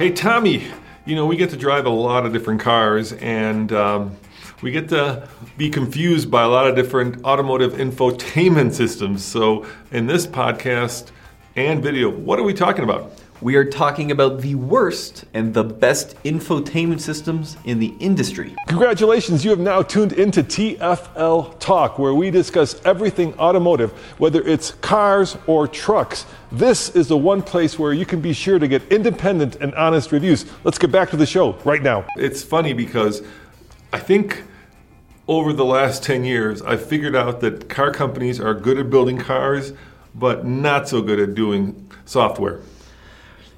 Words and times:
Hey, 0.00 0.10
Tommy, 0.10 0.66
you 1.04 1.14
know, 1.14 1.26
we 1.26 1.36
get 1.36 1.50
to 1.50 1.58
drive 1.58 1.84
a 1.84 1.90
lot 1.90 2.24
of 2.24 2.32
different 2.32 2.62
cars 2.62 3.12
and 3.12 3.70
um, 3.70 4.16
we 4.62 4.70
get 4.70 4.88
to 4.88 5.28
be 5.58 5.68
confused 5.68 6.30
by 6.30 6.42
a 6.42 6.48
lot 6.48 6.66
of 6.66 6.74
different 6.74 7.22
automotive 7.22 7.74
infotainment 7.74 8.72
systems. 8.72 9.22
So, 9.22 9.66
in 9.92 10.06
this 10.06 10.26
podcast 10.26 11.10
and 11.54 11.82
video, 11.82 12.08
what 12.08 12.38
are 12.38 12.44
we 12.44 12.54
talking 12.54 12.82
about? 12.82 13.12
We 13.42 13.56
are 13.56 13.64
talking 13.64 14.10
about 14.10 14.42
the 14.42 14.54
worst 14.54 15.24
and 15.32 15.54
the 15.54 15.64
best 15.64 16.14
infotainment 16.24 17.00
systems 17.00 17.56
in 17.64 17.78
the 17.78 17.94
industry. 17.98 18.54
Congratulations, 18.68 19.46
you 19.46 19.50
have 19.50 19.58
now 19.58 19.80
tuned 19.80 20.12
into 20.12 20.42
TFL 20.42 21.58
Talk, 21.58 21.98
where 21.98 22.12
we 22.12 22.30
discuss 22.30 22.78
everything 22.84 23.32
automotive, 23.38 23.92
whether 24.18 24.42
it's 24.42 24.72
cars 24.82 25.38
or 25.46 25.66
trucks. 25.66 26.26
This 26.52 26.90
is 26.90 27.08
the 27.08 27.16
one 27.16 27.40
place 27.40 27.78
where 27.78 27.94
you 27.94 28.04
can 28.04 28.20
be 28.20 28.34
sure 28.34 28.58
to 28.58 28.68
get 28.68 28.82
independent 28.92 29.56
and 29.56 29.74
honest 29.74 30.12
reviews. 30.12 30.44
Let's 30.62 30.76
get 30.76 30.92
back 30.92 31.08
to 31.10 31.16
the 31.16 31.24
show 31.24 31.52
right 31.64 31.82
now. 31.82 32.04
It's 32.18 32.42
funny 32.42 32.74
because 32.74 33.22
I 33.90 34.00
think 34.00 34.42
over 35.26 35.54
the 35.54 35.64
last 35.64 36.02
10 36.02 36.24
years, 36.24 36.60
I've 36.60 36.84
figured 36.84 37.16
out 37.16 37.40
that 37.40 37.70
car 37.70 37.90
companies 37.90 38.38
are 38.38 38.52
good 38.52 38.78
at 38.78 38.90
building 38.90 39.16
cars, 39.16 39.72
but 40.14 40.44
not 40.44 40.90
so 40.90 41.00
good 41.00 41.18
at 41.18 41.34
doing 41.34 41.90
software. 42.04 42.60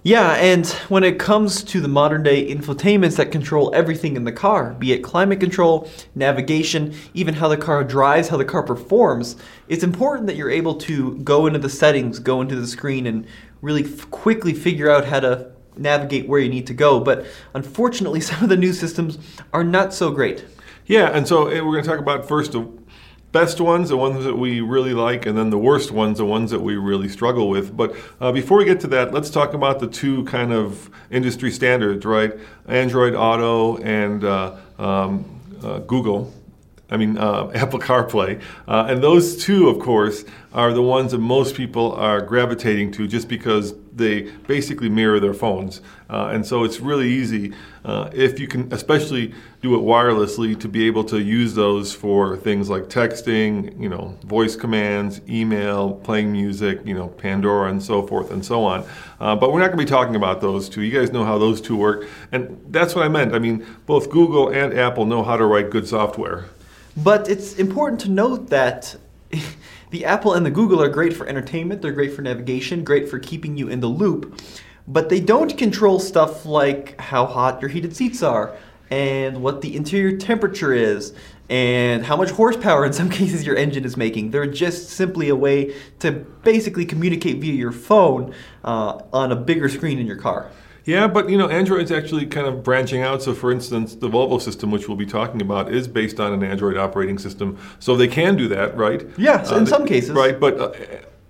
Yeah, 0.04 0.32
and 0.32 0.66
when 0.88 1.04
it 1.04 1.20
comes 1.20 1.62
to 1.62 1.80
the 1.80 1.86
modern 1.86 2.24
day 2.24 2.52
infotainments 2.52 3.16
that 3.18 3.30
control 3.30 3.72
everything 3.72 4.16
in 4.16 4.24
the 4.24 4.32
car, 4.32 4.74
be 4.74 4.92
it 4.92 4.98
climate 4.98 5.38
control, 5.38 5.88
navigation, 6.16 6.92
even 7.14 7.34
how 7.34 7.46
the 7.46 7.56
car 7.56 7.84
drives, 7.84 8.26
how 8.26 8.36
the 8.36 8.44
car 8.44 8.64
performs, 8.64 9.36
it's 9.68 9.84
important 9.84 10.26
that 10.26 10.34
you're 10.34 10.50
able 10.50 10.74
to 10.74 11.18
go 11.18 11.46
into 11.46 11.60
the 11.60 11.68
settings, 11.68 12.18
go 12.18 12.40
into 12.40 12.56
the 12.56 12.66
screen, 12.66 13.06
and 13.06 13.28
really 13.60 13.84
f- 13.84 14.10
quickly 14.10 14.52
figure 14.52 14.90
out 14.90 15.04
how 15.04 15.20
to 15.20 15.52
navigate 15.76 16.26
where 16.26 16.40
you 16.40 16.48
need 16.48 16.66
to 16.66 16.74
go. 16.74 16.98
But 16.98 17.24
unfortunately, 17.54 18.20
some 18.22 18.42
of 18.42 18.48
the 18.48 18.56
new 18.56 18.72
systems 18.72 19.18
are 19.52 19.62
not 19.62 19.94
so 19.94 20.10
great. 20.10 20.44
Yeah, 20.86 21.10
and 21.10 21.28
so 21.28 21.46
eh, 21.46 21.60
we're 21.60 21.74
going 21.74 21.84
to 21.84 21.88
talk 21.88 22.00
about 22.00 22.26
first 22.26 22.50
the 22.52 22.68
best 23.32 23.60
ones, 23.60 23.88
the 23.88 23.96
ones 23.96 24.24
that 24.24 24.36
we 24.36 24.60
really 24.60 24.94
like, 24.94 25.26
and 25.26 25.36
then 25.36 25.50
the 25.50 25.58
worst 25.58 25.90
ones, 25.90 26.18
the 26.18 26.24
ones 26.24 26.50
that 26.50 26.60
we 26.60 26.76
really 26.76 27.08
struggle 27.08 27.48
with. 27.48 27.76
But 27.76 27.96
uh, 28.20 28.30
before 28.30 28.58
we 28.58 28.64
get 28.64 28.80
to 28.80 28.86
that, 28.88 29.12
let's 29.12 29.30
talk 29.30 29.54
about 29.54 29.80
the 29.80 29.88
two 29.88 30.24
kind 30.24 30.52
of 30.52 30.90
industry 31.10 31.50
standards, 31.50 32.04
right? 32.04 32.34
Android 32.68 33.14
Auto 33.14 33.78
and 33.78 34.22
uh, 34.22 34.56
um, 34.78 35.24
uh, 35.64 35.78
Google. 35.80 36.32
I 36.92 36.96
mean, 36.96 37.18
uh, 37.18 37.50
Apple 37.54 37.78
CarPlay. 37.78 38.40
Uh, 38.68 38.86
and 38.88 39.02
those 39.02 39.42
two, 39.42 39.68
of 39.68 39.78
course, 39.78 40.24
are 40.52 40.72
the 40.72 40.82
ones 40.82 41.12
that 41.12 41.18
most 41.18 41.54
people 41.54 41.92
are 41.92 42.20
gravitating 42.20 42.92
to 42.92 43.08
just 43.08 43.26
because 43.26 43.74
they 43.94 44.22
basically 44.46 44.88
mirror 44.88 45.20
their 45.20 45.34
phones. 45.34 45.80
Uh, 46.10 46.30
and 46.32 46.44
so 46.46 46.64
it's 46.64 46.80
really 46.80 47.08
easy, 47.10 47.52
uh, 47.84 48.10
if 48.12 48.38
you 48.38 48.46
can 48.46 48.70
especially 48.72 49.34
do 49.62 49.74
it 49.74 49.78
wirelessly, 49.78 50.58
to 50.58 50.68
be 50.68 50.86
able 50.86 51.04
to 51.04 51.20
use 51.20 51.54
those 51.54 51.94
for 51.94 52.36
things 52.36 52.68
like 52.68 52.84
texting, 52.84 53.78
you 53.80 53.88
know, 53.88 54.16
voice 54.24 54.56
commands, 54.56 55.20
email, 55.28 55.94
playing 55.94 56.32
music, 56.32 56.80
you 56.84 56.94
know, 56.94 57.08
Pandora, 57.08 57.70
and 57.70 57.82
so 57.82 58.06
forth 58.06 58.30
and 58.30 58.44
so 58.44 58.64
on. 58.64 58.84
Uh, 59.20 59.36
but 59.36 59.52
we're 59.52 59.60
not 59.60 59.68
going 59.68 59.78
to 59.78 59.84
be 59.84 59.88
talking 59.88 60.16
about 60.16 60.40
those 60.40 60.68
two. 60.68 60.82
You 60.82 60.98
guys 60.98 61.12
know 61.12 61.24
how 61.24 61.38
those 61.38 61.60
two 61.60 61.76
work. 61.76 62.06
And 62.30 62.62
that's 62.68 62.94
what 62.94 63.04
I 63.04 63.08
meant. 63.08 63.34
I 63.34 63.38
mean, 63.38 63.66
both 63.86 64.10
Google 64.10 64.48
and 64.48 64.78
Apple 64.78 65.06
know 65.06 65.22
how 65.22 65.36
to 65.36 65.46
write 65.46 65.70
good 65.70 65.86
software. 65.86 66.46
But 66.96 67.28
it's 67.28 67.54
important 67.54 68.00
to 68.02 68.10
note 68.10 68.50
that 68.50 68.96
the 69.90 70.04
Apple 70.04 70.34
and 70.34 70.44
the 70.44 70.50
Google 70.50 70.82
are 70.82 70.88
great 70.88 71.14
for 71.14 71.26
entertainment, 71.26 71.82
they're 71.82 71.92
great 71.92 72.12
for 72.12 72.22
navigation, 72.22 72.84
great 72.84 73.08
for 73.08 73.18
keeping 73.18 73.56
you 73.56 73.68
in 73.68 73.80
the 73.80 73.86
loop, 73.86 74.40
but 74.86 75.08
they 75.08 75.20
don't 75.20 75.56
control 75.56 75.98
stuff 75.98 76.44
like 76.44 77.00
how 77.00 77.24
hot 77.24 77.60
your 77.60 77.70
heated 77.70 77.96
seats 77.96 78.22
are 78.22 78.56
and 78.90 79.42
what 79.42 79.62
the 79.62 79.74
interior 79.74 80.18
temperature 80.18 80.74
is 80.74 81.14
and 81.48 82.04
how 82.04 82.16
much 82.16 82.30
horsepower 82.30 82.84
in 82.84 82.92
some 82.92 83.08
cases 83.20 83.46
your 83.46 83.56
engine 83.56 83.84
is 83.84 83.96
making. 83.96 84.30
They're 84.30 84.46
just 84.46 84.90
simply 84.90 85.30
a 85.30 85.36
way 85.36 85.74
to 86.00 86.12
basically 86.12 86.84
communicate 86.84 87.38
via 87.38 87.54
your 87.54 87.72
phone 87.72 88.34
uh, 88.64 89.00
on 89.12 89.32
a 89.32 89.36
bigger 89.36 89.68
screen 89.68 89.98
in 89.98 90.06
your 90.06 90.16
car. 90.16 90.50
Yeah, 90.84 91.06
but 91.06 91.28
you 91.30 91.38
know, 91.38 91.48
Android's 91.48 91.92
actually 91.92 92.26
kind 92.26 92.46
of 92.46 92.62
branching 92.64 93.02
out. 93.02 93.22
So, 93.22 93.34
for 93.34 93.52
instance, 93.52 93.94
the 93.94 94.08
Volvo 94.08 94.40
system, 94.40 94.70
which 94.70 94.88
we'll 94.88 94.96
be 94.96 95.06
talking 95.06 95.40
about, 95.40 95.72
is 95.72 95.86
based 95.86 96.18
on 96.18 96.32
an 96.32 96.42
Android 96.42 96.76
operating 96.76 97.18
system. 97.18 97.56
So 97.78 97.96
they 97.96 98.08
can 98.08 98.36
do 98.36 98.48
that, 98.48 98.76
right? 98.76 99.06
Yeah, 99.16 99.42
so 99.42 99.56
in 99.56 99.62
Uh, 99.62 99.66
some 99.66 99.86
cases. 99.86 100.10
Right, 100.10 100.38
but 100.40 100.58
uh, 100.60 100.72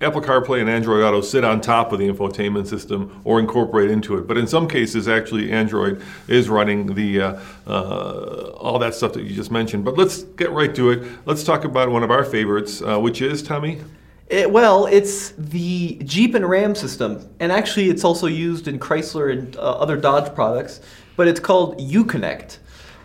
Apple 0.00 0.20
CarPlay 0.22 0.60
and 0.60 0.68
Android 0.70 1.04
Auto 1.04 1.20
sit 1.20 1.44
on 1.44 1.60
top 1.60 1.92
of 1.92 1.98
the 1.98 2.08
infotainment 2.08 2.66
system 2.66 3.20
or 3.24 3.38
incorporate 3.38 3.90
into 3.90 4.16
it. 4.18 4.26
But 4.26 4.36
in 4.38 4.46
some 4.46 4.66
cases, 4.66 5.06
actually, 5.06 5.52
Android 5.52 6.02
is 6.28 6.48
running 6.48 6.94
the 6.94 7.20
uh, 7.20 7.40
uh, 7.66 8.50
all 8.56 8.78
that 8.78 8.94
stuff 8.94 9.12
that 9.12 9.22
you 9.24 9.34
just 9.34 9.50
mentioned. 9.50 9.84
But 9.84 9.96
let's 9.98 10.22
get 10.22 10.50
right 10.50 10.74
to 10.74 10.90
it. 10.90 11.06
Let's 11.26 11.44
talk 11.44 11.64
about 11.64 11.90
one 11.90 12.02
of 12.02 12.10
our 12.10 12.24
favorites, 12.24 12.82
uh, 12.82 12.98
which 12.98 13.20
is 13.22 13.42
Tommy. 13.42 13.80
It, 14.28 14.50
well, 14.50 14.86
it's 14.86 15.30
the 15.36 15.96
Jeep 16.04 16.34
and 16.34 16.48
Ram 16.48 16.74
system, 16.74 17.28
and 17.38 17.52
actually, 17.52 17.90
it's 17.90 18.04
also 18.04 18.26
used 18.26 18.66
in 18.68 18.78
Chrysler 18.78 19.30
and 19.32 19.56
uh, 19.56 19.60
other 19.60 19.96
Dodge 19.96 20.34
products. 20.34 20.80
But 21.16 21.28
it's 21.28 21.40
called 21.40 21.78
Uconnect, 21.78 22.56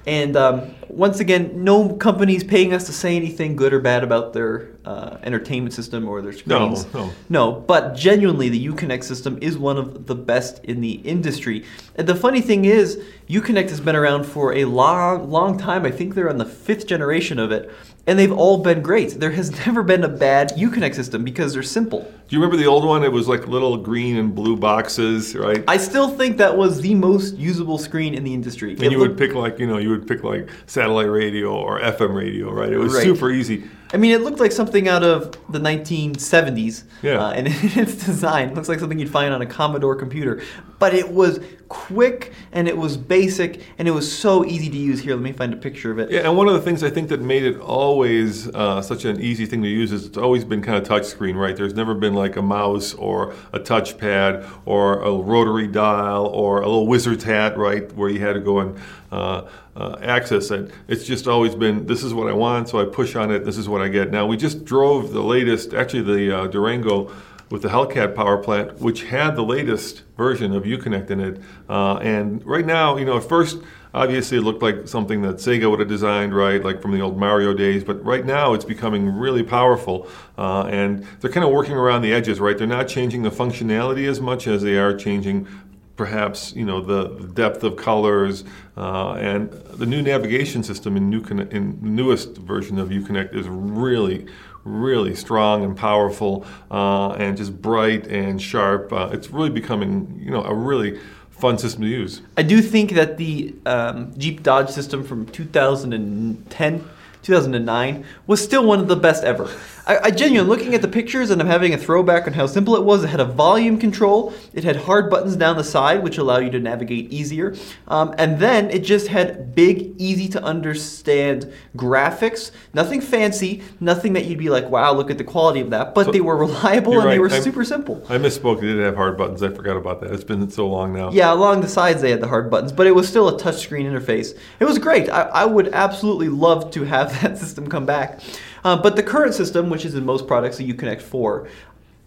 and 0.06 0.38
um, 0.38 0.74
once 0.88 1.20
again, 1.20 1.66
no 1.66 1.90
company's 1.96 2.42
paying 2.46 2.74
us 2.74 2.86
to 2.86 2.94
say 2.94 3.18
anything 3.18 3.58
good 3.58 3.74
or 3.74 3.80
bad 3.82 4.02
about 4.06 4.32
their 4.32 4.70
uh, 4.86 5.18
entertainment 5.24 5.74
system 5.74 6.08
or 6.08 6.22
their 6.22 6.32
No, 6.46 6.74
screens. 6.74 6.94
no. 6.94 7.12
No, 7.28 7.52
but 7.52 7.94
genuinely, 7.94 8.48
the 8.48 8.66
Uconnect 8.66 9.04
system 9.04 9.38
is 9.42 9.58
one 9.58 9.78
of 9.78 10.06
the 10.06 10.16
best 10.16 10.64
in 10.64 10.80
the 10.80 10.92
industry. 10.92 11.66
And 11.96 12.08
the 12.08 12.16
funny 12.16 12.40
thing 12.40 12.64
is, 12.64 13.04
Uconnect 13.28 13.70
has 13.70 13.82
been 13.82 13.98
around 13.98 14.24
for 14.26 14.54
a 14.54 14.64
long, 14.64 15.30
long 15.30 15.58
time. 15.58 15.84
I 15.86 15.92
think 15.92 16.16
they're 16.16 16.30
on 16.30 16.38
the 16.38 16.46
fifth 16.46 16.88
generation 16.88 17.38
of 17.38 17.52
it, 17.52 17.70
and 18.08 18.18
they've 18.18 18.32
all 18.32 18.58
been 18.58 18.82
great. 18.82 19.20
There 19.20 19.32
has 19.32 19.52
never 19.66 19.84
been 19.84 20.04
a 20.04 20.10
bad 20.10 20.52
Uconnect 20.52 20.96
system 20.96 21.24
because 21.24 21.54
they're 21.54 21.62
simple. 21.64 22.12
Do 22.28 22.36
you 22.36 22.42
remember 22.42 22.58
the 22.62 22.68
old 22.70 22.84
one? 22.84 23.04
It 23.06 23.12
was 23.12 23.28
like 23.30 23.48
little 23.48 23.78
green 23.78 24.18
and 24.18 24.36
blue 24.36 24.58
boxes, 24.58 25.34
right? 25.34 25.64
I 25.68 25.78
still 25.78 26.10
think 26.10 26.38
that 26.38 26.58
was 26.58 26.82
the 26.82 26.94
most 26.94 27.36
usable 27.38 27.78
screen 27.78 28.14
in 28.14 28.24
the 28.26 28.34
industry. 28.34 28.74
and 28.74 28.84
It 28.84 28.92
you 28.92 29.00
would 29.00 29.18
pick 29.18 29.34
like 29.34 29.60
you 29.60 29.68
know 29.68 29.78
you 29.78 29.90
would 29.90 30.06
pick 30.08 30.24
like 30.26 30.50
satellite 30.66 31.10
radio 31.10 31.56
or 31.56 31.80
FM 31.80 32.14
radio, 32.14 32.52
right? 32.52 32.72
It 32.72 32.78
was 32.78 32.94
Right. 32.94 33.04
super 33.04 33.32
easy. 33.32 33.64
I 33.94 33.96
mean, 33.98 34.12
it 34.12 34.20
looked 34.22 34.42
like 34.42 34.52
something 34.52 34.90
out 34.90 35.02
of 35.04 35.38
the 35.50 35.60
1970s. 35.60 36.84
Yeah. 37.02 37.24
Uh, 37.24 37.32
and 37.32 37.48
its 37.78 37.94
design 38.06 38.54
looks 38.54 38.68
like 38.68 38.80
something 38.80 39.00
you'd 39.00 39.10
find 39.10 39.34
on 39.34 39.42
a 39.42 39.46
Commodore 39.46 39.96
computer. 39.96 40.42
but 40.80 40.94
it 40.94 41.10
was 41.10 41.40
quick 41.70 42.32
and 42.52 42.68
it 42.68 42.78
was 42.78 42.96
basic 42.98 43.62
and 43.78 43.88
it 43.88 43.92
was 43.92 44.10
so 44.12 44.46
easy 44.46 44.70
to 44.70 44.78
use. 44.78 45.00
Here, 45.00 45.16
let 45.16 45.24
me 45.24 45.32
find 45.32 45.54
a 45.54 45.58
picture 45.58 45.90
of 45.92 46.00
it. 46.00 46.12
Yeah, 46.12 46.22
and 46.28 46.36
one 46.38 46.48
of 46.50 46.54
the 46.54 46.62
things 46.62 46.84
I 46.84 46.90
think 46.90 47.08
that 47.10 47.22
made 47.22 47.44
it 47.44 47.60
always 47.60 48.48
uh, 48.50 48.82
such 48.82 49.06
an 49.06 49.20
easy 49.22 49.46
thing 49.46 49.64
to 49.64 49.70
use 49.70 49.92
is 49.94 50.06
it's 50.06 50.18
always 50.18 50.44
been 50.44 50.62
kind 50.62 50.78
of 50.78 50.84
touchscreen, 50.88 51.36
right? 51.36 51.56
There's 51.56 51.74
never 51.74 51.94
been 51.96 52.14
like 52.18 52.36
a 52.36 52.42
mouse 52.42 52.94
or 52.94 53.34
a 53.54 53.60
touchpad 53.60 54.50
or 54.66 55.00
a 55.02 55.14
rotary 55.14 55.68
dial 55.68 56.26
or 56.28 56.62
a 56.62 56.66
little 56.66 56.88
wizard's 56.88 57.24
hat, 57.24 57.58
right, 57.58 57.92
where 57.94 58.10
you 58.10 58.20
had 58.20 58.34
to 58.34 58.40
go 58.40 58.60
and 58.60 58.80
uh, 59.12 59.48
uh, 59.76 59.98
access 60.02 60.52
it. 60.52 60.72
It's 60.88 61.06
just 61.06 61.28
always 61.28 61.56
been 61.56 61.86
this 61.86 62.04
is 62.04 62.14
what 62.14 62.28
I 62.28 62.34
want, 62.34 62.70
so 62.70 62.82
I 62.82 62.86
push 62.86 63.16
on 63.16 63.32
it. 63.32 63.46
This 63.46 63.58
is 63.58 63.70
what 63.70 63.82
I 63.82 63.88
get. 63.88 64.12
Now 64.12 64.26
we 64.26 64.36
just 64.36 64.66
drove 64.66 65.14
the 65.14 65.22
latest, 65.24 65.74
actually 65.74 66.04
the 66.04 66.38
uh, 66.38 66.48
Durango 66.48 67.12
with 67.50 67.62
the 67.62 67.70
Hellcat 67.70 68.16
power 68.16 68.38
plant, 68.38 68.80
which 68.80 69.04
had 69.04 69.36
the 69.36 69.44
latest 69.44 70.04
version 70.18 70.54
of 70.54 70.64
Uconnect 70.64 71.10
in 71.12 71.20
it. 71.20 71.42
Uh, 71.70 71.96
and 71.98 72.46
right 72.46 72.66
now, 72.66 72.98
you 72.98 73.06
know, 73.06 73.18
at 73.18 73.24
first, 73.24 73.60
obviously 73.94 74.38
it 74.38 74.42
looked 74.42 74.62
like 74.62 74.88
something 74.88 75.22
that 75.24 75.36
Sega 75.36 75.70
would 75.70 75.80
have 75.80 75.90
designed, 75.90 76.36
right, 76.36 76.64
like 76.64 76.82
from 76.82 76.92
the 76.92 77.02
old 77.02 77.18
Mario 77.18 77.54
days. 77.54 77.84
But 77.84 78.04
right 78.04 78.26
now, 78.26 78.54
it's 78.54 78.66
becoming 78.66 79.10
really 79.10 79.44
powerful, 79.44 80.08
uh, 80.38 80.64
and 80.64 81.06
they're 81.20 81.32
kind 81.32 81.46
of 81.46 81.52
working 81.52 81.76
around 81.76 82.02
the 82.02 82.14
edges, 82.14 82.40
right? 82.40 82.58
They're 82.58 82.68
not 82.68 82.88
changing 82.88 83.24
the 83.24 83.32
functionality 83.32 84.08
as 84.08 84.22
much 84.22 84.48
as 84.48 84.62
they 84.62 84.78
are 84.78 84.96
changing. 84.96 85.48
Perhaps 85.96 86.54
you 86.56 86.64
know 86.64 86.80
the 86.80 87.26
depth 87.34 87.64
of 87.64 87.76
colors 87.76 88.44
uh, 88.78 89.14
and 89.14 89.50
the 89.52 89.86
new 89.88 90.04
navigation 90.04 90.62
system 90.62 90.96
in, 90.96 91.10
new 91.10 91.22
in 91.22 91.80
the 91.82 91.90
newest 91.90 92.38
version 92.38 92.78
of 92.78 92.90
Uconnect 92.90 93.34
is 93.34 93.48
really, 93.48 94.28
really 94.64 95.16
strong 95.16 95.64
and 95.64 95.76
powerful 95.76 96.46
uh, 96.70 97.14
and 97.14 97.36
just 97.36 97.60
bright 97.60 98.06
and 98.08 98.40
sharp. 98.40 98.94
Uh, 98.94 99.10
it's 99.12 99.32
really 99.32 99.50
becoming, 99.50 100.22
you 100.24 100.30
know, 100.30 100.44
a 100.44 100.54
really 100.54 101.00
fun 101.40 101.58
system 101.58 101.84
to 101.84 101.88
use. 101.88 102.22
I 102.36 102.44
do 102.44 102.62
think 102.62 102.92
that 102.92 103.18
the 103.18 103.54
um, 103.66 104.14
Jeep 104.18 104.44
Dodge 104.44 104.70
system 104.70 105.04
from 105.04 105.26
2010 105.28 106.90
2009 107.24 108.06
was 108.26 108.42
still 108.42 108.66
one 108.66 108.80
of 108.80 108.88
the 108.88 108.96
best 108.96 109.24
ever. 109.26 109.50
I, 109.88 110.00
I 110.04 110.12
genuinely 110.12 110.56
looking 110.56 110.74
at 110.74 110.82
the 110.82 110.88
pictures 110.88 111.32
and 111.32 111.42
I'm 111.42 111.48
having 111.48 111.74
a 111.74 111.78
throwback 111.78 112.28
on 112.28 112.34
how 112.34 112.46
simple 112.46 112.76
it 112.76 112.84
was. 112.84 113.06
It 113.06 113.08
had 113.08 113.22
a 113.22 113.26
volume 113.26 113.80
control. 113.80 114.34
It 114.54 114.66
had 114.66 114.76
hard 114.76 115.10
buttons 115.10 115.38
down 115.38 115.56
the 115.56 115.64
side, 115.64 116.04
which 116.04 116.18
allow 116.18 116.40
you 116.40 116.52
to 116.52 116.60
navigate 116.60 117.12
easier. 117.12 117.56
Um, 117.88 118.14
and 118.18 118.38
then 118.38 118.70
it 118.70 118.80
just 118.80 119.08
had 119.08 119.56
big, 119.56 119.96
easy 119.98 120.28
to 120.30 120.44
understand 120.44 121.52
graphics. 121.78 122.52
Nothing 122.74 123.00
fancy. 123.00 123.64
Nothing 123.80 124.14
that 124.14 124.26
you'd 124.26 124.40
be 124.40 124.50
like, 124.50 124.70
wow, 124.70 124.94
look 124.94 125.10
at 125.10 125.18
the 125.18 125.24
quality 125.24 125.62
of 125.62 125.70
that. 125.70 125.96
But 125.96 126.08
so, 126.08 126.12
they 126.12 126.22
were 126.22 126.36
reliable 126.36 126.94
and 126.96 127.06
right. 127.06 127.14
they 127.14 127.20
were 127.20 127.32
I, 127.32 127.40
super 127.40 127.64
simple. 127.64 128.06
I 128.10 128.18
misspoke. 128.18 128.60
They 128.60 128.68
did 128.68 128.80
have 128.80 128.96
hard 128.96 129.18
buttons. 129.18 129.42
I 129.42 129.50
forgot 129.50 129.78
about 129.78 130.02
that. 130.02 130.12
It's 130.12 130.26
been 130.26 130.50
so 130.50 130.68
long 130.68 130.94
now. 130.94 131.12
Yeah, 131.12 131.34
along 131.34 131.62
the 131.62 131.70
sides 131.70 132.02
they 132.02 132.12
had 132.12 132.20
the 132.20 132.28
hard 132.28 132.52
buttons, 132.52 132.74
but 132.74 132.88
it 132.88 132.96
was 132.96 133.08
still 133.08 133.30
a 133.30 133.40
touchscreen 133.40 133.86
interface. 133.86 134.38
It 134.60 134.66
was 134.66 134.78
great. 134.80 135.10
I, 135.10 135.22
I 135.22 135.46
would 135.46 135.70
absolutely 135.70 136.28
love 136.28 136.72
to 136.72 136.84
have 136.84 137.22
that 137.22 137.38
system 137.38 137.70
come 137.70 137.86
back. 137.86 138.20
Uh, 138.64 138.76
but 138.82 138.96
the 138.96 139.04
current 139.04 139.34
system, 139.34 139.70
which 139.70 139.86
is 139.86 139.96
in 139.96 140.06
most 140.06 140.28
products, 140.28 140.58
the 140.58 140.74
Uconnect 140.74 141.02
4, 141.02 141.48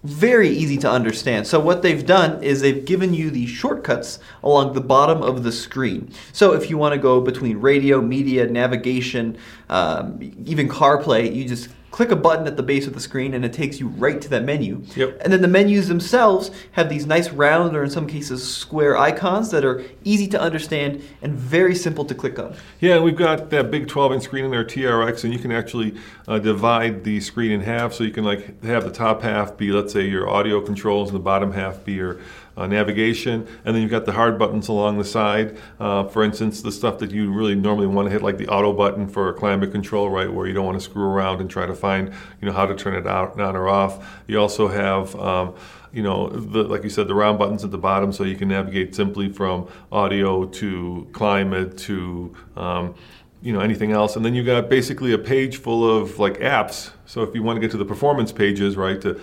very 0.02 0.49
easy 0.49 0.79
to 0.79 0.91
understand. 0.91 1.47
So 1.47 1.61
what 1.61 1.82
they've 1.82 2.05
done 2.05 2.43
is 2.43 2.62
they've 2.62 2.85
given 2.85 3.12
you 3.12 3.31
the 3.31 3.47
shortcuts 3.47 4.19
along 4.43 4.73
the 4.73 4.81
bottom 4.81 5.23
of 5.23 5.43
the 5.43 5.52
screen. 5.52 6.11
So 6.32 6.55
if 6.55 6.70
you 6.70 6.79
want 6.79 6.94
to 6.94 6.99
go 6.99 7.20
between 7.20 7.58
radio, 7.58 8.00
media, 8.00 8.47
navigation, 8.47 9.37
um, 9.69 10.19
even 10.47 10.69
CarPlay, 10.69 11.35
you 11.35 11.47
just 11.47 11.69
click 11.90 12.10
a 12.10 12.16
button 12.16 12.46
at 12.46 12.56
the 12.56 12.62
base 12.62 12.87
of 12.87 12.94
the 12.94 13.00
screen 13.00 13.34
and 13.34 13.44
it 13.44 13.52
takes 13.52 13.81
you 13.81 13.88
right 13.88 14.20
to 14.20 14.28
that 14.28 14.44
menu. 14.44 14.82
Yep. 14.94 15.20
And 15.22 15.32
then 15.32 15.42
the 15.42 15.48
menus 15.48 15.88
themselves 15.88 16.50
have 16.72 16.88
these 16.88 17.06
nice 17.06 17.31
round 17.31 17.76
or 17.76 17.82
in 17.82 17.90
some 17.90 18.06
cases 18.06 18.46
square 18.54 18.96
icons 18.96 19.50
that 19.50 19.64
are 19.64 19.82
easy 20.04 20.26
to 20.28 20.40
understand 20.40 21.02
and 21.22 21.34
very 21.34 21.75
simple 21.75 22.04
to 22.04 22.14
click 22.14 22.38
on. 22.38 22.54
Yeah, 22.81 23.00
we've 23.00 23.16
got 23.16 23.50
that 23.50 23.70
big 23.70 23.88
12 23.88 24.12
inch 24.12 24.22
screen 24.25 24.44
in 24.44 24.54
our 24.54 24.64
TRX 24.64 25.25
and 25.25 25.32
you 25.32 25.38
can 25.38 25.52
actually 25.52 25.96
uh, 26.28 26.38
divide 26.38 27.04
the 27.04 27.20
screen 27.20 27.50
in 27.50 27.60
half 27.60 27.92
so 27.92 28.04
you 28.04 28.12
can 28.12 28.25
like 28.25 28.62
have 28.62 28.84
the 28.84 28.92
top 28.92 29.22
half 29.22 29.56
be 29.56 29.72
let's 29.72 29.92
say 29.92 30.06
your 30.06 30.28
audio 30.28 30.60
controls 30.60 31.08
and 31.08 31.16
the 31.16 31.22
bottom 31.22 31.52
half 31.52 31.84
be 31.84 31.94
your 31.94 32.20
uh, 32.56 32.67
navigation, 32.67 33.47
and 33.64 33.75
then 33.75 33.82
you've 33.82 33.91
got 33.91 34.06
the 34.06 34.12
hard 34.12 34.38
buttons 34.38 34.69
along 34.69 34.99
the 34.99 35.05
side. 35.05 35.58
Uh, 35.79 36.05
for 36.05 36.23
instance, 36.23 36.62
the 36.62 36.73
stuff 36.73 36.99
that 36.99 37.11
you 37.11 37.32
really 37.32 37.55
normally 37.55 37.87
want 37.87 38.06
to 38.06 38.12
hit, 38.12 38.23
like 38.23 38.38
the 38.38 38.49
auto 38.49 38.73
button 38.73 39.08
for 39.08 39.32
climate 39.35 39.73
control, 39.73 40.11
right, 40.11 40.32
where 40.32 40.47
you 40.47 40.52
don't 40.52 40.67
want 40.67 40.79
to 40.79 40.85
screw 40.85 41.05
around 41.05 41.41
and 41.41 41.50
try 41.50 41.67
to 41.67 41.75
find, 41.75 42.12
you 42.41 42.47
know, 42.47 42.52
how 42.52 42.67
to 42.67 42.75
turn 42.75 42.94
it 42.94 43.06
out, 43.06 43.41
on 43.41 43.56
or 43.56 43.69
off. 43.69 44.23
You 44.26 44.41
also 44.41 44.69
have 44.69 45.14
um, 45.17 45.55
you 45.93 46.02
know, 46.02 46.29
the, 46.29 46.62
like 46.62 46.85
you 46.85 46.91
said, 46.91 47.08
the 47.08 47.14
round 47.14 47.38
buttons 47.38 47.64
at 47.64 47.70
the 47.70 47.79
bottom, 47.79 48.12
so 48.12 48.25
you 48.25 48.37
can 48.37 48.49
navigate 48.49 48.94
simply 48.94 49.29
from 49.29 49.69
audio 49.91 50.47
to 50.47 51.08
climate 51.12 51.76
to 51.79 52.35
um, 52.56 52.94
you 53.43 53.52
know 53.52 53.61
anything 53.61 53.93
else 53.93 54.17
and 54.17 54.25
then 54.25 54.35
you've 54.35 54.47
got 54.47 54.69
basically 54.69 55.12
a 55.12 55.19
page 55.19 55.56
full 55.56 55.88
of 55.88 56.19
like 56.19 56.38
apps 56.41 56.91
so 57.06 57.23
if 57.23 57.35
you 57.35 57.43
want 57.43 57.56
to 57.56 57.61
get 57.61 57.70
to 57.70 57.79
the 57.79 57.85
performance 57.85 58.32
pages 58.32 58.76
right 58.76 59.00
to 59.00 59.19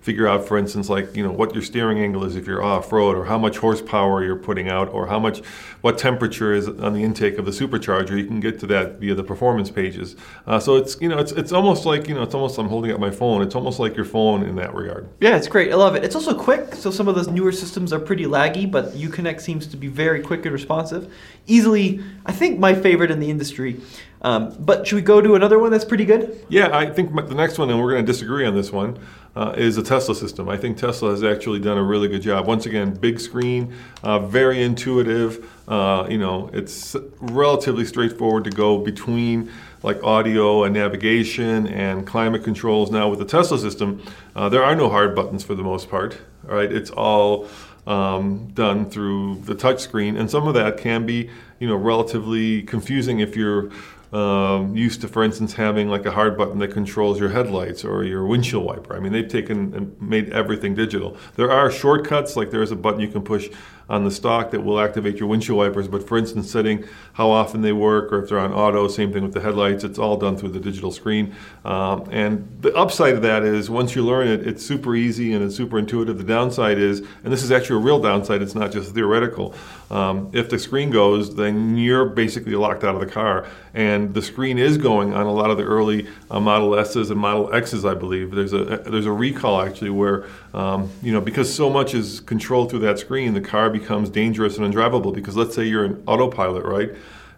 figure 0.00 0.26
out, 0.26 0.46
for 0.46 0.58
instance, 0.58 0.88
like 0.88 1.16
you 1.16 1.22
know 1.22 1.32
what 1.32 1.54
your 1.54 1.62
steering 1.62 1.98
angle 1.98 2.24
is 2.24 2.36
if 2.36 2.46
you're 2.46 2.62
off-road, 2.62 3.16
or 3.16 3.24
how 3.24 3.38
much 3.38 3.58
horsepower 3.58 4.24
you're 4.24 4.36
putting 4.36 4.68
out, 4.68 4.88
or 4.88 5.06
how 5.06 5.18
much, 5.18 5.40
what 5.80 5.98
temperature 5.98 6.52
is 6.52 6.68
on 6.68 6.92
the 6.92 7.02
intake 7.02 7.38
of 7.38 7.44
the 7.44 7.50
supercharger. 7.50 8.16
You 8.18 8.26
can 8.26 8.40
get 8.40 8.58
to 8.60 8.66
that 8.68 8.98
via 8.98 9.14
the 9.14 9.24
performance 9.24 9.70
pages. 9.70 10.16
Uh, 10.46 10.58
so 10.58 10.76
it's 10.76 11.00
you 11.00 11.08
know 11.08 11.18
it's 11.18 11.32
it's 11.32 11.52
almost 11.52 11.86
like 11.86 12.08
you 12.08 12.14
know 12.14 12.22
it's 12.22 12.34
almost 12.34 12.58
I'm 12.58 12.68
holding 12.68 12.92
up 12.92 13.00
my 13.00 13.10
phone. 13.10 13.42
It's 13.42 13.54
almost 13.54 13.78
like 13.78 13.96
your 13.96 14.04
phone 14.04 14.44
in 14.44 14.56
that 14.56 14.74
regard. 14.74 15.08
Yeah, 15.20 15.36
it's 15.36 15.48
great. 15.48 15.72
I 15.72 15.76
love 15.76 15.94
it. 15.94 16.04
It's 16.04 16.14
also 16.14 16.34
quick. 16.34 16.74
So 16.74 16.90
some 16.90 17.08
of 17.08 17.14
those 17.14 17.28
newer 17.28 17.52
systems 17.52 17.92
are 17.92 18.00
pretty 18.00 18.24
laggy, 18.24 18.70
but 18.70 18.92
Uconnect 18.92 19.40
seems 19.40 19.66
to 19.68 19.76
be 19.76 19.88
very 19.88 20.22
quick 20.22 20.44
and 20.44 20.52
responsive. 20.52 21.12
Easily, 21.46 22.02
I 22.26 22.32
think 22.32 22.58
my 22.58 22.74
favorite 22.74 23.10
in 23.10 23.20
the 23.20 23.30
industry. 23.30 23.80
Um, 24.22 24.56
but 24.60 24.86
should 24.86 24.96
we 24.96 25.02
go 25.02 25.20
to 25.20 25.34
another 25.34 25.58
one 25.58 25.70
that's 25.72 25.84
pretty 25.84 26.04
good? 26.04 26.44
Yeah, 26.48 26.76
I 26.76 26.86
think 26.86 27.14
the 27.14 27.34
next 27.34 27.58
one, 27.58 27.70
and 27.70 27.80
we're 27.80 27.90
going 27.90 28.06
to 28.06 28.12
disagree 28.12 28.46
on 28.46 28.54
this 28.54 28.70
one 28.70 28.98
uh, 29.34 29.54
is 29.56 29.76
a 29.78 29.82
Tesla 29.82 30.14
system. 30.14 30.48
I 30.48 30.56
think 30.56 30.76
Tesla 30.76 31.10
has 31.10 31.24
actually 31.24 31.58
done 31.58 31.76
a 31.76 31.82
really 31.82 32.06
good 32.06 32.22
job. 32.22 32.46
Once 32.46 32.64
again, 32.64 32.94
big 32.94 33.18
screen, 33.18 33.74
uh, 34.04 34.20
very 34.20 34.62
intuitive. 34.62 35.50
Uh, 35.66 36.06
you 36.08 36.18
know, 36.18 36.50
it's 36.52 36.94
relatively 37.20 37.84
straightforward 37.84 38.44
to 38.44 38.50
go 38.50 38.78
between 38.78 39.50
like 39.82 40.02
audio 40.04 40.62
and 40.62 40.74
navigation 40.74 41.66
and 41.66 42.06
climate 42.06 42.44
controls. 42.44 42.92
Now 42.92 43.08
with 43.08 43.18
the 43.18 43.24
Tesla 43.24 43.58
system, 43.58 44.02
uh, 44.36 44.48
there 44.48 44.62
are 44.62 44.76
no 44.76 44.88
hard 44.88 45.16
buttons 45.16 45.42
for 45.42 45.56
the 45.56 45.62
most 45.64 45.90
part. 45.90 46.18
All 46.48 46.54
right, 46.54 46.70
it's 46.70 46.90
all 46.90 47.48
um, 47.86 48.48
done 48.54 48.88
through 48.88 49.40
the 49.44 49.54
touch 49.54 49.80
screen, 49.80 50.16
and 50.16 50.30
some 50.30 50.46
of 50.46 50.54
that 50.54 50.76
can 50.76 51.04
be, 51.06 51.30
you 51.58 51.66
know, 51.66 51.74
relatively 51.74 52.62
confusing 52.62 53.20
if 53.20 53.34
you're 53.36 53.70
um, 54.12 54.76
used 54.76 55.00
to, 55.00 55.08
for 55.08 55.22
instance, 55.22 55.54
having 55.54 55.88
like 55.88 56.04
a 56.04 56.10
hard 56.10 56.36
button 56.36 56.58
that 56.58 56.68
controls 56.72 57.18
your 57.18 57.30
headlights 57.30 57.82
or 57.84 58.04
your 58.04 58.26
windshield 58.26 58.64
wiper. 58.64 58.94
I 58.94 59.00
mean, 59.00 59.12
they've 59.12 59.28
taken 59.28 59.74
and 59.74 60.00
made 60.00 60.30
everything 60.32 60.74
digital. 60.74 61.16
There 61.36 61.50
are 61.50 61.70
shortcuts, 61.70 62.36
like 62.36 62.50
there's 62.50 62.72
a 62.72 62.76
button 62.76 63.00
you 63.00 63.08
can 63.08 63.22
push 63.22 63.48
on 63.88 64.04
the 64.04 64.10
stock 64.10 64.50
that 64.50 64.60
will 64.60 64.80
activate 64.80 65.16
your 65.16 65.28
windshield 65.28 65.58
wipers. 65.58 65.88
But 65.88 66.06
for 66.06 66.18
instance, 66.18 66.50
setting 66.50 66.84
how 67.14 67.30
often 67.30 67.62
they 67.62 67.72
work 67.72 68.12
or 68.12 68.22
if 68.22 68.28
they're 68.28 68.38
on 68.38 68.52
auto, 68.52 68.88
same 68.88 69.12
thing 69.12 69.22
with 69.22 69.32
the 69.32 69.40
headlights, 69.40 69.84
it's 69.84 69.98
all 69.98 70.16
done 70.16 70.36
through 70.36 70.50
the 70.50 70.60
digital 70.60 70.90
screen. 70.90 71.34
Um, 71.64 72.08
and 72.10 72.48
the 72.60 72.74
upside 72.74 73.14
of 73.14 73.22
that 73.22 73.42
is 73.42 73.70
once 73.70 73.94
you 73.94 74.04
learn 74.04 74.28
it, 74.28 74.46
it's 74.46 74.64
super 74.64 74.94
easy 74.94 75.32
and 75.32 75.44
it's 75.44 75.56
super 75.56 75.78
intuitive. 75.78 76.18
The 76.18 76.24
downside 76.24 76.78
is, 76.78 77.00
and 77.24 77.32
this 77.32 77.42
is 77.42 77.52
actually 77.52 77.76
a 77.76 77.84
real 77.84 78.00
downside, 78.00 78.42
it's 78.42 78.54
not 78.54 78.72
just 78.72 78.94
theoretical. 78.94 79.54
Um, 79.90 80.30
if 80.32 80.48
the 80.48 80.58
screen 80.58 80.90
goes, 80.90 81.34
then 81.34 81.76
you're 81.76 82.06
basically 82.06 82.54
locked 82.54 82.82
out 82.82 82.94
of 82.94 83.00
the 83.00 83.06
car. 83.06 83.46
And 83.74 84.14
the 84.14 84.22
screen 84.22 84.58
is 84.58 84.78
going 84.78 85.12
on 85.12 85.26
a 85.26 85.32
lot 85.32 85.50
of 85.50 85.56
the 85.56 85.64
early 85.64 86.06
uh, 86.30 86.40
Model 86.40 86.78
S's 86.78 87.10
and 87.10 87.20
Model 87.20 87.52
X's, 87.54 87.84
I 87.84 87.94
believe. 87.94 88.30
There's 88.30 88.52
a 88.52 88.64
there's 88.64 89.06
a 89.06 89.12
recall 89.12 89.60
actually 89.62 89.90
where 89.90 90.26
um, 90.54 90.90
you 91.02 91.12
know 91.12 91.20
because 91.20 91.52
so 91.52 91.70
much 91.70 91.94
is 91.94 92.20
controlled 92.20 92.70
through 92.70 92.80
that 92.80 92.98
screen, 92.98 93.34
the 93.34 93.40
car 93.40 93.70
becomes 93.70 94.10
dangerous 94.10 94.58
and 94.58 94.72
undrivable 94.72 95.14
because 95.14 95.36
let's 95.36 95.54
say 95.54 95.64
you're 95.64 95.84
an 95.84 96.02
autopilot, 96.06 96.64
right? 96.64 96.90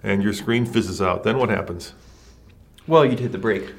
And 0.02 0.22
your 0.22 0.32
screen 0.32 0.66
fizzes 0.66 1.00
out, 1.00 1.24
then 1.24 1.38
what 1.38 1.48
happens? 1.48 1.94
Well, 2.86 3.06
you'd 3.06 3.20
hit 3.20 3.32
the 3.32 3.38
brake 3.38 3.72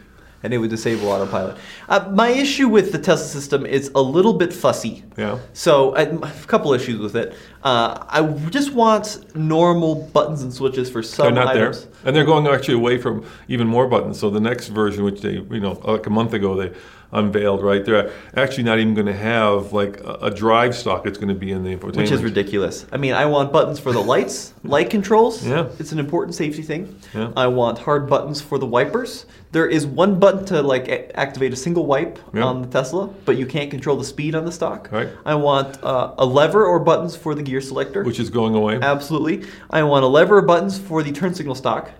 and 0.45 0.53
it 0.53 0.59
would 0.59 0.69
disable 0.69 1.09
autopilot. 1.09 1.57
Uh, 1.89 2.07
my 2.13 2.29
issue 2.29 2.67
with 2.67 2.91
the 2.91 2.99
Tesla 2.99 3.25
system 3.25 3.65
is 3.65 3.89
a 3.95 4.01
little 4.01 4.33
bit 4.33 4.53
fussy. 4.53 5.03
Yeah. 5.17 5.39
So 5.53 5.95
i 5.95 6.05
have 6.05 6.43
a 6.43 6.47
couple 6.47 6.71
issues 6.71 6.99
with 6.99 7.15
it. 7.15 7.35
Uh, 7.63 8.05
I 8.07 8.21
just 8.51 8.71
want 8.71 9.35
normal 9.35 9.95
buttons 10.13 10.43
and 10.43 10.53
switches 10.53 10.87
for 10.87 11.01
some 11.01 11.33
they're 11.33 11.43
not 11.43 11.55
items. 11.55 11.85
There. 11.85 11.93
And 12.05 12.15
they're 12.15 12.25
going 12.25 12.45
actually 12.45 12.75
away 12.75 12.99
from 12.99 13.25
even 13.47 13.67
more 13.67 13.87
buttons. 13.87 14.19
So 14.19 14.29
the 14.29 14.39
next 14.39 14.67
version, 14.67 15.03
which 15.03 15.21
they, 15.21 15.33
you 15.33 15.59
know, 15.59 15.71
like 15.83 16.05
a 16.05 16.11
month 16.11 16.33
ago, 16.33 16.55
they 16.55 16.77
unveiled. 17.11 17.63
Right, 17.63 17.83
they're 17.85 18.11
actually 18.35 18.63
not 18.63 18.79
even 18.79 18.93
going 18.93 19.07
to 19.07 19.13
have 19.13 19.73
like 19.73 19.99
a, 20.01 20.13
a 20.23 20.31
drive 20.31 20.75
stock. 20.75 21.05
It's 21.05 21.17
going 21.17 21.29
to 21.29 21.35
be 21.39 21.51
in 21.51 21.63
the 21.63 21.75
infotainment, 21.75 21.97
which 21.97 22.11
is 22.11 22.23
ridiculous. 22.23 22.85
I 22.91 22.97
mean, 22.97 23.13
I 23.13 23.25
want 23.25 23.51
buttons 23.53 23.79
for 23.79 23.91
the 23.91 24.01
lights, 24.01 24.53
light 24.63 24.89
controls. 24.89 25.45
Yeah. 25.45 25.69
it's 25.79 25.91
an 25.91 25.99
important 25.99 26.35
safety 26.35 26.61
thing. 26.61 26.99
Yeah. 27.13 27.31
I 27.35 27.47
want 27.47 27.79
hard 27.79 28.09
buttons 28.09 28.41
for 28.41 28.57
the 28.57 28.65
wipers. 28.65 29.25
There 29.51 29.67
is 29.67 29.85
one 29.85 30.19
button 30.19 30.43
to 30.47 30.61
like 30.61 30.89
a- 30.89 31.17
activate 31.17 31.53
a 31.53 31.55
single 31.55 31.85
wipe 31.85 32.19
Yeah. 32.33 32.43
on 32.43 32.61
the 32.61 32.67
Tesla, 32.67 33.07
but 33.23 33.37
you 33.37 33.45
can't 33.45 33.71
control 33.71 33.95
the 33.95 34.03
speed 34.03 34.35
on 34.35 34.43
the 34.43 34.51
stock. 34.51 34.89
Right. 34.91 35.07
I 35.25 35.35
want 35.35 35.81
uh, 35.81 36.13
a 36.17 36.25
lever 36.25 36.65
or 36.65 36.79
buttons 36.79 37.15
for 37.15 37.33
the 37.35 37.41
gear 37.41 37.61
selector. 37.61 38.03
which 38.03 38.19
is 38.19 38.29
going 38.29 38.53
away. 38.55 38.79
Absolutely. 38.81 39.47
I 39.69 39.83
want 39.83 40.03
a 40.03 40.07
lever 40.07 40.37
or 40.37 40.41
buttons 40.41 40.77
for 40.77 41.03
the 41.03 41.13
turn 41.13 41.33
signal 41.33 41.55
stock, 41.55 41.91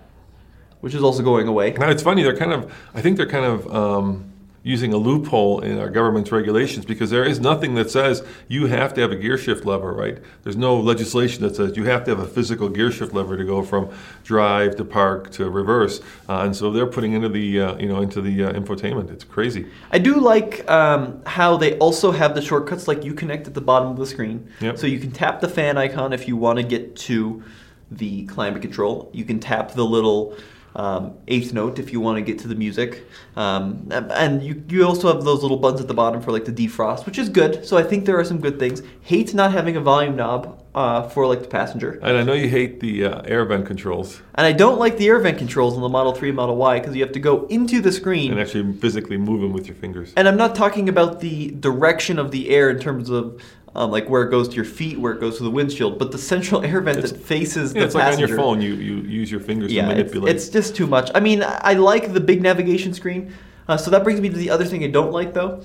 which 0.80 0.94
is 0.94 1.02
also 1.02 1.22
going 1.22 1.48
away. 1.48 1.70
Now 1.72 1.88
it's 1.88 2.02
funny. 2.02 2.22
They're 2.22 2.36
kind 2.36 2.52
of. 2.52 2.70
I 2.94 3.00
think 3.00 3.16
they're 3.16 3.26
kind 3.26 3.46
of 3.46 3.74
um, 3.74 4.32
using 4.66 4.92
a 4.92 4.96
loophole 4.96 5.60
in 5.60 5.78
our 5.78 5.88
government's 5.88 6.32
regulations 6.32 6.84
because 6.84 7.08
there 7.08 7.24
is 7.24 7.38
nothing 7.38 7.76
that 7.76 7.88
says 7.88 8.26
you 8.48 8.66
have 8.66 8.92
to 8.92 9.00
have 9.00 9.12
a 9.12 9.16
gear 9.16 9.38
shift 9.38 9.64
lever. 9.64 9.92
Right? 9.92 10.18
There's 10.42 10.56
no 10.56 10.76
legislation 10.76 11.44
that 11.44 11.54
says 11.54 11.76
you 11.76 11.84
have 11.84 12.02
to 12.04 12.10
have 12.10 12.18
a 12.18 12.26
physical 12.26 12.68
gear 12.68 12.90
shift 12.90 13.14
lever 13.14 13.36
to 13.36 13.44
go 13.44 13.62
from 13.62 13.88
drive 14.24 14.74
to 14.76 14.84
park 14.84 15.30
to 15.30 15.48
reverse. 15.48 16.00
Uh, 16.28 16.40
and 16.40 16.56
so 16.56 16.72
they're 16.72 16.88
putting 16.88 17.12
into 17.12 17.28
the 17.28 17.60
uh, 17.60 17.76
you 17.76 17.88
know 17.88 18.00
into 18.00 18.20
the 18.20 18.42
uh, 18.42 18.52
infotainment. 18.54 19.08
It's 19.12 19.22
crazy. 19.22 19.66
I 19.92 20.00
do 20.00 20.18
like 20.18 20.68
um, 20.68 21.22
how 21.26 21.56
they 21.56 21.78
also 21.78 22.10
have 22.10 22.34
the 22.34 22.42
shortcuts 22.42 22.88
like 22.88 23.02
Uconnect 23.02 23.46
at 23.46 23.54
the 23.54 23.60
bottom 23.60 23.90
of 23.90 23.98
the 23.98 24.06
screen. 24.06 24.50
Yep. 24.60 24.78
So 24.78 24.88
you 24.88 24.98
can 24.98 25.12
tap 25.12 25.40
the 25.40 25.48
fan 25.48 25.78
icon 25.78 26.12
if 26.12 26.26
you 26.26 26.36
want 26.36 26.58
to 26.58 26.64
get 26.64 26.96
to 26.96 27.44
the 27.92 28.26
climate 28.26 28.62
control. 28.62 29.10
You 29.12 29.24
can 29.24 29.38
tap 29.38 29.74
the 29.74 29.84
little 29.84 30.36
um, 30.76 31.14
eighth 31.26 31.52
note 31.52 31.78
if 31.78 31.92
you 31.92 32.00
want 32.00 32.18
to 32.18 32.22
get 32.22 32.38
to 32.40 32.48
the 32.48 32.54
music. 32.54 33.04
Um, 33.34 33.88
and 33.90 34.42
you, 34.42 34.62
you 34.68 34.86
also 34.86 35.12
have 35.12 35.24
those 35.24 35.42
little 35.42 35.56
buttons 35.56 35.80
at 35.80 35.88
the 35.88 35.94
bottom 35.94 36.20
for 36.20 36.32
like 36.32 36.44
the 36.44 36.52
defrost, 36.52 37.06
which 37.06 37.18
is 37.18 37.28
good. 37.28 37.64
So 37.66 37.76
I 37.76 37.82
think 37.82 38.04
there 38.04 38.18
are 38.18 38.24
some 38.24 38.40
good 38.40 38.58
things. 38.58 38.82
Hate 39.00 39.34
not 39.34 39.52
having 39.52 39.76
a 39.76 39.80
volume 39.80 40.16
knob 40.16 40.62
uh, 40.74 41.08
for 41.08 41.26
like 41.26 41.40
the 41.40 41.48
passenger. 41.48 41.98
And 42.02 42.18
I 42.18 42.22
know 42.22 42.34
you 42.34 42.48
hate 42.48 42.80
the 42.80 43.06
uh, 43.06 43.22
air 43.24 43.46
vent 43.46 43.66
controls 43.66 44.20
And 44.34 44.46
I 44.46 44.52
don't 44.52 44.78
like 44.78 44.98
the 44.98 45.08
air 45.08 45.18
vent 45.18 45.38
controls 45.38 45.74
on 45.74 45.80
the 45.80 45.88
Model 45.88 46.12
3 46.12 46.28
and 46.28 46.36
Model 46.36 46.56
Y 46.56 46.78
because 46.78 46.94
you 46.94 47.02
have 47.02 47.12
to 47.12 47.20
go 47.20 47.46
into 47.46 47.80
the 47.80 47.90
screen. 47.90 48.30
and 48.30 48.38
actually 48.38 48.70
physically 48.74 49.16
move 49.16 49.40
them 49.40 49.54
with 49.54 49.66
your 49.66 49.76
fingers. 49.76 50.12
And 50.16 50.28
I'm 50.28 50.36
not 50.36 50.54
talking 50.54 50.90
about 50.90 51.20
the 51.20 51.52
direction 51.52 52.18
of 52.18 52.30
the 52.30 52.50
air 52.50 52.68
in 52.68 52.78
terms 52.78 53.08
of 53.08 53.40
um, 53.76 53.90
like 53.90 54.08
where 54.08 54.22
it 54.22 54.30
goes 54.30 54.48
to 54.48 54.54
your 54.56 54.64
feet, 54.64 54.98
where 54.98 55.12
it 55.12 55.20
goes 55.20 55.36
to 55.36 55.44
the 55.44 55.50
windshield, 55.50 55.98
but 55.98 56.10
the 56.10 56.18
central 56.18 56.64
air 56.64 56.80
vent 56.80 57.02
that 57.02 57.16
faces 57.16 57.74
Yeah, 57.74 57.80
the 57.80 57.86
it's 57.86 57.94
like 57.94 58.12
on 58.14 58.18
your 58.18 58.34
phone. 58.36 58.60
You 58.60 58.72
you 58.74 58.96
use 59.02 59.30
your 59.30 59.40
fingers 59.40 59.70
Yeah, 59.70 59.82
to 59.82 59.90
it's, 59.90 59.98
manipulate. 59.98 60.34
it's 60.34 60.48
just 60.48 60.74
too 60.74 60.86
much. 60.86 61.10
I 61.14 61.20
mean, 61.20 61.44
I 61.46 61.74
like 61.74 62.12
the 62.14 62.20
big 62.20 62.40
navigation 62.40 62.94
screen. 62.94 63.32
Uh, 63.68 63.76
so 63.76 63.90
that 63.90 64.02
brings 64.02 64.20
me 64.20 64.28
to 64.30 64.36
the 64.36 64.48
other 64.48 64.64
thing 64.64 64.82
I 64.82 64.86
don't 64.88 65.12
like, 65.12 65.34
though. 65.34 65.62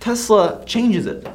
Tesla 0.00 0.64
changes 0.66 1.04
it. 1.06 1.26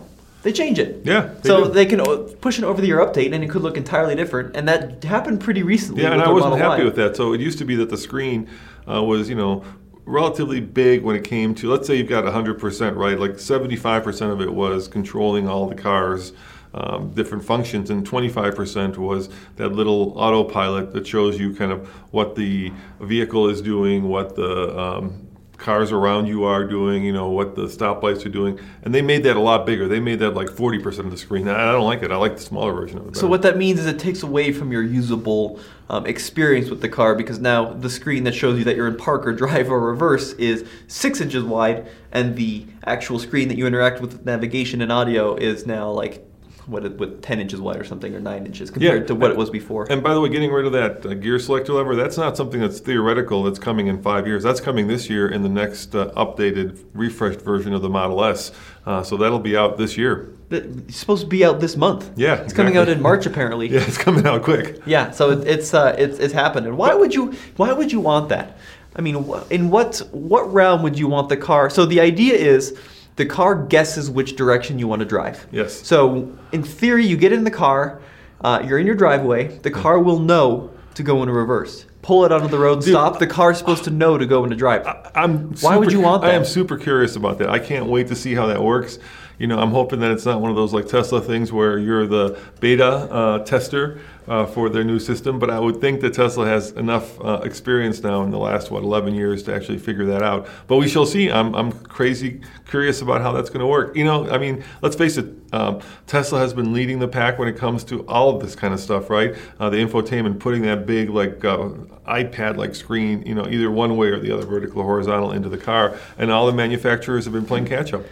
They 0.41 0.53
change 0.53 0.79
it. 0.79 1.01
Yeah, 1.03 1.33
they 1.41 1.49
so 1.49 1.65
do. 1.65 1.73
they 1.73 1.85
can 1.85 1.99
push 2.39 2.57
an 2.57 2.63
over-the-air 2.63 2.99
update, 3.05 3.33
and 3.33 3.43
it 3.43 3.49
could 3.49 3.61
look 3.61 3.75
entirely 3.77 4.15
different. 4.15 4.55
And 4.55 4.67
that 4.67 5.03
happened 5.03 5.41
pretty 5.41 5.61
recently. 5.63 6.03
Yeah, 6.03 6.13
and 6.13 6.21
I 6.21 6.31
wasn't 6.31 6.55
happy 6.55 6.81
Y. 6.81 6.85
with 6.85 6.95
that. 6.95 7.17
So 7.17 7.33
it 7.33 7.41
used 7.41 7.57
to 7.59 7.65
be 7.65 7.75
that 7.75 7.89
the 7.89 7.97
screen 7.97 8.47
uh, 8.91 9.03
was, 9.03 9.29
you 9.29 9.35
know, 9.35 9.63
relatively 10.09 10.59
big 10.59 11.03
when 11.03 11.15
it 11.15 11.23
came 11.23 11.53
to, 11.55 11.69
let's 11.69 11.87
say 11.87 11.95
you've 11.95 12.09
got 12.09 12.25
100%, 12.25 12.95
right? 12.95 13.19
Like 13.19 13.33
75% 13.33 14.31
of 14.31 14.41
it 14.41 14.51
was 14.51 14.87
controlling 14.87 15.47
all 15.47 15.67
the 15.67 15.75
cars, 15.75 16.33
um, 16.73 17.11
different 17.11 17.45
functions, 17.45 17.89
and 17.89 18.07
25% 18.07 18.97
was 18.97 19.29
that 19.55 19.69
little 19.69 20.13
autopilot 20.17 20.93
that 20.93 21.05
shows 21.05 21.39
you 21.39 21.53
kind 21.53 21.71
of 21.71 21.87
what 22.11 22.35
the 22.35 22.71
vehicle 22.99 23.49
is 23.49 23.61
doing, 23.61 24.09
what 24.09 24.35
the 24.35 24.77
um, 24.77 25.27
cars 25.59 25.91
around 25.91 26.25
you 26.25 26.43
are 26.43 26.63
doing, 26.63 27.03
you 27.03 27.13
know, 27.13 27.29
what 27.29 27.55
the 27.55 27.65
stoplights 27.65 28.25
are 28.25 28.29
doing. 28.29 28.59
And 28.83 28.95
they 28.95 29.01
made 29.01 29.23
that 29.23 29.35
a 29.35 29.39
lot 29.39 29.65
bigger. 29.65 29.87
They 29.87 29.99
made 29.99 30.19
that 30.19 30.31
like 30.31 30.47
40% 30.47 30.99
of 30.99 31.11
the 31.11 31.17
screen. 31.17 31.47
I 31.47 31.69
I 31.69 31.71
don't 31.71 31.85
like 31.85 32.01
it. 32.01 32.11
I 32.11 32.15
like 32.15 32.37
the 32.37 32.41
smaller 32.41 32.73
version 32.73 32.97
of 32.97 33.07
it. 33.09 33.15
So 33.17 33.27
what 33.27 33.41
that 33.43 33.57
means 33.57 33.79
is 33.79 33.85
it 33.85 33.99
takes 33.99 34.23
away 34.23 34.51
from 34.51 34.71
your 34.71 34.81
usable 34.81 35.59
um, 35.89 36.05
experience 36.05 36.69
with 36.69 36.81
the 36.81 36.89
car 36.89 37.15
because 37.15 37.39
now 37.39 37.73
the 37.73 37.89
screen 37.89 38.23
that 38.25 38.35
shows 38.35 38.57
you 38.57 38.63
that 38.65 38.75
you're 38.75 38.87
in 38.87 38.97
park 38.97 39.25
or 39.25 39.33
drive 39.33 39.71
or 39.71 39.79
reverse 39.79 40.33
is 40.33 40.67
six 40.87 41.19
inches 41.21 41.43
wide, 41.43 41.89
and 42.11 42.35
the 42.35 42.65
actual 42.85 43.19
screen 43.19 43.47
that 43.47 43.57
you 43.57 43.65
interact 43.65 44.01
with 44.01 44.25
navigation 44.25 44.81
and 44.81 44.91
audio 44.91 45.35
is 45.35 45.65
now 45.65 45.89
like 45.89 46.28
what 46.69 46.85
it- 46.85 46.97
with 46.99 47.21
10 47.21 47.39
inches 47.39 47.59
wide 47.59 47.77
or 47.79 47.83
something 47.83 48.13
or 48.13 48.19
9 48.19 48.45
inches 48.45 48.69
compared 48.69 49.07
to 49.07 49.15
what 49.15 49.31
it 49.31 49.37
was 49.37 49.49
before. 49.49 49.87
And 49.89 50.03
by 50.03 50.13
the 50.13 50.21
way, 50.21 50.29
getting 50.29 50.51
rid 50.51 50.65
of 50.65 50.71
that 50.73 51.05
uh, 51.05 51.13
gear 51.15 51.39
selector 51.39 51.73
lever, 51.73 51.95
that's 51.95 52.17
not 52.17 52.37
something 52.37 52.59
that's 52.59 52.79
theoretical 52.79 53.43
that's 53.43 53.59
coming 53.59 53.87
in 53.87 54.01
five 54.01 54.27
years. 54.27 54.43
That's 54.43 54.61
coming 54.61 54.87
this 54.87 55.09
year 55.09 55.27
in 55.29 55.41
the 55.43 55.49
next 55.49 55.95
uh, 55.95 56.11
updated, 56.15 56.83
refreshed 56.93 57.41
version 57.41 57.73
of 57.73 57.81
the 57.81 57.89
Model 57.89 58.23
S. 58.23 58.51
Uh, 58.85 59.03
so 59.03 59.17
that'll 59.17 59.39
be 59.39 59.55
out 59.57 59.77
this 59.77 59.97
year. 59.97 60.29
it's 60.49 60.97
supposed 60.97 61.21
to 61.23 61.27
be 61.27 61.43
out 61.45 61.59
this 61.59 61.75
month. 61.75 62.09
Yeah, 62.15 62.35
it's 62.41 62.53
coming 62.53 62.77
out 62.77 62.89
in 62.89 63.01
March 63.01 63.25
apparently. 63.25 63.67
Yeah, 63.73 63.81
it's 63.81 63.97
coming 63.97 64.25
out 64.25 64.41
quick. 64.43 64.79
Yeah, 64.85 65.11
so 65.11 65.31
it, 65.31 65.47
it's 65.47 65.73
uh, 65.73 65.95
it's 65.97 66.17
it's 66.17 66.33
happening. 66.33 66.75
Why 66.75 66.93
would 66.93 67.13
you 67.13 67.33
Why 67.57 67.71
would 67.73 67.91
you 67.91 67.99
want 67.99 68.29
that? 68.29 68.57
I 68.95 69.01
mean, 69.01 69.15
in 69.51 69.69
what 69.69 69.99
what 70.11 70.51
realm 70.51 70.81
would 70.83 70.97
you 70.97 71.07
want 71.07 71.29
the 71.29 71.37
car? 71.37 71.69
So 71.69 71.85
the 71.85 71.99
idea 72.01 72.33
is 72.33 72.75
the 73.19 73.25
car 73.25 73.53
guesses 73.53 74.09
which 74.09 74.37
direction 74.37 74.79
you 74.79 74.87
want 74.87 75.01
to 75.01 75.05
drive. 75.05 75.45
Yes. 75.51 75.85
So 75.85 76.33
in 76.53 76.63
theory, 76.63 77.05
you 77.05 77.17
get 77.17 77.33
in 77.33 77.43
the 77.43 77.51
car, 77.51 78.01
uh, 78.39 78.63
you're 78.65 78.79
in 78.79 78.85
your 78.85 78.95
driveway. 78.95 79.57
The 79.57 79.71
car 79.71 79.99
will 79.99 80.19
know 80.19 80.71
to 80.93 81.03
go 81.03 81.21
into 81.21 81.33
reverse. 81.33 81.85
Pull 82.01 82.23
it 82.23 82.31
onto 82.31 82.47
the 82.47 82.57
road, 82.57 82.75
Dude. 82.75 82.93
stop. 82.93 83.19
The 83.19 83.27
car's 83.27 83.57
supposed 83.57 83.83
to 83.83 83.91
know 83.91 84.17
to 84.17 84.25
go 84.25 84.45
into 84.45 84.55
drive. 84.55 84.87
I'm 85.15 85.53
Why 85.55 85.75
would 85.75 85.91
you 85.91 85.99
want 85.99 86.21
that? 86.21 86.31
I 86.31 86.33
am 86.33 86.45
super 86.45 86.77
curious 86.77 87.17
about 87.17 87.39
that. 87.39 87.49
I 87.49 87.59
can't 87.59 87.87
wait 87.87 88.07
to 88.07 88.15
see 88.15 88.35
how 88.35 88.47
that 88.47 88.63
works. 88.63 88.99
You 89.39 89.47
know, 89.47 89.57
I'm 89.57 89.71
hoping 89.71 90.01
that 90.01 90.11
it's 90.11 90.25
not 90.25 90.41
one 90.41 90.51
of 90.51 90.57
those 90.57 90.73
like 90.73 90.87
Tesla 90.87 91.21
things 91.21 91.51
where 91.51 91.79
you're 91.79 92.05
the 92.05 92.37
beta 92.59 92.85
uh, 92.85 93.39
tester 93.45 93.99
uh, 94.27 94.45
for 94.45 94.69
their 94.69 94.83
new 94.83 94.99
system. 94.99 95.39
But 95.39 95.49
I 95.49 95.59
would 95.59 95.79
think 95.79 96.01
that 96.01 96.13
Tesla 96.13 96.45
has 96.45 96.71
enough 96.71 97.19
uh, 97.21 97.41
experience 97.43 98.03
now 98.03 98.21
in 98.23 98.31
the 98.31 98.37
last 98.37 98.69
what 98.69 98.83
11 98.83 99.15
years 99.15 99.41
to 99.43 99.55
actually 99.55 99.79
figure 99.79 100.05
that 100.05 100.21
out. 100.21 100.47
But 100.67 100.75
we 100.75 100.89
shall 100.89 101.05
see. 101.05 101.31
I'm, 101.31 101.55
I'm 101.55 101.71
crazy 101.71 102.41
curious 102.67 103.01
about 103.01 103.21
how 103.21 103.31
that's 103.31 103.49
going 103.49 103.61
to 103.61 103.67
work. 103.67 103.95
You 103.95 104.03
know, 104.03 104.29
I 104.29 104.37
mean, 104.37 104.63
let's 104.81 104.95
face 104.95 105.17
it. 105.17 105.33
Um, 105.51 105.79
Tesla 106.05 106.39
has 106.39 106.53
been 106.53 106.73
leading 106.73 106.99
the 106.99 107.07
pack 107.07 107.39
when 107.39 107.47
it 107.47 107.57
comes 107.57 107.83
to 107.85 108.05
all 108.07 108.35
of 108.35 108.41
this 108.41 108.55
kind 108.55 108.73
of 108.73 108.79
stuff, 108.79 109.09
right? 109.09 109.35
Uh, 109.59 109.69
the 109.69 109.77
infotainment, 109.77 110.39
putting 110.39 110.61
that 110.63 110.85
big 110.85 111.09
like 111.09 111.43
uh, 111.43 111.69
iPad-like 112.07 112.75
screen, 112.75 113.23
you 113.25 113.33
know, 113.33 113.47
either 113.47 113.71
one 113.71 113.95
way 113.97 114.09
or 114.09 114.19
the 114.19 114.31
other, 114.31 114.45
vertical 114.45 114.81
or 114.81 114.85
horizontal, 114.85 115.31
into 115.31 115.49
the 115.49 115.57
car, 115.57 115.97
and 116.17 116.29
all 116.29 116.45
the 116.45 116.53
manufacturers 116.53 117.25
have 117.25 117.33
been 117.33 117.45
playing 117.45 117.65
catch-up. 117.65 118.03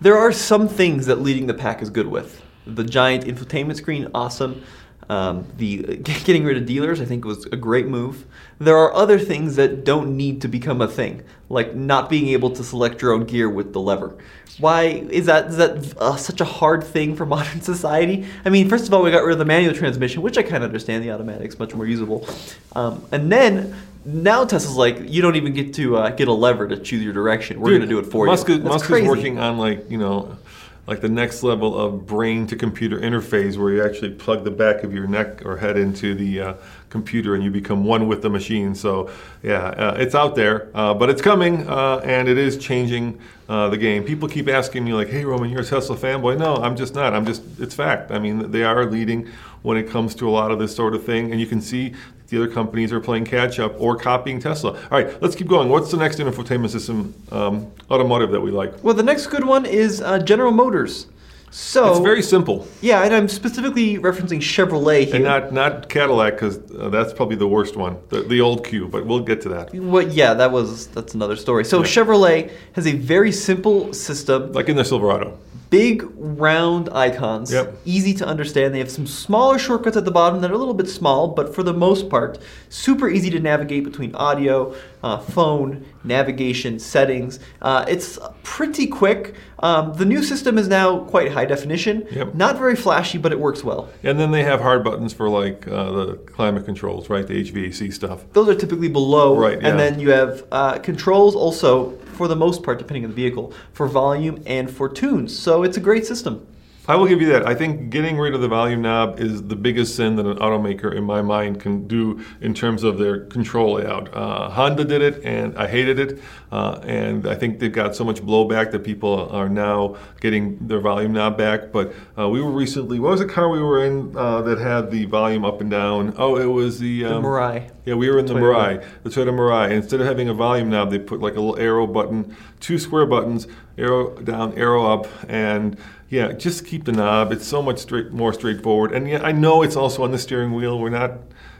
There 0.00 0.16
are 0.16 0.32
some 0.32 0.68
things 0.68 1.06
that 1.06 1.20
leading 1.20 1.46
the 1.46 1.54
pack 1.54 1.80
is 1.80 1.90
good 1.90 2.06
with. 2.06 2.42
The 2.66 2.84
giant 2.84 3.24
infotainment 3.24 3.76
screen, 3.76 4.08
awesome. 4.14 4.62
Um, 5.08 5.46
the 5.56 5.96
getting 6.02 6.44
rid 6.44 6.56
of 6.56 6.66
dealers, 6.66 7.00
I 7.00 7.04
think, 7.04 7.24
was 7.24 7.46
a 7.46 7.56
great 7.56 7.86
move. 7.86 8.26
There 8.58 8.76
are 8.76 8.92
other 8.92 9.18
things 9.18 9.56
that 9.56 9.84
don't 9.84 10.16
need 10.16 10.42
to 10.42 10.48
become 10.48 10.80
a 10.80 10.88
thing, 10.88 11.22
like 11.48 11.74
not 11.74 12.10
being 12.10 12.28
able 12.28 12.50
to 12.50 12.64
select 12.64 13.00
your 13.00 13.12
own 13.12 13.24
gear 13.24 13.48
with 13.48 13.72
the 13.72 13.80
lever. 13.80 14.16
Why 14.58 14.84
is 14.84 15.26
that? 15.26 15.46
Is 15.46 15.56
that 15.58 15.96
uh, 15.98 16.16
such 16.16 16.40
a 16.40 16.44
hard 16.44 16.82
thing 16.82 17.14
for 17.14 17.24
modern 17.36 17.60
society? 17.60 18.26
I 18.44 18.50
mean, 18.50 18.68
first 18.68 18.88
of 18.88 18.94
all, 18.94 19.02
we 19.02 19.10
got 19.10 19.24
rid 19.24 19.32
of 19.32 19.38
the 19.38 19.44
manual 19.44 19.74
transmission, 19.74 20.22
which 20.22 20.36
I 20.36 20.42
kind 20.42 20.56
of 20.56 20.64
understand. 20.64 21.04
The 21.04 21.10
automatic's 21.10 21.58
much 21.58 21.74
more 21.74 21.86
usable, 21.86 22.28
um, 22.74 23.04
and 23.12 23.30
then. 23.30 23.74
Now 24.06 24.44
Tesla's 24.44 24.76
like, 24.76 25.10
you 25.10 25.20
don't 25.20 25.34
even 25.34 25.52
get 25.52 25.74
to 25.74 25.96
uh, 25.96 26.10
get 26.10 26.28
a 26.28 26.32
lever 26.32 26.68
to 26.68 26.76
choose 26.76 27.02
your 27.02 27.12
direction. 27.12 27.60
We're 27.60 27.70
going 27.70 27.80
to 27.80 27.88
do 27.88 27.98
it 27.98 28.06
for 28.06 28.26
Musk 28.26 28.46
you. 28.48 28.54
Is, 28.54 28.60
That's 28.60 28.74
Musk 28.74 28.86
crazy. 28.86 29.04
is 29.04 29.08
working 29.08 29.38
on 29.40 29.58
like 29.58 29.90
you 29.90 29.98
know, 29.98 30.38
like 30.86 31.00
the 31.00 31.08
next 31.08 31.42
level 31.42 31.76
of 31.76 32.06
brain 32.06 32.46
to 32.46 32.54
computer 32.54 33.00
interface, 33.00 33.56
where 33.56 33.72
you 33.72 33.84
actually 33.84 34.12
plug 34.14 34.44
the 34.44 34.50
back 34.52 34.84
of 34.84 34.94
your 34.94 35.08
neck 35.08 35.44
or 35.44 35.56
head 35.56 35.76
into 35.76 36.14
the 36.14 36.40
uh, 36.40 36.54
computer 36.88 37.34
and 37.34 37.42
you 37.42 37.50
become 37.50 37.84
one 37.84 38.06
with 38.06 38.22
the 38.22 38.30
machine. 38.30 38.76
So 38.76 39.10
yeah, 39.42 39.64
uh, 39.70 39.96
it's 39.98 40.14
out 40.14 40.36
there, 40.36 40.68
uh, 40.72 40.94
but 40.94 41.10
it's 41.10 41.20
coming 41.20 41.68
uh, 41.68 42.00
and 42.04 42.28
it 42.28 42.38
is 42.38 42.56
changing 42.56 43.18
uh, 43.48 43.68
the 43.70 43.76
game. 43.76 44.04
People 44.04 44.28
keep 44.28 44.48
asking 44.48 44.84
me 44.84 44.92
like, 44.92 45.08
"Hey, 45.08 45.24
Roman, 45.24 45.50
you're 45.50 45.62
a 45.62 45.64
Tesla 45.64 45.96
fanboy?" 45.96 46.38
No, 46.38 46.54
I'm 46.56 46.76
just 46.76 46.94
not. 46.94 47.12
I'm 47.12 47.26
just 47.26 47.42
it's 47.58 47.74
fact. 47.74 48.12
I 48.12 48.20
mean, 48.20 48.52
they 48.52 48.62
are 48.62 48.86
leading 48.86 49.28
when 49.62 49.76
it 49.76 49.88
comes 49.88 50.14
to 50.14 50.28
a 50.28 50.30
lot 50.30 50.52
of 50.52 50.60
this 50.60 50.74
sort 50.74 50.94
of 50.94 51.04
thing, 51.04 51.32
and 51.32 51.40
you 51.40 51.46
can 51.46 51.60
see 51.60 51.94
the 52.28 52.36
other 52.42 52.48
companies 52.48 52.92
are 52.92 53.00
playing 53.00 53.24
catch 53.24 53.58
up 53.58 53.74
or 53.80 53.96
copying 53.96 54.40
Tesla. 54.40 54.72
All 54.72 54.88
right, 55.02 55.20
let's 55.22 55.36
keep 55.36 55.48
going. 55.48 55.68
What's 55.68 55.90
the 55.90 55.96
next 55.96 56.18
infotainment 56.18 56.70
system 56.70 57.14
um, 57.30 57.70
automotive 57.90 58.30
that 58.32 58.40
we 58.40 58.50
like? 58.50 58.82
Well, 58.82 58.94
the 58.94 59.02
next 59.02 59.28
good 59.28 59.44
one 59.44 59.64
is 59.66 60.00
uh, 60.00 60.18
General 60.20 60.50
Motors. 60.52 61.06
So 61.52 61.90
It's 61.90 62.00
very 62.00 62.22
simple, 62.22 62.66
yeah, 62.82 63.04
and 63.04 63.14
I'm 63.14 63.28
specifically 63.28 63.96
referencing 63.98 64.40
Chevrolet 64.40 65.06
here. 65.06 65.14
and 65.14 65.24
not 65.24 65.52
not 65.52 65.88
Cadillac 65.88 66.34
because 66.34 66.58
uh, 66.72 66.90
that's 66.90 67.14
probably 67.14 67.36
the 67.36 67.46
worst 67.48 67.76
one, 67.76 67.96
the, 68.10 68.20
the 68.22 68.40
old 68.42 68.66
CUE. 68.66 68.88
But 68.88 69.06
we'll 69.06 69.20
get 69.20 69.40
to 69.42 69.48
that. 69.50 69.72
What? 69.74 70.12
Yeah, 70.12 70.34
that 70.34 70.50
was 70.50 70.88
that's 70.88 71.14
another 71.14 71.36
story. 71.36 71.64
So 71.64 71.82
Chevrolet 71.82 72.50
has 72.72 72.86
a 72.86 72.92
very 72.92 73.32
simple 73.32 73.94
system, 73.94 74.52
Like 74.52 74.68
in 74.68 74.76
the 74.76 74.84
Silverado. 74.84 75.38
Big 75.76 76.06
round 76.16 76.88
icons, 76.92 77.52
Yep. 77.52 77.76
easy 77.84 78.14
to 78.14 78.26
understand. 78.26 78.74
They 78.74 78.78
have 78.78 78.90
some 78.90 79.06
smaller 79.06 79.58
shortcuts 79.58 79.96
at 79.96 80.04
the 80.06 80.10
bottom 80.10 80.40
that 80.40 80.50
are 80.50 80.54
a 80.54 80.58
little 80.58 80.74
bit 80.82 80.88
small, 80.88 81.28
but 81.28 81.54
for 81.54 81.62
the 81.62 81.74
most 81.74 82.08
part, 82.08 82.38
super 82.68 83.08
easy 83.08 83.30
to 83.30 83.40
navigate 83.40 83.84
between 83.84 84.14
audio, 84.14 84.74
uh, 85.02 85.18
phone, 85.18 85.84
navigation, 86.02 86.78
settings. 86.78 87.38
Uh, 87.60 87.84
it's 87.88 88.18
pretty 88.42 88.86
quick. 88.86 89.34
Um, 89.60 89.92
the 89.94 90.04
new 90.04 90.22
system 90.22 90.56
is 90.58 90.68
now 90.68 91.00
quite 91.00 91.32
high 91.32 91.44
definition. 91.44 92.04
Yep. 92.10 92.34
Not 92.34 92.56
very 92.58 92.76
flashy, 92.76 93.18
but 93.18 93.32
it 93.32 93.38
works 93.40 93.62
well. 93.62 93.88
And 94.02 94.18
then 94.18 94.30
they 94.30 94.42
have 94.44 94.60
hard 94.60 94.82
buttons 94.84 95.12
for 95.12 95.28
like 95.28 95.66
uh, 95.68 95.92
the 95.92 96.06
climate 96.36 96.64
controls, 96.64 97.10
right? 97.10 97.26
The 97.26 97.34
HVAC 97.44 97.92
stuff. 97.92 98.24
Those 98.32 98.48
are 98.48 98.54
typically 98.54 98.88
below, 98.88 99.36
Right, 99.36 99.60
yeah. 99.60 99.68
and 99.68 99.78
then 99.78 100.00
you 100.00 100.10
have 100.10 100.44
uh, 100.52 100.78
controls 100.78 101.34
also, 101.34 101.92
for 102.16 102.28
the 102.28 102.36
most 102.36 102.62
part, 102.62 102.78
depending 102.78 103.04
on 103.04 103.10
the 103.10 103.16
vehicle, 103.16 103.52
for 103.72 103.86
volume 103.86 104.42
and 104.46 104.70
for 104.70 104.88
tunes. 104.88 105.36
So 105.38 105.62
it's 105.62 105.76
a 105.76 105.80
great 105.80 106.06
system. 106.06 106.46
I 106.88 106.94
will 106.94 107.06
give 107.06 107.20
you 107.20 107.26
that. 107.32 107.46
I 107.46 107.54
think 107.54 107.90
getting 107.90 108.16
rid 108.16 108.34
of 108.34 108.40
the 108.40 108.48
volume 108.48 108.82
knob 108.82 109.18
is 109.18 109.42
the 109.42 109.56
biggest 109.56 109.96
sin 109.96 110.14
that 110.16 110.26
an 110.26 110.36
automaker, 110.38 110.94
in 110.94 111.02
my 111.02 111.20
mind, 111.20 111.60
can 111.60 111.88
do 111.88 112.24
in 112.40 112.54
terms 112.54 112.84
of 112.84 112.98
their 112.98 113.24
control 113.26 113.74
layout. 113.74 114.14
Uh, 114.14 114.48
Honda 114.50 114.84
did 114.84 115.02
it, 115.02 115.24
and 115.24 115.56
I 115.58 115.66
hated 115.66 115.98
it. 115.98 116.20
Uh, 116.52 116.80
and 116.84 117.26
I 117.26 117.34
think 117.34 117.58
they've 117.58 117.72
got 117.72 117.96
so 117.96 118.04
much 118.04 118.22
blowback 118.22 118.70
that 118.70 118.84
people 118.84 119.28
are 119.30 119.48
now 119.48 119.96
getting 120.20 120.64
their 120.68 120.78
volume 120.80 121.12
knob 121.12 121.36
back. 121.36 121.72
But 121.72 121.92
uh, 122.16 122.28
we 122.28 122.40
were 122.40 122.52
recently, 122.52 123.00
what 123.00 123.10
was 123.10 123.20
the 123.20 123.26
car 123.26 123.48
we 123.48 123.60
were 123.60 123.84
in 123.84 124.16
uh, 124.16 124.42
that 124.42 124.58
had 124.58 124.90
the 124.92 125.06
volume 125.06 125.44
up 125.44 125.60
and 125.60 125.70
down? 125.70 126.14
Oh, 126.16 126.36
it 126.36 126.46
was 126.46 126.78
the. 126.78 127.02
The 127.02 127.16
Um, 127.16 127.24
Mirai. 127.24 127.70
Yeah, 127.84 127.94
we 127.94 128.08
were 128.10 128.18
in 128.18 128.26
the 128.26 128.34
Toyota. 128.34 128.78
Mirai, 128.80 128.84
the 129.02 129.10
Toyota 129.10 129.30
Mirai. 129.30 129.70
Instead 129.70 130.00
of 130.00 130.06
having 130.06 130.28
a 130.28 130.34
volume 130.34 130.70
knob, 130.70 130.90
they 130.90 130.98
put 130.98 131.20
like 131.20 131.34
a 131.36 131.40
little 131.40 131.58
arrow 131.58 131.86
button, 131.86 132.36
two 132.60 132.78
square 132.78 133.06
buttons, 133.06 133.46
arrow 133.78 134.10
down, 134.22 134.56
arrow 134.56 134.86
up, 134.92 135.06
and 135.28 135.76
yeah, 136.08 136.32
just 136.32 136.66
keep 136.66 136.84
the 136.84 136.92
knob. 136.92 137.32
It's 137.32 137.46
so 137.46 137.62
much 137.62 137.78
straight, 137.78 138.12
more 138.12 138.32
straightforward. 138.32 138.92
And 138.92 139.08
yeah, 139.08 139.22
I 139.22 139.32
know 139.32 139.62
it's 139.62 139.76
also 139.76 140.04
on 140.04 140.12
the 140.12 140.18
steering 140.18 140.54
wheel. 140.54 140.78
We're 140.78 140.90
not, 140.90 141.12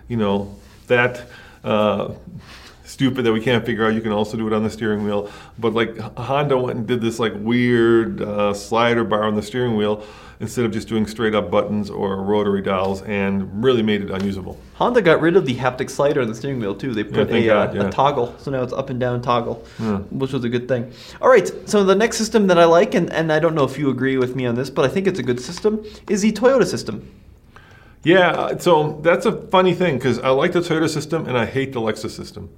you 0.08 0.16
know, 0.16 0.56
that. 0.86 1.26
Uh, 1.64 2.14
stupid 2.84 3.24
that 3.24 3.32
we 3.32 3.40
can't 3.40 3.66
figure 3.66 3.84
out 3.84 3.92
you 3.92 4.00
can 4.00 4.12
also 4.12 4.36
do 4.36 4.46
it 4.46 4.52
on 4.52 4.62
the 4.62 4.70
steering 4.70 5.04
wheel 5.04 5.28
but 5.58 5.74
like 5.74 5.98
honda 6.16 6.56
went 6.56 6.78
and 6.78 6.86
did 6.86 7.00
this 7.00 7.18
like 7.18 7.32
weird 7.36 8.22
uh, 8.22 8.54
slider 8.54 9.02
bar 9.02 9.24
on 9.24 9.34
the 9.34 9.42
steering 9.42 9.76
wheel 9.76 10.06
instead 10.40 10.64
of 10.64 10.72
just 10.72 10.88
doing 10.88 11.06
straight 11.06 11.34
up 11.34 11.50
buttons 11.50 11.90
or 11.90 12.22
rotary 12.22 12.62
dials 12.62 13.02
and 13.02 13.64
really 13.64 13.82
made 13.82 14.02
it 14.02 14.10
unusable 14.10 14.58
Honda 14.76 15.00
got 15.00 15.22
rid 15.22 15.36
of 15.36 15.46
the 15.46 15.54
haptic 15.54 15.88
slider 15.88 16.20
on 16.20 16.28
the 16.28 16.34
steering 16.34 16.60
wheel 16.60 16.74
too. 16.74 16.92
They 16.92 17.02
put 17.02 17.30
thank 17.30 17.46
a, 17.46 17.50
uh, 17.50 17.66
God, 17.66 17.74
yeah. 17.76 17.88
a 17.88 17.90
toggle, 17.90 18.34
so 18.38 18.50
now 18.50 18.62
it's 18.62 18.74
up 18.74 18.90
and 18.90 19.00
down 19.00 19.22
toggle, 19.22 19.54
which 20.10 20.34
was 20.34 20.44
a 20.44 20.50
good 20.50 20.68
thing. 20.68 20.92
All 21.22 21.30
right, 21.30 21.50
so 21.66 21.82
the 21.82 21.94
next 21.94 22.18
system 22.18 22.46
that 22.48 22.58
I 22.58 22.66
like, 22.66 22.94
and, 22.94 23.10
and 23.10 23.32
I 23.32 23.38
don't 23.38 23.54
know 23.54 23.64
if 23.64 23.78
you 23.78 23.88
agree 23.88 24.18
with 24.18 24.36
me 24.36 24.44
on 24.44 24.54
this, 24.54 24.68
but 24.68 24.84
I 24.84 24.88
think 24.88 25.06
it's 25.06 25.18
a 25.18 25.22
good 25.22 25.40
system, 25.40 25.82
is 26.10 26.20
the 26.20 26.30
Toyota 26.32 26.66
system. 26.66 27.10
Yeah, 28.04 28.30
uh, 28.32 28.58
so 28.58 29.00
that's 29.02 29.24
a 29.24 29.32
funny 29.48 29.74
thing 29.74 29.96
because 29.96 30.18
I 30.18 30.28
like 30.28 30.52
the 30.52 30.60
Toyota 30.60 30.90
system 30.90 31.26
and 31.26 31.38
I 31.38 31.46
hate 31.46 31.72
the 31.72 31.80
Lexus 31.80 32.10
system. 32.10 32.50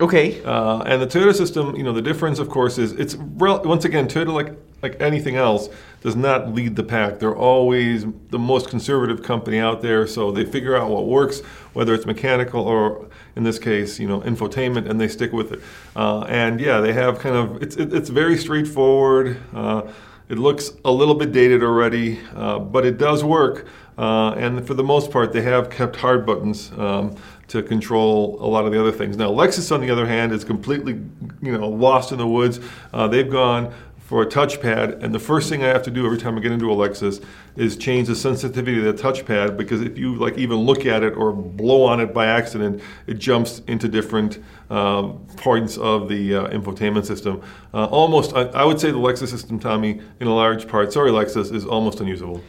Okay, 0.00 0.42
Uh, 0.42 0.80
and 0.80 1.00
the 1.00 1.06
Toyota 1.06 1.34
system, 1.34 1.76
you 1.76 1.82
know, 1.82 1.92
the 1.92 2.02
difference, 2.02 2.38
of 2.38 2.48
course, 2.48 2.76
is 2.76 2.92
it's 2.92 3.14
rel- 3.14 3.62
once 3.62 3.84
again 3.84 4.08
Toyota, 4.08 4.32
like 4.32 4.54
like 4.82 5.00
anything 5.00 5.36
else, 5.36 5.68
does 6.06 6.14
not 6.14 6.54
lead 6.54 6.76
the 6.76 6.84
pack. 6.84 7.18
They're 7.18 7.34
always 7.34 8.06
the 8.30 8.38
most 8.38 8.68
conservative 8.70 9.24
company 9.24 9.58
out 9.58 9.82
there, 9.82 10.06
so 10.06 10.30
they 10.30 10.44
figure 10.44 10.76
out 10.76 10.88
what 10.88 11.06
works, 11.06 11.40
whether 11.72 11.94
it's 11.94 12.06
mechanical 12.06 12.60
or, 12.60 13.08
in 13.34 13.42
this 13.42 13.58
case, 13.58 13.98
you 13.98 14.06
know, 14.06 14.20
infotainment, 14.20 14.88
and 14.88 15.00
they 15.00 15.08
stick 15.08 15.32
with 15.32 15.50
it. 15.50 15.60
Uh, 15.96 16.20
and 16.28 16.60
yeah, 16.60 16.78
they 16.78 16.92
have 16.92 17.18
kind 17.18 17.34
of 17.34 17.60
it's 17.60 17.74
it, 17.74 17.92
it's 17.92 18.08
very 18.08 18.38
straightforward. 18.38 19.36
Uh, 19.52 19.82
it 20.28 20.38
looks 20.38 20.70
a 20.84 20.92
little 20.92 21.16
bit 21.16 21.32
dated 21.32 21.64
already, 21.64 22.20
uh, 22.36 22.60
but 22.60 22.86
it 22.86 22.98
does 22.98 23.24
work. 23.24 23.66
Uh, 23.98 24.30
and 24.32 24.64
for 24.64 24.74
the 24.74 24.84
most 24.84 25.10
part, 25.10 25.32
they 25.32 25.42
have 25.42 25.70
kept 25.70 25.96
hard 25.96 26.24
buttons 26.24 26.70
um, 26.76 27.16
to 27.48 27.62
control 27.62 28.36
a 28.40 28.46
lot 28.46 28.64
of 28.64 28.72
the 28.72 28.78
other 28.78 28.92
things. 28.92 29.16
Now, 29.16 29.30
Lexus, 29.30 29.72
on 29.72 29.80
the 29.80 29.90
other 29.90 30.06
hand, 30.06 30.32
is 30.32 30.44
completely, 30.44 31.00
you 31.42 31.56
know, 31.56 31.68
lost 31.68 32.12
in 32.12 32.18
the 32.18 32.26
woods. 32.26 32.60
Uh, 32.92 33.08
they've 33.08 33.30
gone 33.30 33.72
for 34.06 34.22
a 34.22 34.26
touchpad, 34.26 35.02
and 35.02 35.12
the 35.12 35.18
first 35.18 35.48
thing 35.48 35.64
I 35.64 35.66
have 35.66 35.82
to 35.82 35.90
do 35.90 36.06
every 36.06 36.16
time 36.16 36.38
I 36.38 36.40
get 36.40 36.52
into 36.52 36.70
a 36.70 36.74
Lexus 36.76 37.24
is 37.56 37.76
change 37.76 38.06
the 38.06 38.14
sensitivity 38.14 38.78
of 38.78 38.96
the 38.96 39.02
touchpad 39.02 39.56
because 39.56 39.82
if 39.82 39.98
you 39.98 40.14
like 40.14 40.38
even 40.38 40.58
look 40.58 40.86
at 40.86 41.02
it 41.02 41.16
or 41.16 41.32
blow 41.32 41.82
on 41.82 41.98
it 41.98 42.14
by 42.14 42.26
accident, 42.26 42.80
it 43.08 43.14
jumps 43.14 43.62
into 43.66 43.88
different 43.88 44.38
um, 44.70 45.26
points 45.36 45.76
of 45.76 46.08
the 46.08 46.36
uh, 46.36 46.48
infotainment 46.50 47.04
system. 47.04 47.42
Uh, 47.74 47.86
almost, 47.86 48.32
I, 48.34 48.42
I 48.42 48.64
would 48.64 48.78
say 48.78 48.92
the 48.92 48.98
Lexus 48.98 49.26
system, 49.26 49.58
Tommy, 49.58 50.00
in 50.20 50.28
a 50.28 50.34
large 50.34 50.68
part, 50.68 50.92
sorry 50.92 51.10
Lexus, 51.10 51.52
is 51.52 51.66
almost 51.66 52.00
unusable. 52.00 52.40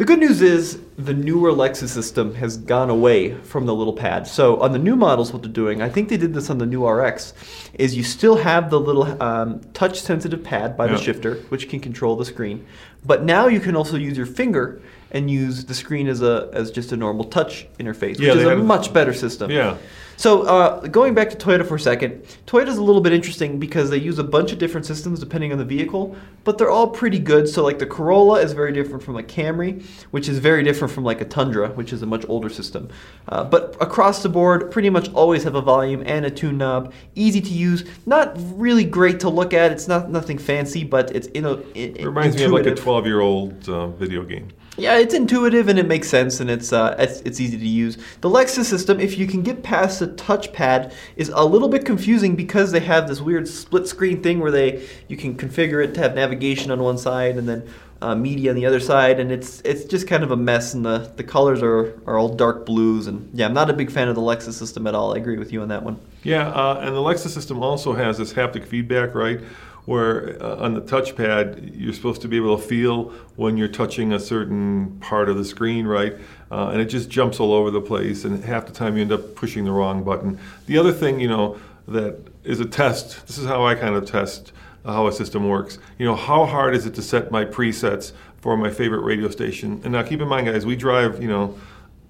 The 0.00 0.06
good 0.06 0.18
news 0.18 0.40
is 0.40 0.80
the 0.96 1.12
newer 1.12 1.52
Lexus 1.52 1.88
system 1.90 2.34
has 2.36 2.56
gone 2.56 2.88
away 2.88 3.34
from 3.34 3.66
the 3.66 3.74
little 3.74 3.92
pad. 3.92 4.26
So 4.26 4.58
on 4.62 4.72
the 4.72 4.78
new 4.78 4.96
models, 4.96 5.30
what 5.30 5.42
they're 5.42 5.52
doing, 5.52 5.82
I 5.82 5.90
think 5.90 6.08
they 6.08 6.16
did 6.16 6.32
this 6.32 6.48
on 6.48 6.56
the 6.56 6.64
new 6.64 6.88
RX, 6.88 7.34
is 7.74 7.94
you 7.94 8.02
still 8.02 8.36
have 8.36 8.70
the 8.70 8.80
little 8.80 9.22
um, 9.22 9.60
touch-sensitive 9.74 10.42
pad 10.42 10.74
by 10.74 10.86
Yeah. 10.86 10.92
the 10.92 10.98
shifter, 11.02 11.34
which 11.50 11.68
can 11.68 11.80
control 11.80 12.16
the 12.16 12.24
screen. 12.24 12.64
But 13.04 13.24
now 13.24 13.46
you 13.46 13.60
can 13.60 13.76
also 13.76 13.98
use 13.98 14.16
your 14.16 14.24
finger 14.24 14.80
and 15.10 15.30
use 15.30 15.66
the 15.66 15.74
screen 15.74 16.08
as 16.08 16.22
a 16.22 16.48
as 16.54 16.70
just 16.70 16.92
a 16.92 16.96
normal 16.96 17.26
touch 17.26 17.66
interface, 17.78 18.18
Yeah, 18.18 18.30
which 18.32 18.38
is 18.40 18.46
a- 18.46 18.56
much 18.56 18.94
better 18.94 19.12
system. 19.12 19.50
Yeah. 19.50 19.76
So 20.20 20.42
uh, 20.42 20.86
going 20.88 21.14
back 21.14 21.30
to 21.30 21.36
Toyota 21.36 21.66
for 21.66 21.76
a 21.76 21.80
second, 21.80 22.24
Toyota's 22.46 22.76
a 22.76 22.82
little 22.82 23.00
bit 23.00 23.14
interesting 23.14 23.58
because 23.58 23.88
they 23.88 23.96
use 23.96 24.18
a 24.18 24.22
bunch 24.22 24.52
of 24.52 24.58
different 24.58 24.84
systems 24.84 25.18
depending 25.18 25.50
on 25.50 25.56
the 25.56 25.64
vehicle, 25.64 26.14
but 26.44 26.58
they're 26.58 26.68
all 26.68 26.88
pretty 26.88 27.18
good. 27.18 27.48
So 27.48 27.64
like 27.64 27.78
the 27.78 27.86
Corolla 27.86 28.38
is 28.40 28.52
very 28.52 28.70
different 28.70 29.02
from 29.02 29.16
a 29.16 29.22
Camry, 29.22 29.82
which 30.10 30.28
is 30.28 30.38
very 30.38 30.62
different 30.62 30.92
from 30.92 31.04
like 31.04 31.22
a 31.22 31.24
Tundra, 31.24 31.70
which 31.70 31.94
is 31.94 32.02
a 32.02 32.06
much 32.06 32.26
older 32.28 32.50
system. 32.50 32.90
Uh, 33.30 33.44
but 33.44 33.78
across 33.80 34.22
the 34.22 34.28
board, 34.28 34.70
pretty 34.70 34.90
much 34.90 35.10
always 35.14 35.42
have 35.42 35.54
a 35.54 35.62
volume 35.62 36.02
and 36.04 36.26
a 36.26 36.30
tune 36.30 36.58
knob, 36.58 36.92
easy 37.14 37.40
to 37.40 37.50
use. 37.54 37.86
Not 38.04 38.34
really 38.36 38.84
great 38.84 39.20
to 39.20 39.30
look 39.30 39.54
at. 39.54 39.72
It's 39.72 39.88
not 39.88 40.10
nothing 40.10 40.36
fancy, 40.36 40.84
but 40.84 41.16
it's 41.16 41.28
in 41.28 41.46
a, 41.46 41.52
it, 41.74 41.96
It 41.96 42.04
reminds 42.04 42.36
me 42.36 42.42
of 42.42 42.52
like 42.52 42.66
a 42.66 42.74
12 42.74 43.06
year 43.06 43.20
old 43.20 43.66
uh, 43.70 43.86
video 43.86 44.22
game. 44.24 44.48
Yeah, 44.76 44.98
it's 44.98 45.14
intuitive 45.14 45.68
and 45.68 45.78
it 45.78 45.86
makes 45.86 46.08
sense 46.08 46.40
and 46.40 46.48
it's, 46.48 46.72
uh, 46.72 46.94
it's 46.98 47.20
it's 47.22 47.40
easy 47.40 47.58
to 47.58 47.66
use. 47.66 47.98
The 48.20 48.30
Lexus 48.30 48.64
system, 48.64 49.00
if 49.00 49.18
you 49.18 49.26
can 49.26 49.42
get 49.42 49.62
past 49.62 49.98
the 50.00 50.08
touchpad, 50.08 50.92
is 51.16 51.28
a 51.34 51.44
little 51.44 51.68
bit 51.68 51.84
confusing 51.84 52.36
because 52.36 52.72
they 52.72 52.80
have 52.80 53.08
this 53.08 53.20
weird 53.20 53.46
split 53.48 53.88
screen 53.88 54.22
thing 54.22 54.40
where 54.40 54.50
they 54.50 54.88
you 55.08 55.16
can 55.16 55.36
configure 55.36 55.84
it 55.84 55.94
to 55.94 56.00
have 56.00 56.14
navigation 56.14 56.70
on 56.70 56.82
one 56.82 56.98
side 56.98 57.36
and 57.36 57.48
then 57.48 57.68
uh, 58.02 58.14
media 58.14 58.50
on 58.50 58.56
the 58.56 58.66
other 58.66 58.80
side, 58.80 59.20
and 59.20 59.30
it's 59.30 59.60
it's 59.62 59.84
just 59.84 60.06
kind 60.08 60.22
of 60.22 60.30
a 60.30 60.36
mess. 60.36 60.74
And 60.74 60.84
the 60.84 61.10
the 61.16 61.24
colors 61.24 61.62
are 61.62 62.00
are 62.06 62.18
all 62.18 62.28
dark 62.28 62.66
blues, 62.66 63.06
and 63.06 63.28
yeah, 63.34 63.46
I'm 63.46 63.54
not 63.54 63.70
a 63.70 63.72
big 63.72 63.90
fan 63.90 64.08
of 64.08 64.14
the 64.14 64.20
Lexus 64.20 64.54
system 64.54 64.86
at 64.86 64.94
all. 64.94 65.14
I 65.14 65.18
agree 65.18 65.38
with 65.38 65.52
you 65.52 65.62
on 65.62 65.68
that 65.68 65.82
one. 65.82 65.98
Yeah, 66.22 66.48
uh, 66.48 66.80
and 66.82 66.94
the 66.94 67.00
Lexus 67.00 67.30
system 67.30 67.62
also 67.62 67.92
has 67.92 68.18
this 68.18 68.32
haptic 68.32 68.66
feedback, 68.66 69.14
right? 69.14 69.40
Where 69.86 70.40
uh, 70.42 70.56
on 70.56 70.74
the 70.74 70.82
touchpad, 70.82 71.72
you're 71.74 71.94
supposed 71.94 72.20
to 72.22 72.28
be 72.28 72.36
able 72.36 72.56
to 72.56 72.62
feel 72.62 73.10
when 73.36 73.56
you're 73.56 73.68
touching 73.68 74.12
a 74.12 74.20
certain 74.20 74.98
part 75.00 75.28
of 75.28 75.36
the 75.36 75.44
screen, 75.44 75.86
right? 75.86 76.14
Uh, 76.50 76.68
and 76.68 76.80
it 76.80 76.86
just 76.86 77.08
jumps 77.08 77.40
all 77.40 77.52
over 77.52 77.70
the 77.70 77.80
place, 77.80 78.24
and 78.24 78.44
half 78.44 78.66
the 78.66 78.72
time 78.72 78.96
you 78.96 79.02
end 79.02 79.12
up 79.12 79.34
pushing 79.34 79.64
the 79.64 79.72
wrong 79.72 80.04
button. 80.04 80.38
The 80.66 80.78
other 80.78 80.92
thing, 80.92 81.18
you 81.18 81.28
know, 81.28 81.58
that 81.88 82.18
is 82.44 82.60
a 82.60 82.64
test, 82.64 83.26
this 83.26 83.36
is 83.38 83.46
how 83.46 83.66
I 83.66 83.74
kind 83.74 83.94
of 83.94 84.06
test 84.06 84.52
how 84.84 85.06
a 85.06 85.12
system 85.12 85.48
works. 85.48 85.78
You 85.98 86.06
know, 86.06 86.16
how 86.16 86.46
hard 86.46 86.74
is 86.74 86.86
it 86.86 86.94
to 86.94 87.02
set 87.02 87.30
my 87.30 87.44
presets 87.44 88.12
for 88.38 88.56
my 88.56 88.70
favorite 88.70 89.00
radio 89.00 89.28
station? 89.28 89.80
And 89.84 89.92
now 89.92 90.02
keep 90.02 90.20
in 90.20 90.28
mind, 90.28 90.46
guys, 90.46 90.64
we 90.64 90.76
drive, 90.76 91.20
you 91.22 91.28
know, 91.28 91.58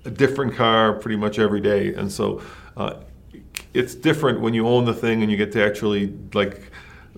a 0.04 0.10
different 0.10 0.54
car 0.54 0.92
pretty 0.94 1.16
much 1.16 1.38
every 1.38 1.60
day, 1.60 1.94
and 1.94 2.10
so 2.10 2.42
uh, 2.76 2.94
it's 3.74 3.94
different 3.94 4.40
when 4.40 4.54
you 4.54 4.66
own 4.66 4.84
the 4.84 4.94
thing 4.94 5.22
and 5.22 5.30
you 5.30 5.36
get 5.36 5.52
to 5.52 5.64
actually 5.64 6.12
like 6.32 6.70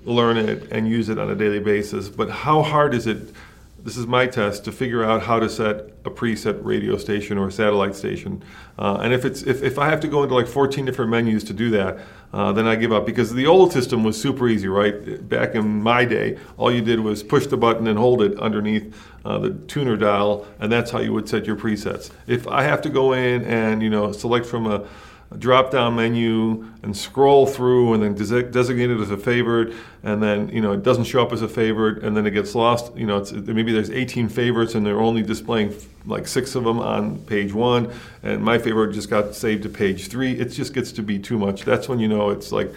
learn 0.05 0.37
it 0.37 0.71
and 0.73 0.89
use 0.89 1.09
it 1.09 1.19
on 1.19 1.31
a 1.31 1.35
daily 1.35 1.61
basis. 1.61 2.09
But 2.09 2.31
how 2.31 2.63
hard 2.63 2.95
is 2.95 3.07
it? 3.07 3.35
This 3.79 3.97
is 3.97 4.07
my 4.07 4.27
test 4.27 4.65
to 4.67 4.73
figure 4.73 5.03
out 5.03 5.23
how 5.23 5.41
to 5.41 5.49
set 5.49 5.91
a 6.05 6.11
preset 6.11 6.65
radio 6.65 6.97
station 6.97 7.37
or 7.37 7.49
a 7.49 7.53
satellite 7.53 7.97
station. 7.97 8.43
Uh, 8.79 8.99
and 9.03 9.13
if 9.13 9.25
it's 9.25 9.43
if, 9.43 9.63
if 9.63 9.79
I 9.79 9.89
have 9.89 10.01
to 10.01 10.09
go 10.09 10.23
into 10.23 10.35
like 10.35 10.47
14 10.47 10.85
different 10.85 11.11
menus 11.11 11.43
to 11.45 11.53
do 11.53 11.71
that, 11.71 11.99
uh, 12.33 12.53
then 12.53 12.67
I 12.67 12.77
give 12.77 12.93
up 12.93 13.05
because 13.05 13.35
the 13.35 13.47
old 13.47 13.73
system 13.73 14.05
was 14.05 14.21
super 14.21 14.49
easy, 14.49 14.69
right? 14.69 15.29
Back 15.29 15.55
in 15.55 15.83
my 15.83 16.05
day, 16.05 16.39
all 16.57 16.73
you 16.73 16.81
did 16.81 17.01
was 17.01 17.23
push 17.23 17.47
the 17.47 17.59
button 17.59 17.87
and 17.87 17.99
hold 17.99 18.23
it 18.23 18.39
underneath 18.39 18.97
uh, 19.25 19.39
the 19.39 19.51
tuner 19.51 19.97
dial, 19.97 20.47
and 20.59 20.73
that's 20.73 20.91
how 20.91 21.01
you 21.01 21.13
would 21.13 21.29
set 21.29 21.47
your 21.47 21.57
presets. 21.57 22.11
If 22.27 22.49
I 22.49 22.63
have 22.63 22.81
to 22.83 22.89
go 22.89 23.13
in 23.13 23.45
and 23.45 23.83
you 23.83 23.91
know 23.91 24.13
select 24.13 24.47
from 24.47 24.67
a 24.67 24.87
a 25.33 25.37
drop-down 25.37 25.97
menu 25.97 26.67
and 26.83 26.97
scroll 26.97 27.47
through 27.47 27.95
and 27.95 28.03
then 28.03 28.15
desi- 28.15 28.51
designate 28.51 28.91
it 28.91 29.01
as 29.01 29.11
a 29.11 29.17
favorite 29.17 29.75
and 30.03 30.23
then 30.23 30.49
you 30.49 30.61
know 30.61 30.73
it 30.73 30.83
doesn't 30.83 31.05
show 31.05 31.23
up 31.23 31.33
as 31.33 31.43
a 31.43 31.49
favorite 31.49 32.03
and 32.03 32.17
then 32.17 32.27
it 32.27 32.33
gets 32.33 32.55
lost 32.55 32.95
you 32.97 33.07
know 33.07 33.19
it's, 33.19 33.33
maybe 33.33 33.73
there's 33.73 33.91
18 33.91 34.29
favorites 34.29 34.75
and 34.75 34.85
they're 34.85 35.01
only 35.01 35.23
displaying 35.23 35.75
like 36.07 36.27
six 36.27 36.55
of 36.55 36.65
them 36.65 36.79
on 36.81 37.19
page 37.21 37.53
one 37.53 37.91
and 38.23 38.43
my 38.43 38.59
favorite 38.59 38.93
just 38.93 39.09
got 39.09 39.35
saved 39.35 39.63
to 39.63 39.69
page 39.69 40.09
three 40.09 40.33
it 40.33 40.47
just 40.47 40.75
gets 40.75 40.93
to 40.93 41.03
be 41.03 41.19
too 41.19 41.39
much 41.39 41.65
that's 41.65 41.89
when 41.89 41.99
you 41.99 42.09
know 42.09 42.31
it's 42.31 42.53
like 42.53 42.73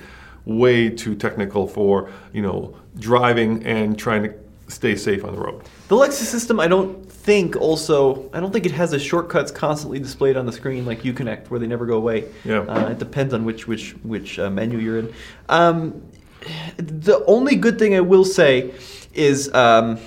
way 0.45 0.89
too 0.89 1.15
technical 1.15 1.67
for 1.67 2.09
you 2.31 2.41
know 2.41 2.77
driving 2.99 3.65
and 3.65 3.99
trying 3.99 4.23
to 4.23 4.33
stay 4.67 4.95
safe 4.95 5.23
on 5.23 5.35
the 5.35 5.41
road. 5.41 5.61
The 5.87 5.95
Lexus 5.95 6.25
system, 6.25 6.59
I 6.59 6.67
don't 6.67 7.04
think 7.25 7.55
also, 7.55 8.29
I 8.33 8.39
don't 8.39 8.53
think 8.53 8.65
it 8.67 8.71
has 8.71 8.91
the 8.91 8.99
shortcuts 8.99 9.51
constantly 9.51 9.99
displayed 9.99 10.37
on 10.37 10.45
the 10.45 10.51
screen 10.51 10.85
like 10.85 11.01
Uconnect, 11.01 11.49
where 11.49 11.59
they 11.59 11.67
never 11.67 11.85
go 11.85 11.97
away. 11.97 12.25
Yeah. 12.43 12.59
Uh, 12.59 12.89
it 12.89 12.99
depends 12.99 13.33
on 13.33 13.45
which 13.45 13.67
which 13.67 13.95
which 14.03 14.37
uh, 14.37 14.49
menu 14.49 14.77
you're 14.77 14.99
in. 14.99 15.13
Um, 15.49 16.03
the 16.77 17.23
only 17.25 17.55
good 17.55 17.79
thing 17.79 17.95
I 17.95 18.01
will 18.01 18.25
say 18.25 18.73
is. 19.13 19.53
Um, 19.53 19.99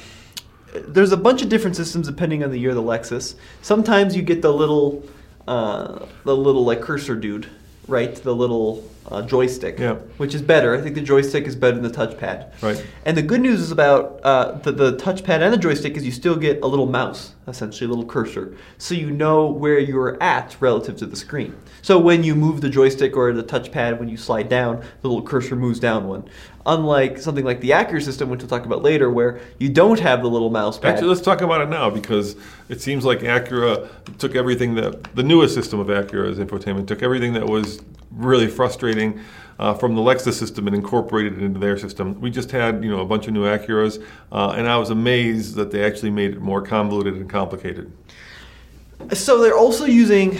there's 0.86 1.12
a 1.12 1.16
bunch 1.16 1.40
of 1.42 1.48
different 1.48 1.76
systems 1.76 2.06
depending 2.06 2.44
on 2.44 2.50
the 2.50 2.58
year 2.58 2.70
of 2.70 2.76
the 2.76 2.82
Lexus. 2.82 3.34
Sometimes 3.62 4.14
you 4.14 4.22
get 4.22 4.42
the 4.42 4.52
little, 4.52 5.02
uh, 5.48 6.04
the 6.24 6.36
little 6.36 6.62
like 6.62 6.82
cursor 6.82 7.16
dude, 7.16 7.48
right? 7.88 8.14
The 8.14 8.34
little 8.34 8.88
uh, 9.10 9.22
joystick, 9.22 9.78
Yeah. 9.78 9.94
which 10.18 10.34
is 10.34 10.42
better. 10.42 10.74
I 10.74 10.80
think 10.82 10.94
the 10.94 11.00
joystick 11.00 11.46
is 11.46 11.56
better 11.56 11.78
than 11.78 11.90
the 11.90 11.96
touchpad. 11.98 12.62
Right. 12.62 12.84
And 13.06 13.16
the 13.16 13.22
good 13.22 13.40
news 13.40 13.60
is 13.60 13.72
about 13.72 14.20
uh, 14.22 14.52
the, 14.58 14.70
the 14.72 14.92
touchpad 14.96 15.40
and 15.40 15.52
the 15.52 15.56
joystick 15.58 15.96
is 15.96 16.04
you 16.04 16.12
still 16.12 16.36
get 16.36 16.60
a 16.62 16.66
little 16.66 16.84
mouse, 16.86 17.34
essentially 17.46 17.86
a 17.86 17.88
little 17.88 18.04
cursor, 18.04 18.54
so 18.76 18.94
you 18.94 19.10
know 19.10 19.46
where 19.46 19.78
you're 19.78 20.22
at 20.22 20.56
relative 20.60 20.96
to 20.98 21.06
the 21.06 21.16
screen. 21.16 21.56
So 21.80 21.98
when 21.98 22.22
you 22.22 22.34
move 22.34 22.60
the 22.60 22.68
joystick 22.68 23.16
or 23.16 23.32
the 23.32 23.42
touchpad, 23.42 23.98
when 23.98 24.10
you 24.10 24.18
slide 24.18 24.50
down, 24.50 24.82
the 25.00 25.08
little 25.08 25.24
cursor 25.24 25.56
moves 25.56 25.80
down 25.80 26.06
one. 26.06 26.28
Unlike 26.68 27.18
something 27.18 27.46
like 27.46 27.60
the 27.60 27.70
Acura 27.70 28.02
system, 28.02 28.28
which 28.28 28.40
we'll 28.40 28.48
talk 28.48 28.66
about 28.66 28.82
later, 28.82 29.10
where 29.10 29.40
you 29.58 29.70
don't 29.70 29.98
have 29.98 30.20
the 30.20 30.28
little 30.28 30.50
mouse 30.50 30.78
pad. 30.78 30.92
Actually, 30.92 31.08
let's 31.08 31.22
talk 31.22 31.40
about 31.40 31.62
it 31.62 31.70
now 31.70 31.88
because 31.88 32.36
it 32.68 32.82
seems 32.82 33.06
like 33.06 33.20
Acura 33.20 33.88
took 34.18 34.34
everything 34.34 34.74
that 34.74 35.14
the 35.14 35.22
newest 35.22 35.54
system 35.54 35.80
of 35.80 35.86
Acura's 35.86 36.38
infotainment 36.38 36.86
took 36.86 37.02
everything 37.02 37.32
that 37.32 37.46
was 37.46 37.80
really 38.10 38.48
frustrating 38.48 39.18
uh, 39.58 39.74
from 39.74 39.94
the 39.94 40.00
Lexus 40.00 40.34
system 40.34 40.66
and 40.66 40.76
incorporated 40.76 41.34
it 41.34 41.42
into 41.42 41.58
their 41.58 41.78
system. 41.78 42.20
We 42.20 42.30
just 42.30 42.50
had 42.50 42.84
you 42.84 42.90
know 42.90 43.00
a 43.00 43.06
bunch 43.06 43.26
of 43.26 43.32
new 43.32 43.44
Acuras, 43.44 44.02
uh, 44.30 44.50
and 44.50 44.68
I 44.68 44.76
was 44.76 44.90
amazed 44.90 45.54
that 45.56 45.70
they 45.70 45.84
actually 45.84 46.10
made 46.10 46.32
it 46.32 46.40
more 46.40 46.62
convoluted 46.62 47.14
and 47.14 47.28
complicated. 47.28 47.90
So 49.12 49.40
they're 49.40 49.56
also 49.56 49.84
using. 49.84 50.38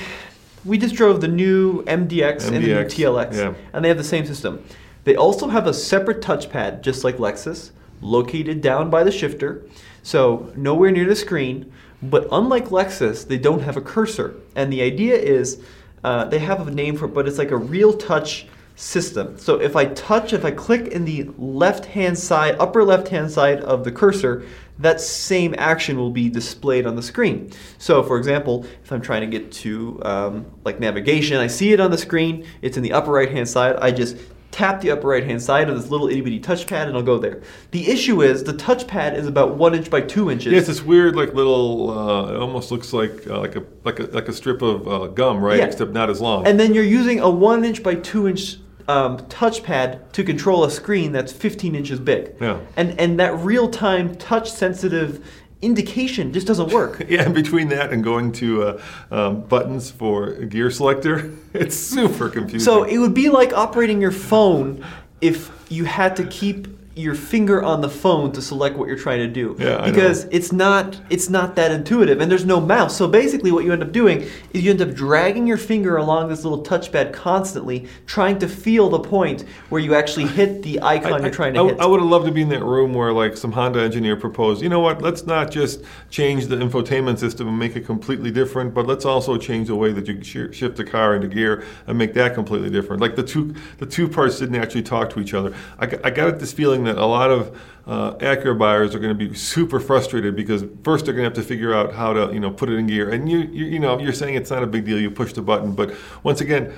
We 0.65 0.77
just 0.77 0.95
drove 0.95 1.21
the 1.21 1.29
new 1.29 1.83
MDX, 1.85 2.47
and 2.47 2.57
the 2.57 2.61
new 2.61 2.75
TLX, 2.75 3.35
yeah. 3.35 3.55
and 3.73 3.85
they 3.85 3.89
have 3.89 3.97
the 3.97 4.05
same 4.05 4.27
system. 4.27 4.63
They 5.09 5.17
also 5.17 5.49
have 5.49 5.67
a 5.67 5.73
separate 5.73 6.21
touchpad, 6.21 6.83
just 6.83 7.03
like 7.03 7.17
Lexus, 7.17 7.71
located 8.03 8.61
down 8.61 8.91
by 8.91 9.05
the 9.05 9.11
shifter, 9.11 9.65
so 10.03 10.53
nowhere 10.55 10.91
near 10.91 11.07
the 11.07 11.17
screen. 11.17 11.73
But 12.03 12.29
unlike 12.31 12.67
Lexus, 12.67 13.27
they 13.27 13.39
don't 13.39 13.63
have 13.63 13.79
a 13.79 13.81
cursor, 13.81 14.35
and 14.55 14.71
the 14.71 14.83
idea 14.83 15.17
is 15.17 15.63
uh, 16.05 16.27
they 16.27 16.41
have 16.41 16.69
a 16.69 16.71
name 16.71 16.95
for 16.95 17.07
it, 17.07 17.15
but 17.15 17.27
it's 17.27 17.39
like 17.39 17.53
a 17.53 17.57
real 17.57 17.95
touch 17.95 18.49
system. 18.77 19.39
So 19.39 19.59
if 19.59 19.77
I 19.77 19.87
touch, 19.87 20.35
if 20.35 20.45
I 20.45 20.51
click 20.51 20.89
in 20.89 21.07
the 21.07 21.31
left 21.39 21.87
hand 21.87 22.19
side, 22.19 22.57
upper 22.59 22.85
left 22.85 23.09
hand 23.09 23.31
side 23.31 23.63
of 23.63 23.85
the 23.85 23.91
cursor, 23.91 24.45
that 24.79 25.01
same 25.01 25.55
action 25.57 25.97
will 25.97 26.11
be 26.11 26.29
displayed 26.29 26.87
on 26.87 26.97
the 26.97 27.03
screen. 27.03 27.51
So 27.79 28.03
for 28.03 28.19
example, 28.19 28.67
if 28.85 28.93
I'm 28.93 29.01
trying 29.01 29.23
to 29.23 29.39
get 29.39 29.51
to 29.53 30.03
um, 30.05 30.47
like 30.67 30.81
navigation, 30.81 31.39
I 31.39 31.47
see 31.47 31.73
it 31.73 31.81
on 31.81 31.91
the 31.91 31.97
screen, 31.97 32.45
it's 32.61 32.77
in 32.77 32.83
the 32.83 32.93
upper 32.93 33.11
right 33.11 33.31
hand 33.31 33.49
side, 33.49 33.77
I 33.77 33.91
just 33.91 34.19
tap 34.51 34.81
the 34.81 34.91
upper 34.91 35.09
right 35.09 35.25
hand 35.25 35.43
side 35.43 35.69
of 35.69 35.77
this 35.81 35.91
little 35.91 36.09
itty 36.09 36.21
bitty 36.21 36.41
touchpad 36.41 36.87
and 36.87 36.97
I'll 36.97 37.03
go 37.03 37.19
there. 37.19 37.43
The 37.71 37.91
issue 37.91 38.23
is 38.23 38.45
the 38.45 38.55
touchpad 38.55 39.15
is 39.15 39.27
about 39.27 39.57
one 39.57 39.75
inch 39.75 39.91
by 39.91 40.01
two 40.01 40.31
inches. 40.31 40.53
Yeah, 40.53 40.59
it's 40.59 40.69
this 40.69 40.83
weird, 40.83 41.17
like 41.17 41.35
little. 41.35 41.91
Uh, 41.91 42.33
it 42.33 42.37
almost 42.37 42.71
looks 42.71 42.93
like 42.93 43.27
uh, 43.27 43.39
like 43.41 43.57
a 43.57 43.65
like 43.85 44.01
a 44.01 44.05
like 44.05 44.29
a 44.29 44.33
strip 44.33 44.63
of 44.63 44.89
uh, 44.89 45.07
gum, 45.09 45.41
right? 45.41 45.59
Yeah. 45.59 45.67
Except 45.67 45.93
not 45.93 46.11
as 46.11 46.21
long. 46.21 46.47
And 46.47 46.59
then 46.59 46.75
you're 46.75 46.85
using 46.85 47.21
a 47.21 47.31
one 47.31 47.65
inch 47.65 47.83
by 47.83 47.97
two 47.97 48.27
inch 48.27 48.57
um, 48.89 49.19
touchpad 49.19 50.13
to 50.13 50.25
control 50.25 50.65
a 50.65 50.71
screen 50.71 51.13
that's 51.13 51.33
15 51.33 51.75
inches 51.75 52.01
big. 52.01 52.35
Yeah. 52.41 52.61
And 52.77 52.99
and 52.99 53.21
that 53.21 53.37
real 53.39 53.69
time 53.69 54.17
touch 54.17 54.51
sensitive 54.51 55.25
indication 55.61 56.33
just 56.33 56.47
doesn't 56.47 56.71
work. 56.73 57.05
Yeah, 57.09 57.23
and 57.23 57.35
between 57.35 57.69
that 57.69 57.91
and 57.91 58.05
going 58.05 58.33
to 58.33 58.63
uh, 58.63 58.83
um, 59.11 59.41
buttons 59.43 59.91
for 59.91 60.33
gear 60.33 60.71
selector, 60.71 61.33
it's 61.55 61.75
super 61.75 62.29
confusing. 62.29 62.61
So 62.61 62.85
it 62.85 62.99
would 62.99 63.15
be 63.15 63.31
like 63.31 63.55
operating 63.55 64.01
your 64.01 64.13
phone 64.13 64.85
if 65.23 65.51
you 65.71 65.85
had 65.85 66.17
to 66.17 66.25
keep 66.25 66.69
your 66.99 67.15
finger 67.15 67.63
on 67.63 67.81
the 67.81 67.89
phone 67.89 68.33
to 68.33 68.43
select 68.43 68.77
what 68.77 68.89
you're 68.89 68.99
trying 68.99 69.21
to 69.21 69.29
do. 69.29 69.57
Yeah, 69.59 69.83
I 69.83 69.91
because 69.91 70.25
it's 70.25 70.53
not 70.53 71.01
it's 71.11 71.29
not 71.29 71.55
that 71.55 71.71
intuitive 71.71 72.21
and 72.21 72.31
there's 72.31 72.45
no 72.45 72.61
mouse. 72.61 72.97
So 72.97 73.07
basically 73.07 73.53
what 73.53 73.65
you 73.65 73.73
end 73.73 73.83
up 73.83 73.93
doing 73.93 74.23
is 74.53 74.65
you 74.65 74.71
end 74.71 74.83
up 74.83 74.95
dragging 74.95 75.47
your 75.47 75.57
finger 75.57 75.97
along 75.97 76.29
this 76.29 76.45
little 76.45 76.65
touchpad 76.65 77.13
constantly 77.13 77.87
trying 78.07 78.39
to 78.41 78.49
feel 78.49 78.89
the 78.89 78.99
point 78.99 79.43
where 79.69 79.81
you 79.81 79.95
actually 79.95 80.27
hit 80.27 80.63
the 80.63 80.81
icon 80.83 81.23
you're 81.23 81.31
trying 81.31 81.55
to 81.55 81.61
I, 81.61 81.67
hit. 81.67 81.81
I 81.81 81.87
would 81.87 82.01
have 82.01 82.09
loved 82.09 82.27
to 82.27 82.33
be 82.33 82.43
in 82.43 82.49
that 82.49 82.65
room 82.65 82.95
where 82.95 83.13
like 83.13 83.37
some 83.37 83.53
Honda 83.53 83.81
engineer 83.81 84.17
proposed, 84.17 84.61
you 84.61 84.69
know 84.69 84.81
what, 84.81 85.01
let's 85.01 85.25
not 85.25 85.53
just 85.53 85.85
change 86.11 86.47
the 86.47 86.57
infotainment 86.57 87.19
system 87.19 87.47
and 87.47 87.59
make 87.59 87.77
it 87.77 87.87
completely 87.87 88.33
different, 88.33 88.75
but 88.75 88.87
let's 88.87 89.05
also 89.05 89.39
change 89.39 89.69
the 89.69 89.77
way 89.77 89.93
that 89.93 90.09
you 90.09 90.23
sh- 90.23 90.57
shift 90.57 90.77
the 90.77 90.85
car 90.85 91.15
into 91.15 91.29
gear 91.29 91.65
and 91.87 91.97
make 91.97 92.13
that 92.15 92.35
completely 92.35 92.71
different. 92.71 93.01
Like 93.01 93.15
the 93.15 93.23
two 93.23 93.55
the 93.79 93.87
two 93.87 94.09
parts 94.09 94.41
didn't 94.41 94.57
actually 94.57 94.83
talk 94.83 95.11
to 95.11 95.21
each 95.21 95.35
other. 95.35 95.55
I, 95.79 95.85
I 96.03 96.11
got 96.11 96.41
this 96.41 96.53
feeling 96.53 96.88
that 96.89 96.99
a 96.99 97.07
lot 97.07 97.31
of 97.31 97.59
uh, 97.87 98.15
Acura 98.17 98.59
buyers 98.59 98.95
are 98.95 98.99
going 98.99 99.17
to 99.17 99.29
be 99.29 99.35
super 99.35 99.81
frustrated 99.81 100.37
because 100.37 100.65
first 100.83 101.05
they're 101.05 101.15
going 101.15 101.31
to 101.31 101.31
have 101.31 101.43
to 101.45 101.49
figure 101.49 101.75
out 101.75 101.95
how 101.95 102.13
to 102.13 102.33
you 102.33 102.41
know 102.41 102.51
put 102.51 102.69
it 102.69 102.75
in 102.75 102.87
gear, 102.87 103.11
and 103.11 103.31
you 103.31 103.39
you, 103.39 103.65
you 103.67 103.79
know 103.79 103.99
you're 103.99 104.13
saying 104.13 104.35
it's 104.35 104.51
not 104.51 104.63
a 104.63 104.67
big 104.67 104.85
deal, 104.85 105.01
you 105.01 105.11
push 105.11 105.33
the 105.33 105.43
button, 105.43 105.73
but 105.73 105.95
once 106.23 106.41
again 106.41 106.73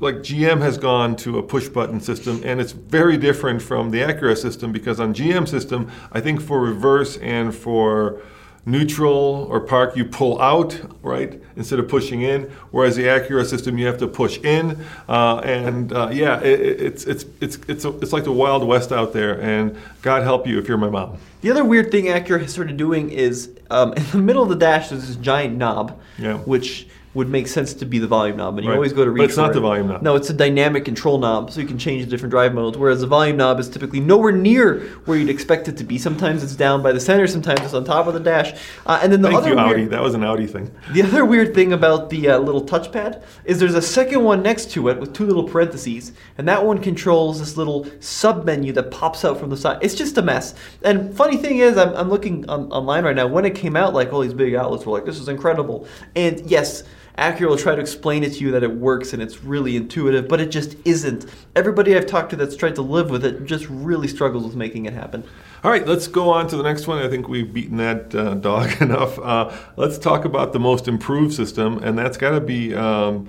like 0.00 0.16
GM 0.16 0.60
has 0.62 0.78
gone 0.78 1.14
to 1.16 1.38
a 1.38 1.42
push 1.42 1.68
button 1.68 2.00
system 2.00 2.40
and 2.42 2.58
it's 2.58 2.72
very 2.72 3.18
different 3.18 3.60
from 3.60 3.90
the 3.90 3.98
Acura 3.98 4.34
system 4.36 4.72
because 4.72 4.98
on 4.98 5.12
GM 5.12 5.46
system, 5.46 5.90
I 6.10 6.20
think 6.20 6.40
for 6.40 6.58
reverse 6.58 7.18
and 7.18 7.54
for 7.54 8.22
neutral 8.66 9.46
or 9.50 9.60
park 9.60 9.96
you 9.96 10.04
pull 10.04 10.40
out 10.40 10.78
right 11.02 11.40
instead 11.56 11.78
of 11.78 11.88
pushing 11.88 12.22
in 12.22 12.42
whereas 12.70 12.94
the 12.94 13.04
Acura 13.04 13.44
system 13.46 13.78
you 13.78 13.86
have 13.86 13.98
to 13.98 14.06
push 14.06 14.38
in 14.38 14.78
uh, 15.08 15.38
and 15.38 15.92
uh, 15.92 16.08
yeah 16.12 16.40
it, 16.40 16.60
it- 16.60 16.80
it's 16.80 17.04
it's 17.04 17.24
it's 17.40 17.58
it's 17.68 17.84
a, 17.84 17.88
it's 18.00 18.12
like 18.12 18.24
the 18.24 18.32
wild 18.32 18.62
west 18.66 18.92
out 18.92 19.12
there 19.12 19.40
and 19.40 19.76
God 20.02 20.22
help 20.22 20.46
you 20.46 20.58
if 20.58 20.68
you're 20.68 20.76
my 20.78 20.90
mom 20.90 21.16
The 21.40 21.50
other 21.50 21.64
weird 21.64 21.90
thing 21.90 22.04
Acura 22.04 22.40
has 22.42 22.52
started 22.52 22.76
doing 22.76 23.10
is 23.10 23.50
um, 23.70 23.92
in 23.96 24.04
the 24.12 24.18
middle 24.18 24.42
of 24.42 24.48
the 24.50 24.56
dash 24.56 24.90
there's 24.90 25.06
this 25.06 25.16
giant 25.16 25.56
knob, 25.56 25.98
Yeah. 26.18 26.36
which 26.38 26.86
would 27.12 27.28
make 27.28 27.48
sense 27.48 27.74
to 27.74 27.84
be 27.84 27.98
the 27.98 28.06
volume 28.06 28.36
knob, 28.36 28.56
and 28.56 28.64
you 28.64 28.70
Right. 28.70 28.76
always 28.76 28.92
go 28.92 29.04
to 29.04 29.10
But 29.10 29.14
reach 29.14 29.24
it's 29.30 29.36
not 29.36 29.48
for 29.48 29.54
the 29.54 29.60
volume 29.60 29.88
knob. 29.88 30.00
No, 30.00 30.14
it's 30.14 30.30
a 30.30 30.32
dynamic 30.32 30.84
control 30.84 31.18
knob, 31.18 31.50
so 31.50 31.60
you 31.60 31.66
can 31.66 31.76
change 31.76 32.04
the 32.04 32.10
different 32.10 32.30
drive 32.30 32.54
modes. 32.54 32.78
Whereas 32.78 33.00
the 33.00 33.08
volume 33.08 33.36
knob 33.36 33.58
is 33.58 33.68
typically 33.68 33.98
nowhere 33.98 34.30
near 34.30 34.78
where 35.06 35.18
you'd 35.18 35.28
expect 35.28 35.66
it 35.66 35.76
to 35.78 35.84
be. 35.84 35.98
Sometimes 35.98 36.44
it's 36.44 36.54
down 36.54 36.84
by 36.84 36.92
the 36.92 37.00
center, 37.00 37.26
sometimes 37.26 37.62
it's 37.62 37.74
on 37.74 37.82
top 37.82 38.06
of 38.06 38.14
the 38.14 38.20
dash. 38.20 38.52
Uh, 38.86 39.00
and 39.02 39.12
then 39.12 39.22
the 39.22 39.28
thank 39.28 39.38
other 39.40 39.50
you 39.50 39.56
weird- 39.56 39.66
Audi 39.70 39.84
that 39.86 40.00
was 40.02 40.14
an 40.14 40.22
Audi 40.22 40.46
thing 40.46 40.70
the 40.92 41.02
other 41.02 41.24
weird 41.24 41.52
thing 41.52 41.72
about 41.72 42.10
the 42.10 42.28
uh, 42.28 42.38
little 42.38 42.62
touchpad 42.64 43.20
is 43.44 43.58
there's 43.58 43.74
a 43.74 43.82
second 43.82 44.22
one 44.22 44.40
next 44.40 44.70
to 44.70 44.88
it 44.88 45.00
with 45.00 45.12
two 45.12 45.26
little 45.26 45.42
parentheses, 45.44 46.12
and 46.38 46.46
that 46.46 46.64
one 46.64 46.78
controls 46.78 47.40
this 47.40 47.56
little 47.56 47.86
sub 47.98 48.44
menu 48.44 48.72
that 48.72 48.92
pops 48.92 49.24
out 49.24 49.36
from 49.40 49.50
the 49.50 49.56
side. 49.56 49.78
It's 49.82 49.94
just 49.96 50.16
a 50.16 50.22
mess. 50.22 50.54
And 50.84 51.12
funny 51.12 51.36
thing 51.36 51.58
is, 51.58 51.76
I'm, 51.76 51.92
I'm 51.96 52.08
looking 52.08 52.48
on, 52.48 52.70
online 52.70 53.02
right 53.04 53.16
now. 53.16 53.26
When 53.26 53.44
it 53.44 53.56
came 53.56 53.74
out, 53.74 53.94
like 53.94 54.12
all 54.12 54.20
these 54.20 54.32
big 54.34 54.54
outlets 54.54 54.86
were 54.86 54.92
like, 54.92 55.04
"This 55.06 55.18
is 55.18 55.28
incredible." 55.28 55.86
And 56.14 56.40
yes. 56.48 56.84
Acura 57.20 57.50
will 57.50 57.58
try 57.58 57.74
to 57.74 57.80
explain 57.82 58.24
it 58.24 58.32
to 58.32 58.38
you 58.40 58.50
that 58.52 58.62
it 58.62 58.74
works 58.74 59.12
and 59.12 59.20
it's 59.22 59.44
really 59.44 59.76
intuitive, 59.76 60.26
but 60.26 60.40
it 60.40 60.50
just 60.50 60.74
isn't. 60.86 61.26
Everybody 61.54 61.94
I've 61.94 62.06
talked 62.06 62.30
to 62.30 62.36
that's 62.36 62.56
tried 62.56 62.76
to 62.76 62.82
live 62.82 63.10
with 63.10 63.26
it 63.26 63.44
just 63.44 63.68
really 63.68 64.08
struggles 64.08 64.44
with 64.44 64.56
making 64.56 64.86
it 64.86 64.94
happen. 64.94 65.22
All 65.62 65.70
right, 65.70 65.86
let's 65.86 66.08
go 66.08 66.30
on 66.30 66.48
to 66.48 66.56
the 66.56 66.62
next 66.62 66.86
one. 66.86 67.04
I 67.04 67.08
think 67.08 67.28
we've 67.28 67.52
beaten 67.52 67.76
that 67.76 68.14
uh, 68.14 68.34
dog 68.36 68.70
enough. 68.80 69.18
Uh, 69.18 69.54
let's 69.76 69.98
talk 69.98 70.24
about 70.24 70.54
the 70.54 70.60
most 70.60 70.88
improved 70.88 71.34
system, 71.34 71.82
and 71.82 71.98
that's 71.98 72.16
got 72.16 72.30
to 72.30 72.40
be 72.40 72.74
um, 72.74 73.28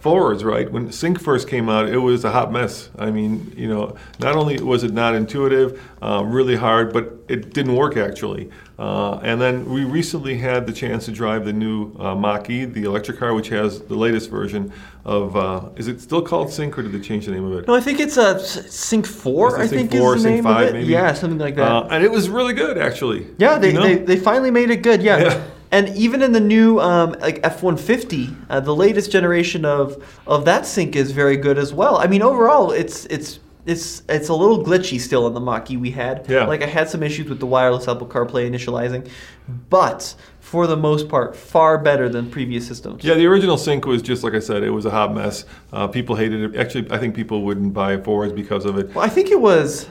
Ford's, 0.00 0.42
right? 0.44 0.70
When 0.70 0.90
Sync 0.90 1.20
first 1.20 1.46
came 1.46 1.68
out, 1.68 1.86
it 1.88 1.98
was 1.98 2.24
a 2.24 2.30
hot 2.30 2.50
mess. 2.50 2.88
I 2.98 3.10
mean, 3.10 3.52
you 3.56 3.68
know, 3.68 3.96
not 4.18 4.34
only 4.34 4.58
was 4.62 4.82
it 4.82 4.92
not 4.94 5.14
intuitive, 5.14 5.80
uh, 6.00 6.22
really 6.24 6.56
hard, 6.56 6.92
but 6.92 7.12
it 7.28 7.52
didn't 7.52 7.76
work 7.76 7.96
actually. 7.98 8.50
Uh, 8.78 9.20
and 9.22 9.38
then 9.38 9.68
we 9.70 9.84
recently 9.84 10.38
had 10.38 10.66
the 10.66 10.72
chance 10.72 11.04
to 11.04 11.12
drive 11.12 11.44
the 11.44 11.52
new 11.52 11.92
uh, 11.98 12.14
Mach-E, 12.14 12.64
the 12.64 12.84
electric 12.84 13.18
car, 13.18 13.34
which 13.34 13.48
has 13.50 13.82
the 13.82 13.94
latest 13.94 14.30
version 14.30 14.72
of. 15.04 15.36
Uh, 15.36 15.68
is 15.76 15.86
it 15.86 16.00
still 16.00 16.22
called 16.22 16.50
Sync, 16.50 16.78
or 16.78 16.82
did 16.82 16.92
they 16.92 17.00
change 17.00 17.26
the 17.26 17.32
name 17.32 17.44
of 17.44 17.58
it? 17.58 17.66
No, 17.68 17.74
I 17.74 17.80
think 17.82 18.00
it's 18.00 18.16
a 18.16 18.40
Sync 18.40 19.06
4, 19.06 19.58
I 19.60 19.66
Sync 19.66 19.90
think 19.90 20.00
4, 20.02 20.16
is 20.16 20.22
the 20.22 20.28
Sync 20.30 20.34
name 20.36 20.44
5 20.44 20.62
of 20.62 20.68
it. 20.70 20.72
maybe? 20.78 20.86
Yeah, 20.92 21.12
something 21.12 21.38
like 21.38 21.56
that. 21.56 21.70
Uh, 21.70 21.88
and 21.90 22.02
it 22.02 22.10
was 22.10 22.30
really 22.30 22.54
good, 22.54 22.78
actually. 22.78 23.26
Yeah, 23.36 23.58
they, 23.58 23.68
You 23.72 23.74
know? 23.74 23.82
they, 23.82 23.94
they 23.96 24.16
finally 24.16 24.50
made 24.50 24.70
it 24.70 24.82
good. 24.82 25.02
Yeah. 25.02 25.18
Yeah. 25.18 25.44
And 25.72 25.88
even 25.96 26.22
in 26.22 26.32
the 26.32 26.40
new 26.40 26.80
um, 26.80 27.12
like 27.20 27.42
F150, 27.42 28.46
uh, 28.50 28.60
the 28.60 28.74
latest 28.74 29.12
generation 29.12 29.64
of 29.64 30.04
of 30.26 30.44
that 30.44 30.66
sync 30.66 30.96
is 30.96 31.12
very 31.12 31.36
good 31.36 31.58
as 31.58 31.72
well. 31.72 31.96
I 31.98 32.06
mean, 32.06 32.22
overall, 32.22 32.72
it's 32.72 33.06
it's 33.06 33.38
it's 33.66 34.02
it's 34.08 34.28
a 34.28 34.34
little 34.34 34.64
glitchy 34.64 34.98
still 34.98 35.26
in 35.26 35.34
the 35.34 35.40
Mach-E 35.40 35.76
we 35.76 35.90
had. 35.90 36.26
Yeah. 36.28 36.44
Like 36.46 36.62
I 36.62 36.66
had 36.66 36.88
some 36.88 37.02
issues 37.02 37.28
with 37.28 37.38
the 37.38 37.46
wireless 37.46 37.86
Apple 37.86 38.06
CarPlay 38.06 38.50
initializing, 38.50 39.08
but 39.68 40.14
for 40.40 40.66
the 40.66 40.76
most 40.76 41.08
part, 41.08 41.36
far 41.36 41.78
better 41.78 42.08
than 42.08 42.30
previous 42.30 42.66
systems. 42.66 43.04
Yeah, 43.04 43.14
the 43.14 43.26
original 43.26 43.56
sync 43.56 43.86
was 43.86 44.02
just 44.02 44.24
like 44.24 44.34
I 44.34 44.40
said. 44.40 44.64
It 44.64 44.70
was 44.70 44.86
a 44.86 44.90
hot 44.90 45.14
mess. 45.14 45.44
Uh, 45.72 45.86
people 45.86 46.16
hated 46.16 46.54
it. 46.54 46.60
Actually, 46.60 46.90
I 46.90 46.98
think 46.98 47.14
people 47.14 47.42
wouldn't 47.42 47.72
buy 47.72 47.96
Fords 47.98 48.32
because 48.32 48.64
of 48.64 48.76
it. 48.78 48.92
Well, 48.94 49.04
I 49.04 49.08
think 49.08 49.30
it 49.30 49.40
was 49.40 49.88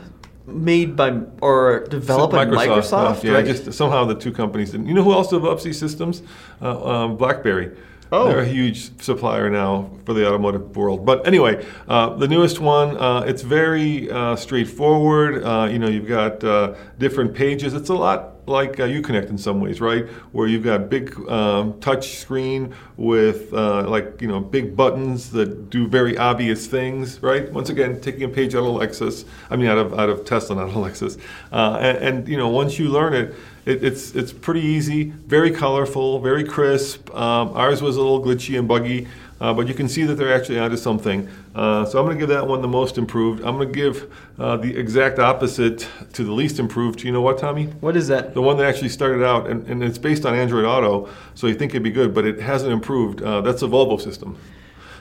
made 0.52 0.96
by 0.96 1.20
or 1.42 1.86
developed 1.90 2.34
by 2.34 2.46
Microsoft, 2.46 2.84
stuff, 2.86 3.24
yeah, 3.24 3.34
right? 3.34 3.46
just 3.46 3.74
somehow 3.74 4.06
the 4.06 4.16
two 4.16 4.32
companies 4.32 4.72
didn't. 4.72 4.88
You 4.88 4.94
know 4.94 5.04
who 5.04 5.14
else 5.14 5.30
develops 5.30 5.64
these 5.64 5.80
systems? 5.80 6.22
Uh, 6.62 6.86
um, 6.86 7.18
BlackBerry. 7.18 7.76
Oh. 8.12 8.28
They're 8.28 8.40
a 8.40 8.48
huge 8.48 9.02
supplier 9.02 9.50
now 9.50 9.90
for 10.06 10.14
the 10.14 10.28
automotive 10.28 10.76
world. 10.76 11.06
But 11.06 11.28
anyway, 11.28 11.66
uh, 11.88 12.16
the 12.16 12.28
newest 12.28 12.60
one, 12.60 12.98
uh, 12.98 13.22
it's 13.22 13.44
very 13.44 14.10
uh, 14.10 14.36
straightforward. 14.36 15.44
Uh, 15.44 15.68
you 15.72 15.78
know, 15.78 15.88
you've 15.88 16.08
got 16.08 16.44
uh, 16.44 16.74
different 16.98 17.36
pages. 17.36 17.74
It's 17.74 17.90
a 17.90 17.94
lot 17.94 18.40
like 18.50 18.80
uh, 18.80 18.88
Uconnect 18.88 19.30
in 19.30 19.38
some 19.38 19.62
ways, 19.62 19.80
right? 19.80 20.08
Where 20.32 20.48
you've 20.48 20.64
got 20.64 20.90
big 20.90 21.16
um, 21.30 21.80
touch 21.80 22.18
screen 22.18 22.76
with 22.98 23.54
uh, 23.54 23.88
like 23.88 24.22
you 24.22 24.28
know 24.28 24.40
big 24.40 24.76
buttons 24.76 25.32
that 25.32 25.70
do 25.70 25.88
very 25.88 26.18
obvious 26.18 26.68
things, 26.68 27.22
right? 27.22 27.50
Once 27.54 27.70
again, 27.70 28.02
taking 28.02 28.24
a 28.24 28.30
page 28.30 28.56
out 28.56 28.64
of 28.64 28.76
Lexus, 28.76 29.26
I 29.50 29.56
mean 29.56 29.68
out 29.68 29.78
of 29.78 29.98
out 29.98 30.10
of 30.10 30.26
Tesla, 30.26 30.56
not 30.56 30.70
Lexus, 30.70 31.20
uh, 31.52 31.78
and, 31.80 31.98
and 31.98 32.28
you 32.28 32.38
know 32.38 32.50
once 32.50 32.78
you 32.80 32.90
learn 32.90 33.14
it. 33.14 33.36
It, 33.70 33.84
it's 33.84 34.16
it's 34.16 34.34
pretty 34.34 34.62
easy, 34.62 35.04
very 35.04 35.52
colorful, 35.52 36.20
very 36.20 36.44
crisp. 36.44 37.14
Um, 37.14 37.50
ours 37.50 37.84
was 37.84 37.98
a 37.98 38.02
little 38.02 38.20
glitchy 38.20 38.58
and 38.58 38.68
buggy, 38.68 39.08
uh, 39.40 39.54
but 39.54 39.68
you 39.68 39.76
can 39.76 39.88
see 39.88 40.06
that 40.06 40.16
they're 40.16 40.34
actually 40.34 40.58
onto 40.58 40.76
something. 40.76 41.30
Uh, 41.54 41.86
so 41.86 42.00
I'm 42.00 42.06
going 42.06 42.18
to 42.18 42.20
give 42.20 42.30
that 42.30 42.48
one 42.48 42.64
the 42.64 42.68
most 42.68 42.98
improved. 42.98 43.44
I'm 43.44 43.58
going 43.58 43.72
to 43.72 43.74
give 43.74 44.12
uh, 44.40 44.58
the 44.58 44.76
exact 44.76 45.20
opposite 45.20 45.88
to 46.14 46.24
the 46.24 46.32
least 46.32 46.58
improved. 46.58 47.04
You 47.04 47.12
know 47.12 47.22
what, 47.22 47.38
Tommy? 47.38 47.66
what 47.80 47.96
is 47.96 48.08
that? 48.08 48.34
The 48.34 48.42
one 48.42 48.58
that 48.58 48.66
actually 48.66 48.90
started 48.90 49.24
out, 49.24 49.48
and, 49.48 49.68
and 49.68 49.84
it's 49.84 50.00
based 50.00 50.26
on 50.26 50.34
Android 50.34 50.66
Auto, 50.66 51.08
so 51.36 51.46
you 51.46 51.54
think 51.54 51.74
it'd 51.74 51.84
be 51.84 51.92
good, 51.92 52.12
but 52.12 52.26
it 52.26 52.40
hasn't 52.40 52.74
improved. 52.74 53.22
Uh, 53.22 53.42
that's 53.42 53.62
a 53.62 53.68
Volvo 53.68 54.02
system. 54.02 54.36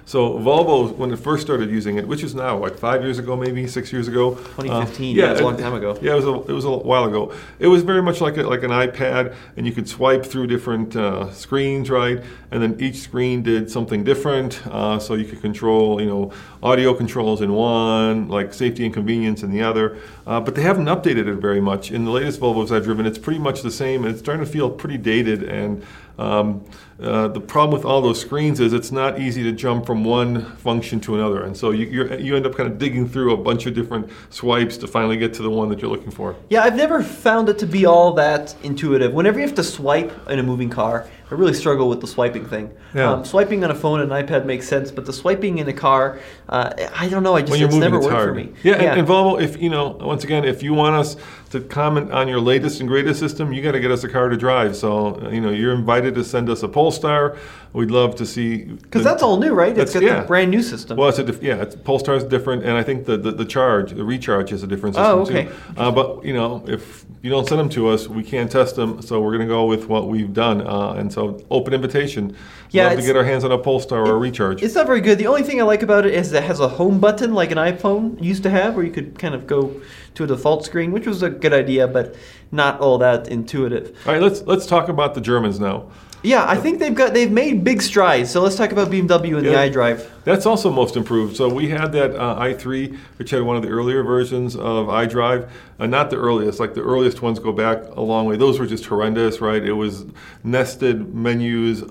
So 0.09 0.39
Volvo, 0.39 0.97
when 0.97 1.13
it 1.13 1.19
first 1.19 1.43
started 1.43 1.69
using 1.69 1.99
it, 1.99 2.09
which 2.09 2.23
is 2.23 2.35
now 2.35 2.57
like 2.57 2.79
five 2.79 3.03
years 3.03 3.19
ago, 3.19 3.37
maybe 3.37 3.67
six 3.67 3.93
years 3.93 4.09
ago, 4.09 4.37
2015, 4.37 5.15
yeah, 5.15 5.27
it 5.27 5.31
was 5.33 5.41
a 5.41 5.45
long 5.45 5.59
time 5.59 5.75
ago. 5.75 5.99
Yeah, 6.01 6.13
it 6.13 6.15
was 6.15 6.25
a, 6.25 6.35
it 6.51 6.55
was 6.55 6.65
a 6.65 6.71
while 6.71 7.05
ago. 7.05 7.35
It 7.59 7.67
was 7.67 7.83
very 7.83 8.01
much 8.01 8.23
like 8.23 8.39
a, 8.39 8.43
like 8.45 8.63
an 8.63 8.71
iPad, 8.71 9.35
and 9.59 9.67
you 9.67 9.73
could 9.75 9.87
swipe 9.87 10.25
through 10.25 10.47
different 10.47 10.97
uh, 10.97 11.31
screens, 11.33 11.91
right? 11.91 12.25
And 12.51 12.63
then 12.63 12.81
each 12.81 12.97
screen 12.97 13.43
did 13.43 13.71
something 13.71 14.03
different, 14.03 14.67
uh, 14.69 14.99
so 14.99 15.13
you 15.13 15.27
could 15.27 15.43
control, 15.43 16.01
you 16.01 16.07
know, 16.07 16.33
audio 16.63 16.95
controls 16.95 17.43
in 17.43 17.53
one, 17.53 18.29
like 18.29 18.55
safety 18.55 18.87
and 18.87 18.95
convenience 18.95 19.43
in 19.43 19.51
the 19.51 19.61
other. 19.61 19.99
Uh, 20.27 20.41
but 20.41 20.55
they 20.55 20.63
haven't 20.63 20.87
updated 20.87 21.29
it 21.29 21.35
very 21.35 21.61
much. 21.61 21.91
In 21.91 22.07
the 22.07 22.11
latest 22.11 22.41
Volvos 22.41 22.75
I've 22.75 22.85
driven, 22.85 23.05
it's 23.05 23.19
pretty 23.19 23.41
much 23.41 23.61
the 23.61 23.71
same, 23.71 24.05
and 24.05 24.13
it's 24.13 24.21
starting 24.21 24.43
to 24.43 24.51
feel 24.51 24.71
pretty 24.71 24.97
dated 24.97 25.43
and. 25.43 25.85
Um, 26.19 26.65
uh, 27.01 27.29
the 27.29 27.41
problem 27.41 27.77
with 27.77 27.85
all 27.85 28.03
those 28.03 28.21
screens 28.21 28.59
is 28.59 28.73
it's 28.73 28.91
not 28.91 29.21
easy 29.21 29.43
to 29.45 29.53
jump 29.53 29.87
from 29.87 30.05
one 30.05 30.45
function 30.57 30.99
to 30.99 31.15
another, 31.15 31.45
and 31.45 31.57
so 31.57 31.71
you 31.71 31.87
you're, 31.87 32.19
you 32.19 32.35
end 32.35 32.45
up 32.45 32.57
kind 32.57 32.69
of 32.69 32.77
digging 32.77 33.09
through 33.09 33.33
a 33.33 33.37
bunch 33.37 33.67
of 33.67 33.75
different 33.75 34.11
swipes 34.31 34.77
to 34.79 34.89
finally 34.89 35.17
get 35.17 35.33
to 35.35 35.43
the 35.43 35.51
one 35.51 35.69
that 35.69 35.81
you're 35.81 35.91
looking 35.91 36.11
for. 36.11 36.35
Yeah, 36.51 36.63
I've 36.65 36.75
never 36.75 37.03
found 37.03 37.49
it 37.49 37.59
to 37.61 37.67
be 37.67 37.87
all 37.87 38.13
that 38.15 38.57
intuitive. 38.65 39.13
Whenever 39.13 39.39
you 39.39 39.47
have 39.47 39.55
to 39.57 39.65
swipe 39.65 40.13
in 40.29 40.41
a 40.41 40.43
moving 40.43 40.71
car, 40.71 41.09
I 41.31 41.35
really 41.35 41.55
struggle 41.55 41.89
with 41.89 42.01
the 42.01 42.07
swiping 42.07 42.47
thing. 42.47 42.73
Yeah. 42.95 43.13
Um, 43.13 43.25
swiping 43.25 43.63
on 43.63 43.71
a 43.71 43.75
phone 43.75 44.01
and 44.01 44.11
an 44.11 44.27
iPad 44.27 44.47
makes 44.47 44.67
sense, 44.67 44.91
but 44.91 45.05
the 45.05 45.13
swiping 45.13 45.59
in 45.59 45.69
a 45.69 45.73
car, 45.75 46.19
uh, 46.49 46.73
I 46.95 47.09
don't 47.09 47.23
know. 47.23 47.37
I 47.37 47.43
just 47.43 47.51
when 47.51 47.61
you're 47.61 47.69
it's 47.69 47.75
moving, 47.75 47.91
never 47.93 47.99
it's 47.99 48.07
worked 48.07 48.17
hard. 48.17 48.29
for 48.31 48.35
me. 48.35 48.53
Yeah, 48.63 48.75
And, 48.75 49.01
and 49.01 49.09
Volvo, 49.09 49.41
if 49.41 49.61
you 49.61 49.69
know, 49.69 49.91
once 50.01 50.25
again, 50.25 50.45
if 50.45 50.63
you 50.63 50.73
want 50.75 50.97
us 50.97 51.17
to 51.51 51.61
comment 51.61 52.13
on 52.13 52.29
your 52.29 52.41
latest 52.41 52.81
and 52.81 52.89
greatest 52.89 53.19
system, 53.19 53.53
you 53.53 53.63
got 53.63 53.73
to 53.73 53.81
get 53.81 53.91
us 53.91 54.05
a 54.05 54.09
car 54.09 54.29
to 54.29 54.37
drive. 54.37 54.77
So 54.77 55.31
you 55.31 55.41
know, 55.41 55.51
you're 55.51 55.75
invited 55.75 56.15
to 56.17 56.25
send 56.25 56.49
us 56.51 56.63
a 56.63 56.69
Polestar. 56.69 57.37
We'd 57.73 57.91
love 57.91 58.15
to 58.17 58.27
see 58.27 58.65
because 58.65 59.05
that's 59.05 59.23
all 59.23 59.39
new, 59.39 59.53
right? 59.55 59.77
It's 59.77 59.93
got 59.93 60.03
yeah. 60.03 60.21
the 60.21 60.27
brand 60.27 60.51
new 60.51 60.63
system. 60.63 60.97
Well, 60.97 61.09
it's 61.09 61.19
a 61.19 61.25
diff- 61.25 61.43
yeah, 61.43 61.63
it's, 61.63 61.77
Polestar 61.77 62.15
is 62.17 62.25
different, 62.25 62.65
and 62.65 62.73
I 62.73 62.83
think 62.83 63.05
the, 63.05 63.17
the, 63.17 63.31
the 63.31 63.45
charge, 63.45 63.93
the 63.93 64.05
recharge 64.05 64.53
is 64.53 64.63
a 64.63 64.67
different 64.67 64.97
system 64.97 65.19
Oh, 65.19 65.23
okay. 65.23 65.45
too. 65.45 65.53
Uh, 65.77 65.91
but 65.91 66.25
you 66.25 66.33
know, 66.33 66.65
if 66.67 67.05
you 67.23 67.31
don't 67.31 67.47
send 67.47 67.61
them 67.61 67.69
to 67.71 67.89
us, 67.89 68.09
we 68.09 68.23
can't 68.23 68.51
test 68.51 68.77
them, 68.77 69.03
so 69.03 69.21
we're 69.21 69.37
going 69.37 69.47
to 69.47 69.53
go 69.53 69.67
with 69.67 69.87
what 69.87 70.09
we've 70.09 70.33
done. 70.33 70.67
Uh, 70.67 70.93
and 70.93 71.13
so, 71.13 71.43
open 71.51 71.75
invitation. 71.75 72.37
Yeah, 72.71 72.89
love 72.89 72.99
to 72.99 73.03
get 73.07 73.17
our 73.17 73.25
hands 73.25 73.45
on 73.45 73.53
a 73.53 73.59
Polestar 73.59 74.01
or 74.07 74.15
a 74.15 74.19
recharge. 74.19 74.63
It's 74.63 74.75
not 74.75 74.87
very 74.87 75.01
good. 75.01 75.19
The 75.19 75.27
only 75.27 75.43
thing 75.43 75.61
I 75.61 75.65
like 75.65 75.83
about 75.83 76.07
it 76.07 76.15
is 76.15 76.33
it 76.33 76.43
has 76.43 76.61
a 76.61 76.69
home 76.69 77.01
button 77.01 77.33
like 77.35 77.51
an 77.51 77.59
iPhone 77.59 78.23
used 78.23 78.43
to 78.43 78.51
have, 78.51 78.75
where 78.75 78.85
you 78.85 78.93
could 78.93 79.19
kind 79.19 79.35
of 79.35 79.47
go 79.47 79.81
to 80.15 80.25
a 80.25 80.27
default 80.27 80.65
screen, 80.65 80.93
which 80.93 81.07
was 81.07 81.23
a 81.23 81.31
good 81.31 81.53
idea, 81.53 81.87
but 81.89 82.15
not 82.53 82.81
all 82.81 82.99
that 82.99 83.29
intuitive. 83.29 83.97
All 84.07 84.13
right, 84.13 84.23
let's 84.23 84.43
let's 84.43 84.67
talk 84.67 84.89
about 84.89 85.15
the 85.15 85.21
Germans 85.21 85.59
now. 85.61 85.87
Yeah, 86.25 86.45
I 86.49 86.57
think 86.57 86.81
they've 86.81 86.95
got 86.95 87.15
they've 87.15 87.31
made 87.31 87.63
big 87.63 87.81
strides. 87.81 88.31
So 88.31 88.43
let's 88.43 88.57
talk 88.57 88.73
about 88.73 88.91
BMW 88.91 89.37
and 89.39 89.47
Yeah. 89.47 89.65
the 89.67 89.71
iDrive. 89.71 90.05
That's 90.25 90.47
also 90.47 90.69
most 90.71 90.97
improved. 90.97 91.37
So 91.37 91.49
we 91.49 91.69
had 91.69 91.93
that 91.93 92.17
uh, 92.17 92.41
i3, 92.41 92.99
which 93.19 93.31
had 93.31 93.43
one 93.43 93.57
of 93.57 93.63
the 93.63 93.69
earlier 93.69 94.03
versions 94.03 94.57
of 94.57 94.89
iDrive. 94.89 95.49
Uh, 95.79 95.87
not 95.87 96.11
the 96.11 96.17
earliest, 96.17 96.59
like 96.59 96.75
the 96.75 96.83
earliest 96.83 97.23
ones 97.23 97.39
go 97.39 97.53
back 97.53 97.85
a 97.95 98.01
long 98.01 98.27
way. 98.27 98.37
Those 98.37 98.59
were 98.59 98.67
just 98.67 98.85
horrendous, 98.87 99.41
right? 99.41 99.63
It 99.65 99.75
was 99.75 100.07
nested 100.43 101.15
menus 101.15 101.85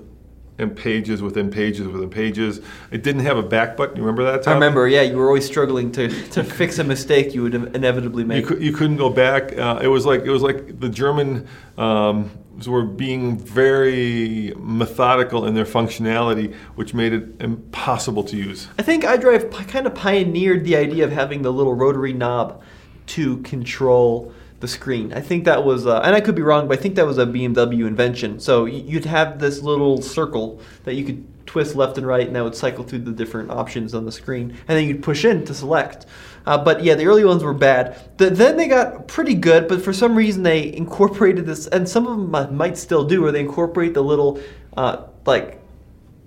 and 0.58 0.74
pages 0.76 1.22
within 1.22 1.50
pages 1.50 1.86
within 1.86 2.10
pages. 2.10 2.60
It 2.90 3.02
didn't 3.02 3.22
have 3.22 3.36
a 3.36 3.42
back 3.42 3.76
button. 3.76 3.96
You 3.96 4.02
remember 4.02 4.24
that? 4.24 4.42
Time? 4.42 4.52
I 4.52 4.54
remember, 4.54 4.88
yeah, 4.88 5.02
you 5.02 5.16
were 5.16 5.26
always 5.26 5.46
struggling 5.46 5.92
to, 5.92 6.08
to 6.30 6.42
fix 6.42 6.78
a 6.78 6.84
mistake 6.84 7.32
you 7.34 7.42
would 7.42 7.54
inevitably 7.54 8.22
You, 8.24 8.28
make. 8.28 8.46
could, 8.46 8.60
you 8.60 8.72
couldn't 8.72 8.96
go 8.96 9.08
back. 9.08 9.56
Uh, 9.56 9.78
it 9.80 9.88
was 9.88 10.04
like 10.04 10.22
it 10.22 10.30
was 10.30 10.42
like 10.42 10.80
the 10.80 10.88
German 10.88 11.46
um, 11.78 12.30
were 12.66 12.82
being 12.82 13.38
very 13.38 14.52
methodical 14.58 15.46
in 15.46 15.54
their 15.54 15.64
functionality, 15.64 16.52
which 16.74 16.92
made 16.92 17.12
it 17.12 17.40
impossible 17.40 18.24
to 18.24 18.36
use. 18.36 18.66
I 18.78 18.82
think 18.82 19.04
iDrive 19.04 19.52
kind 19.68 19.86
of 19.86 19.94
pioneered 19.94 20.64
the 20.64 20.74
idea 20.74 21.04
of 21.04 21.12
having 21.12 21.42
the 21.42 21.52
little 21.52 21.74
rotary 21.74 22.12
knob 22.12 22.60
to 23.06 23.38
control 23.38 24.32
the 24.60 24.68
screen. 24.68 25.12
I 25.12 25.20
think 25.20 25.44
that 25.44 25.64
was, 25.64 25.86
uh, 25.86 26.00
and 26.00 26.14
I 26.14 26.20
could 26.20 26.34
be 26.34 26.42
wrong, 26.42 26.66
but 26.68 26.78
I 26.78 26.82
think 26.82 26.96
that 26.96 27.06
was 27.06 27.18
a 27.18 27.26
BMW 27.26 27.86
invention. 27.86 28.40
So 28.40 28.64
you'd 28.64 29.04
have 29.04 29.38
this 29.38 29.62
little 29.62 30.02
circle 30.02 30.60
that 30.84 30.94
you 30.94 31.04
could 31.04 31.24
twist 31.46 31.76
left 31.76 31.96
and 31.96 32.06
right, 32.06 32.26
and 32.26 32.34
that 32.36 32.42
would 32.44 32.54
cycle 32.56 32.84
through 32.84 32.98
the 33.00 33.12
different 33.12 33.50
options 33.50 33.94
on 33.94 34.04
the 34.04 34.12
screen, 34.12 34.50
and 34.68 34.76
then 34.76 34.86
you'd 34.86 35.02
push 35.02 35.24
in 35.24 35.44
to 35.46 35.54
select. 35.54 36.06
Uh, 36.44 36.58
but 36.58 36.82
yeah, 36.82 36.94
the 36.94 37.06
early 37.06 37.24
ones 37.24 37.44
were 37.44 37.54
bad. 37.54 37.96
The, 38.18 38.30
then 38.30 38.56
they 38.56 38.68
got 38.68 39.06
pretty 39.06 39.34
good, 39.34 39.68
but 39.68 39.80
for 39.82 39.92
some 39.92 40.16
reason 40.16 40.42
they 40.42 40.72
incorporated 40.74 41.46
this, 41.46 41.66
and 41.68 41.88
some 41.88 42.06
of 42.06 42.16
them 42.18 42.56
might 42.56 42.76
still 42.76 43.04
do, 43.04 43.22
where 43.22 43.32
they 43.32 43.40
incorporate 43.40 43.94
the 43.94 44.02
little 44.02 44.40
uh, 44.76 45.04
like 45.24 45.60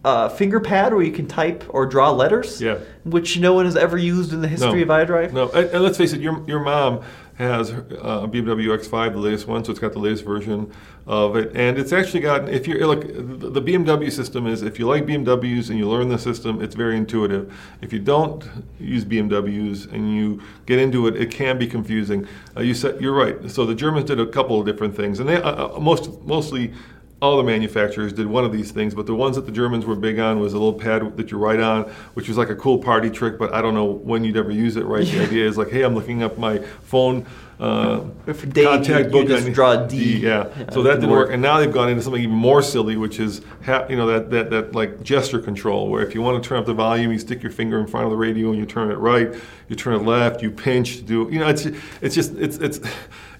uh, 0.04 0.30
finger 0.30 0.60
pad 0.60 0.94
where 0.94 1.04
you 1.04 1.12
can 1.12 1.28
type 1.28 1.64
or 1.70 1.86
draw 1.86 2.10
letters, 2.12 2.60
Yeah. 2.62 2.80
which 3.04 3.40
no 3.40 3.54
one 3.54 3.66
has 3.66 3.76
ever 3.76 3.98
used 3.98 4.34
in 4.34 4.42
the 4.42 4.48
history 4.48 4.82
of 4.82 4.88
iDrive. 4.90 5.32
No, 5.32 5.50
and, 5.50 5.70
and 5.70 5.84
let's 5.84 5.98
face 5.98 6.14
it, 6.14 6.22
your, 6.22 6.44
your 6.48 6.60
mom 6.60 7.02
has 7.42 7.72
uh, 7.72 8.22
a 8.24 8.28
BMW 8.28 8.68
X5, 8.78 9.14
the 9.14 9.20
latest 9.20 9.48
one, 9.48 9.64
so 9.64 9.72
it's 9.72 9.80
got 9.80 9.94
the 9.94 10.00
latest 10.00 10.24
version 10.24 10.72
of 11.08 11.36
it, 11.36 11.52
and 11.56 11.78
it's 11.78 11.92
actually 11.92 12.20
got. 12.20 12.48
If 12.50 12.68
you 12.68 12.86
look, 12.86 13.02
the 13.02 13.50
the 13.50 13.62
BMW 13.62 14.12
system 14.12 14.48
is 14.48 14.62
if 14.62 14.78
you 14.78 14.88
like 14.88 15.06
BMWs 15.06 15.70
and 15.70 15.78
you 15.78 15.90
learn 15.90 16.10
the 16.10 16.20
system, 16.20 16.62
it's 16.62 16.76
very 16.76 16.96
intuitive. 16.96 17.54
If 17.82 17.92
you 17.92 18.00
don't 18.00 18.48
use 18.80 19.04
BMWs 19.04 19.92
and 19.92 20.16
you 20.16 20.42
get 20.66 20.80
into 20.80 21.08
it, 21.08 21.16
it 21.16 21.32
can 21.32 21.58
be 21.58 21.68
confusing. 21.68 22.28
Uh, 22.56 22.62
you 22.62 22.74
said 22.74 23.02
you're 23.02 23.14
right. 23.14 23.50
So 23.50 23.66
the 23.66 23.76
Germans 23.76 24.06
did 24.06 24.20
a 24.20 24.28
couple 24.28 24.60
of 24.60 24.66
different 24.66 24.96
things, 24.96 25.20
and 25.20 25.28
they 25.28 25.42
uh, 25.42 25.76
uh, 25.76 25.80
most 25.80 26.22
mostly 26.22 26.74
all 27.22 27.38
the 27.38 27.44
manufacturers 27.44 28.12
did 28.12 28.26
one 28.26 28.44
of 28.44 28.52
these 28.52 28.72
things, 28.72 28.96
but 28.96 29.06
the 29.06 29.14
ones 29.14 29.36
that 29.36 29.46
the 29.46 29.52
Germans 29.52 29.86
were 29.86 29.96
big 29.96 30.18
on 30.18 30.40
was 30.40 30.54
a 30.54 30.58
little 30.58 30.74
pad 30.74 31.16
that 31.18 31.30
you 31.30 31.38
write 31.38 31.60
on, 31.60 31.84
which 32.16 32.28
was 32.28 32.38
like 32.38 32.50
a 32.50 32.56
cool 32.56 32.80
party 32.80 33.12
trick, 33.12 33.38
but 33.38 33.54
I 33.54 33.62
don't 33.62 33.76
know 33.76 33.86
when 33.86 34.24
you'd 34.24 34.38
ever 34.38 34.52
use 34.52 34.76
it, 34.76 34.86
right? 34.86 35.06
The 35.06 35.22
idea 35.22 35.48
is 35.48 35.56
like, 35.56 35.70
hey, 35.70 35.84
I'm 35.84 35.94
looking 35.94 36.24
up 36.24 36.40
my 36.40 36.58
phone 36.82 37.28
uh, 37.62 38.00
Dave, 38.26 38.66
contact 38.68 39.06
you- 39.06 39.12
book. 39.12 39.24
you 39.24 39.28
just 39.30 39.46
and- 39.46 39.54
draw 39.56 39.72
a 39.84 39.88
D. 39.88 40.18
yeah. 40.18 40.48
Yeah, 40.58 40.70
so 40.72 40.82
that 40.84 40.96
didn't 40.96 41.10
work. 41.12 41.28
work. 41.28 41.34
And 41.34 41.42
now 41.42 41.60
they've 41.60 41.72
gone 41.72 41.90
into 41.90 42.02
something 42.02 42.22
even 42.22 42.36
more 42.36 42.62
silly, 42.62 42.98
which 42.98 43.20
is, 43.20 43.42
ha- 43.66 43.86
you 43.90 43.96
know, 43.96 44.08
that, 44.08 44.32
that, 44.32 44.50
that 44.50 44.74
like 44.76 45.04
gesture 45.04 45.40
control, 45.40 45.90
where 45.90 46.04
if 46.06 46.16
you 46.16 46.22
want 46.22 46.42
to 46.42 46.48
turn 46.50 46.58
up 46.58 46.66
the 46.66 46.74
volume, 46.74 47.12
you 47.12 47.20
stick 47.20 47.44
your 47.44 47.52
finger 47.52 47.80
in 47.80 47.86
front 47.88 48.06
of 48.06 48.12
the 48.12 48.18
radio 48.18 48.50
and 48.50 48.58
you 48.58 48.66
turn 48.66 48.90
it 48.92 48.96
right, 48.96 49.34
you 49.70 49.76
turn 49.76 49.94
it 49.94 50.04
left, 50.04 50.42
you 50.42 50.50
pinch 50.50 50.98
to 50.98 51.02
do, 51.04 51.30
you 51.32 51.40
know, 51.40 51.48
it's, 51.50 51.68
it's 52.02 52.16
just, 52.16 52.34
it's, 52.36 52.58
it's, 52.58 52.80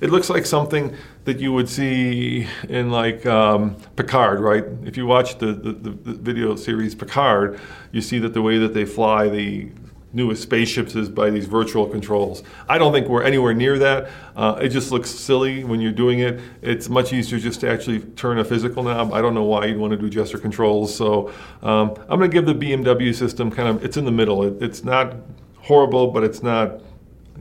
it 0.02 0.10
looks 0.10 0.30
like 0.30 0.46
something 0.46 0.96
that 1.26 1.40
you 1.40 1.52
would 1.54 1.70
see 1.70 2.48
in 2.70 2.90
like 2.92 3.26
um, 3.26 3.76
Picard, 3.96 4.40
right? 4.40 4.66
If 4.84 4.98
you 4.98 5.06
watch 5.06 5.38
the, 5.38 5.54
the 5.54 5.72
the 5.74 5.92
video 6.14 6.56
series 6.56 6.96
Picard, 6.96 7.60
you 7.92 8.02
see 8.02 8.18
that 8.20 8.34
the 8.34 8.42
way 8.42 8.58
that 8.58 8.74
they 8.74 8.86
fly 8.86 9.30
the 9.30 9.70
newest 10.14 10.44
spaceships 10.44 10.96
is 10.96 11.10
by 11.10 11.30
these 11.30 11.46
virtual 11.46 11.88
controls. 11.88 12.44
I 12.68 12.78
don't 12.78 12.92
think 12.92 13.08
we're 13.08 13.24
anywhere 13.24 13.54
near 13.54 13.78
that. 13.80 14.10
Uh, 14.36 14.60
it 14.62 14.70
just 14.70 14.92
looks 14.92 15.10
silly 15.10 15.64
when 15.64 15.80
you're 15.82 15.92
doing 15.92 16.20
it. 16.20 16.40
It's 16.62 16.90
much 16.90 17.14
easier 17.14 17.40
just 17.40 17.62
to 17.62 17.70
actually 17.70 18.00
turn 18.00 18.40
a 18.40 18.44
physical 18.44 18.84
knob. 18.84 19.14
I 19.14 19.22
don't 19.22 19.34
know 19.34 19.44
why 19.44 19.66
you'd 19.66 19.78
want 19.78 19.92
to 19.92 19.98
do 19.98 20.10
gesture 20.10 20.38
controls. 20.38 20.94
So 20.94 21.34
um, 21.62 21.96
I'm 22.10 22.20
going 22.20 22.30
to 22.32 22.42
give 22.42 22.46
the 22.46 22.56
BMW 22.56 23.14
system 23.16 23.52
kind 23.52 23.70
of, 23.70 23.84
it's 23.84 23.98
in 23.98 24.06
the 24.06 24.12
middle. 24.12 24.44
It, 24.44 24.62
it's 24.62 24.84
not 24.84 25.16
horrible, 25.60 26.08
but 26.12 26.24
it's 26.24 26.44
not 26.44 26.82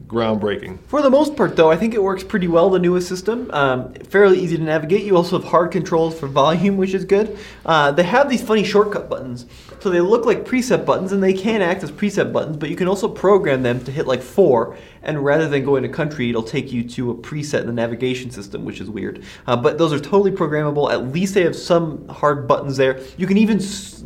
groundbreaking. 0.06 0.78
For 0.87 1.02
the 1.02 1.11
most 1.11 1.37
part, 1.37 1.56
though, 1.56 1.70
I 1.70 1.76
think 1.76 1.94
it 1.94 2.02
works 2.02 2.24
pretty 2.24 2.48
well. 2.48 2.70
The 2.70 2.78
newest 2.78 3.09
system, 3.09 3.50
um, 3.52 3.92
fairly 3.94 4.40
easy 4.40 4.56
to 4.56 4.62
navigate. 4.62 5.04
You 5.04 5.16
also 5.16 5.38
have 5.38 5.48
hard 5.48 5.70
controls 5.70 6.18
for 6.18 6.26
volume, 6.26 6.76
which 6.76 6.94
is 6.94 7.04
good. 7.04 7.38
Uh, 7.64 7.92
they 7.92 8.02
have 8.02 8.28
these 8.28 8.42
funny 8.42 8.64
shortcut 8.64 9.09
buttons, 9.09 9.46
so 9.81 9.90
they 9.90 10.01
look 10.01 10.27
like 10.27 10.45
preset 10.45 10.85
buttons, 10.85 11.12
and 11.12 11.23
they 11.23 11.33
can 11.33 11.62
act 11.62 11.83
as 11.83 11.90
preset 11.90 12.33
buttons. 12.33 12.57
But 12.57 12.69
you 12.71 12.77
can 12.77 12.87
also 12.88 13.09
program 13.09 13.62
them 13.62 13.83
to 13.85 13.90
hit 13.90 14.07
like 14.07 14.23
four, 14.23 14.77
and 15.03 15.25
rather 15.25 15.49
than 15.49 15.64
going 15.64 15.83
to 15.83 15.88
country, 15.88 16.29
it'll 16.29 16.43
take 16.43 16.71
you 16.73 16.83
to 16.90 17.11
a 17.11 17.14
preset 17.14 17.61
in 17.62 17.66
the 17.66 17.73
navigation 17.73 18.31
system, 18.31 18.64
which 18.64 18.81
is 18.81 18.90
weird. 18.90 19.23
Uh, 19.47 19.57
but 19.57 19.79
those 19.79 19.93
are 19.93 19.99
totally 19.99 20.31
programmable. 20.31 20.93
At 20.93 21.09
least 21.12 21.35
they 21.35 21.43
have 21.45 21.57
some 21.57 22.07
hard 22.09 22.47
buttons 22.47 22.77
there. 22.77 23.01
You 23.16 23.27
can 23.27 23.38
even 23.38 23.61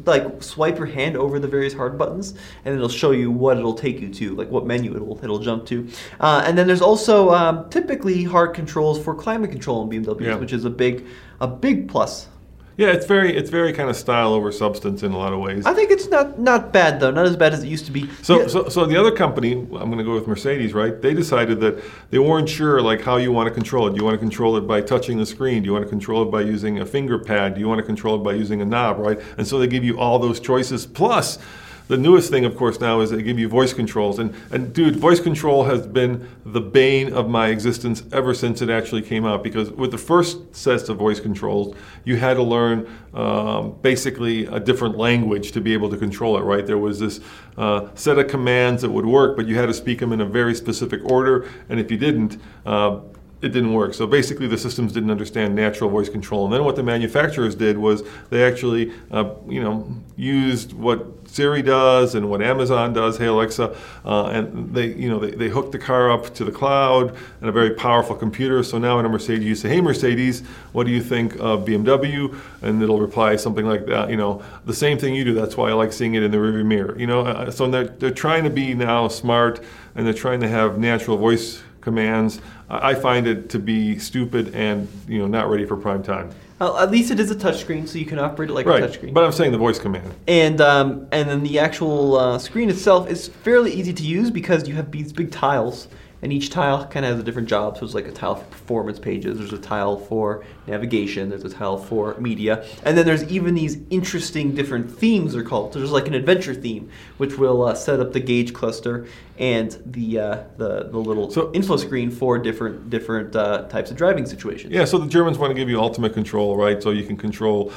like 0.07 0.43
swipe 0.43 0.77
your 0.79 0.87
hand 0.87 1.17
over 1.17 1.39
the 1.39 1.49
various 1.49 1.75
hard 1.75 1.99
buttons, 1.99 2.35
and 2.65 2.75
it'll 2.75 2.89
show 2.89 3.11
you 3.11 3.31
what 3.31 3.59
it'll 3.59 3.75
take 3.75 4.01
you 4.01 4.09
to, 4.15 4.35
like 4.37 4.51
what 4.51 4.67
menu 4.67 4.95
it'll 4.95 5.19
it'll 5.25 5.39
jump 5.39 5.67
to. 5.67 5.89
Uh, 6.21 6.43
and 6.47 6.57
then 6.57 6.67
there's 6.67 6.83
also 6.83 7.31
um, 7.31 7.69
typically 7.71 8.23
hard 8.23 8.55
controls 8.55 9.03
for 9.03 9.15
climate 9.15 9.51
control 9.51 9.83
in 9.83 10.05
BMWs, 10.05 10.21
Yeah. 10.21 10.37
which 10.37 10.53
is 10.53 10.65
a 10.65 10.71
big 10.71 11.07
a 11.41 11.49
big 11.49 11.89
plus. 11.89 12.29
Yeah, 12.77 12.89
it's 12.89 13.07
very 13.07 13.37
it's 13.37 13.51
very 13.51 13.73
kind 13.73 13.89
of 13.89 13.95
style 13.97 14.33
over 14.35 14.51
substance 14.51 15.03
in 15.05 15.13
a 15.13 15.17
lot 15.19 15.33
of 15.33 15.39
ways. 15.39 15.65
I 15.65 15.75
think 15.75 15.93
it's 15.93 16.09
not 16.09 16.41
not 16.41 16.73
bad 16.73 16.99
though, 16.99 17.13
not 17.13 17.25
as 17.25 17.37
bad 17.37 17.53
as 17.53 17.63
it 17.63 17.69
used 17.69 17.87
to 17.87 17.93
be. 17.93 18.11
So, 18.23 18.41
Yeah. 18.41 18.47
so, 18.49 18.69
so 18.69 18.85
the 18.85 18.97
other 18.97 19.13
company, 19.13 19.53
I'm 19.53 19.69
going 19.69 19.99
to 19.99 20.05
go 20.05 20.15
with 20.15 20.27
Mercedes, 20.27 20.75
right? 20.75 21.01
They 21.01 21.15
decided 21.15 21.61
that 21.61 21.83
they 22.11 22.19
weren't 22.19 22.49
sure 22.49 22.83
like 22.83 23.01
how 23.01 23.17
you 23.17 23.31
want 23.31 23.47
to 23.49 23.55
control 23.55 23.87
it. 23.87 23.91
Do 23.93 23.97
you 23.99 24.05
want 24.05 24.15
to 24.15 24.19
control 24.19 24.57
it 24.57 24.63
by 24.63 24.81
touching 24.81 25.19
the 25.19 25.27
screen? 25.27 25.63
Do 25.63 25.67
you 25.67 25.73
want 25.73 25.85
to 25.85 25.89
control 25.89 26.23
it 26.23 26.31
by 26.33 26.41
using 26.41 26.81
a 26.81 26.87
finger 26.87 27.19
pad? 27.19 27.55
Do 27.55 27.61
you 27.61 27.69
want 27.69 27.79
to 27.79 27.85
control 27.87 28.17
it 28.17 28.25
by 28.25 28.33
using 28.33 28.61
a 28.61 28.65
knob, 28.65 28.99
right? 28.99 29.21
And 29.39 29.47
so 29.47 29.59
they 29.61 29.69
give 29.69 29.85
you 29.85 29.99
all 30.01 30.19
those 30.19 30.41
choices. 30.41 30.85
Plus, 30.85 31.39
the 31.87 31.99
newest 31.99 32.31
thing, 32.31 32.45
of 32.45 32.57
course, 32.57 32.81
now 32.81 33.01
is 33.01 33.11
they 33.11 33.23
give 33.23 33.39
you 33.39 33.49
voice 33.49 33.75
controls. 33.75 34.19
And, 34.19 34.35
and 34.51 34.73
dude, 34.73 34.97
voice 34.97 35.21
control 35.21 35.65
has 35.65 35.87
been 35.87 36.27
the 36.47 36.61
bane 36.61 37.13
of 37.13 37.29
my 37.29 37.49
existence 37.49 38.03
ever 38.11 38.33
since 38.33 38.63
it 38.63 38.71
actually 38.71 39.03
came 39.03 39.27
out. 39.27 39.43
Because 39.43 39.71
with 39.71 39.91
the 39.91 39.99
first 39.99 40.55
sets 40.55 40.89
of 40.89 40.97
voice 40.97 41.21
controls, 41.21 41.77
you 42.05 42.17
had 42.17 42.35
to 42.35 42.43
learn 42.43 42.89
um, 43.13 43.77
basically 43.83 44.47
a 44.47 44.59
different 44.59 44.97
language 44.97 45.53
to 45.53 45.61
be 45.61 45.75
able 45.75 45.91
to 45.91 45.97
control 45.99 46.39
it, 46.39 46.41
right? 46.41 46.67
There 46.67 46.79
was 46.79 46.99
this 46.99 47.21
uh, 47.59 47.89
set 47.95 48.19
of 48.19 48.29
commands 48.29 48.81
that 48.83 48.91
would 48.91 49.07
work, 49.07 49.37
but 49.37 49.47
you 49.47 49.57
had 49.57 49.67
to 49.67 49.75
speak 49.75 49.99
them 49.99 50.13
in 50.13 50.23
a 50.23 50.27
very 50.27 50.55
specific 50.55 51.05
order. 51.05 51.49
And 51.69 51.79
if 51.79 51.91
you 51.91 51.99
didn't, 51.99 52.39
uh, 52.65 53.01
it 53.45 53.53
didn't 53.53 53.75
work. 53.75 53.93
So 53.93 54.07
basically, 54.07 54.47
the 54.47 54.57
systems 54.57 54.93
didn't 54.93 55.11
understand 55.11 55.55
natural 55.55 55.91
voice 55.91 56.09
control. 56.09 56.47
And 56.47 56.55
then 56.55 56.65
what 56.65 56.77
the 56.77 56.83
manufacturers 56.83 57.55
did 57.55 57.77
was 57.77 58.03
they 58.31 58.43
actually, 58.43 58.93
uh, 59.11 59.35
you 59.47 59.63
know, 59.63 59.87
used 60.17 60.73
what 60.73 61.24
Siri 61.35 61.63
does 61.63 62.15
and 62.15 62.31
what 62.31 62.41
Amazon 62.41 62.93
does, 62.93 63.19
Hey 63.19 63.27
Alexa, 63.27 63.77
uh, 64.05 64.27
and 64.27 64.73
they, 64.73 64.95
you 64.95 65.09
know, 65.09 65.19
they, 65.19 65.33
they 65.33 65.49
hooked 65.49 65.73
the 65.73 65.81
car 65.81 66.09
up 66.09 66.33
to 66.35 66.45
the 66.45 66.53
cloud 66.53 67.17
and 67.41 67.49
a 67.49 67.53
very 67.53 67.75
powerful 67.75 68.15
computer. 68.15 68.63
So 68.63 68.79
now 68.79 69.01
in 69.01 69.05
a 69.05 69.09
Mercedes, 69.09 69.45
you 69.45 69.57
say, 69.57 69.69
Hey 69.69 69.81
Mercedes, 69.81 70.43
what 70.71 70.87
do 70.87 70.93
you 70.93 71.03
think 71.03 71.35
of 71.41 71.65
BMW? 71.65 72.39
And 72.63 72.81
it'll 72.81 73.01
reply 73.01 73.35
something 73.35 73.67
like 73.67 73.85
that. 73.87 74.11
You 74.11 74.17
know, 74.17 74.45
the 74.65 74.75
same 74.75 74.97
thing 74.97 75.17
you 75.17 75.25
do. 75.25 75.35
That's 75.35 75.57
why 75.57 75.71
I 75.71 75.73
like 75.73 75.93
seeing 75.93 76.15
it 76.15 76.23
in 76.23 76.31
the 76.31 76.37
rearview 76.37 76.65
mirror. 76.65 76.97
You 76.97 77.09
know, 77.09 77.23
uh, 77.23 77.51
so 77.51 77.69
they're, 77.69 77.89
they're 77.89 78.13
trying 78.13 78.45
to 78.45 78.51
be 78.51 78.73
now 78.73 79.09
smart 79.09 79.61
and 79.97 80.07
they're 80.07 80.15
trying 80.15 80.39
to 80.39 80.49
have 80.49 80.79
natural 80.79 81.17
voice 81.17 81.65
commands. 81.81 82.41
I 82.71 82.95
find 82.95 83.27
it 83.27 83.51
to 83.51 83.59
be 83.59 83.99
stupid 83.99 84.55
and 84.55 84.89
you 85.09 85.19
know 85.19 85.27
not 85.27 85.51
ready 85.51 85.67
for 85.67 85.77
prime 85.77 86.05
time. 86.05 86.31
Uh, 86.61 86.77
at 86.83 86.91
least 86.91 87.11
it 87.11 87.19
is 87.19 87.31
a 87.31 87.35
touchscreen, 87.35 87.87
so 87.89 87.99
you 87.99 88.07
can 88.07 88.19
operate 88.19 88.49
it 88.49 88.53
like 88.53 88.65
a 88.67 88.69
Right, 88.69 88.83
touchscreen. 88.83 89.13
but 89.13 89.25
I'm 89.25 89.33
saying 89.33 89.51
the 89.53 89.59
voice 89.59 89.79
command. 89.79 90.15
and 90.29 90.61
um, 90.61 91.07
and 91.11 91.29
then 91.29 91.43
the 91.43 91.59
actual 91.59 92.17
uh, 92.17 92.39
screen 92.39 92.71
itself 92.71 93.11
is 93.11 93.27
fairly 93.29 93.73
easy 93.73 93.93
to 93.93 94.03
use 94.05 94.31
because 94.31 94.69
you 94.69 94.75
have 94.77 94.91
these 94.93 95.13
big 95.13 95.33
tiles, 95.33 95.89
and 96.23 96.33
each 96.33 96.51
tile 96.51 96.87
kind 96.87 97.05
of 97.05 97.11
has 97.13 97.21
a 97.21 97.25
different 97.25 97.49
job. 97.49 97.75
So 97.75 97.81
there's 97.81 97.95
like 97.95 98.07
a 98.07 98.13
tile 98.13 98.37
for 98.37 98.45
performance 98.45 99.01
pages, 99.01 99.37
there's 99.37 99.53
a 99.53 99.59
tile 99.59 99.97
for 99.99 100.45
navigation, 100.69 101.29
there's 101.29 101.45
a 101.45 101.51
tile 101.51 101.77
for 101.77 102.15
media, 102.21 102.65
and 102.85 102.97
then 102.97 103.05
there's 103.05 103.25
even 103.25 103.55
these 103.55 103.79
interesting 103.91 104.55
different 104.55 104.91
themes 104.97 105.33
they're 105.35 105.43
called. 105.43 105.73
So 105.73 105.81
there's 105.81 105.91
like 105.91 106.07
an 106.07 106.15
adventure 106.15 106.55
theme, 106.55 106.89
which 107.17 107.37
will 107.37 107.65
uh, 107.65 107.75
set 107.75 107.99
up 107.99 108.13
the 108.13 108.21
gauge 108.21 108.55
cluster 108.55 109.07
and 109.39 109.81
the 109.87 110.19
uh, 110.19 110.43
the 110.57 110.89
the 110.91 110.99
little 110.99 111.31
So- 111.31 111.51
info 111.53 111.77
screen 111.77 112.11
for 112.11 112.39
different 112.39 112.89
different 112.91 113.35
uh, 113.35 113.63
types 113.65 113.91
of 113.91 113.97
driving 113.97 114.27
situations. 114.27 114.73
Yeah, 114.73 114.85
so 114.85 114.99
the 114.99 115.09
Germans 115.09 115.39
want 115.39 115.51
to 115.51 115.55
give 115.55 115.69
you 115.69 115.81
ultimate 115.81 116.15
control, 116.15 116.57
right? 116.57 116.83
So 116.83 116.91
you 116.91 117.05
can 117.05 117.17
control 117.17 117.73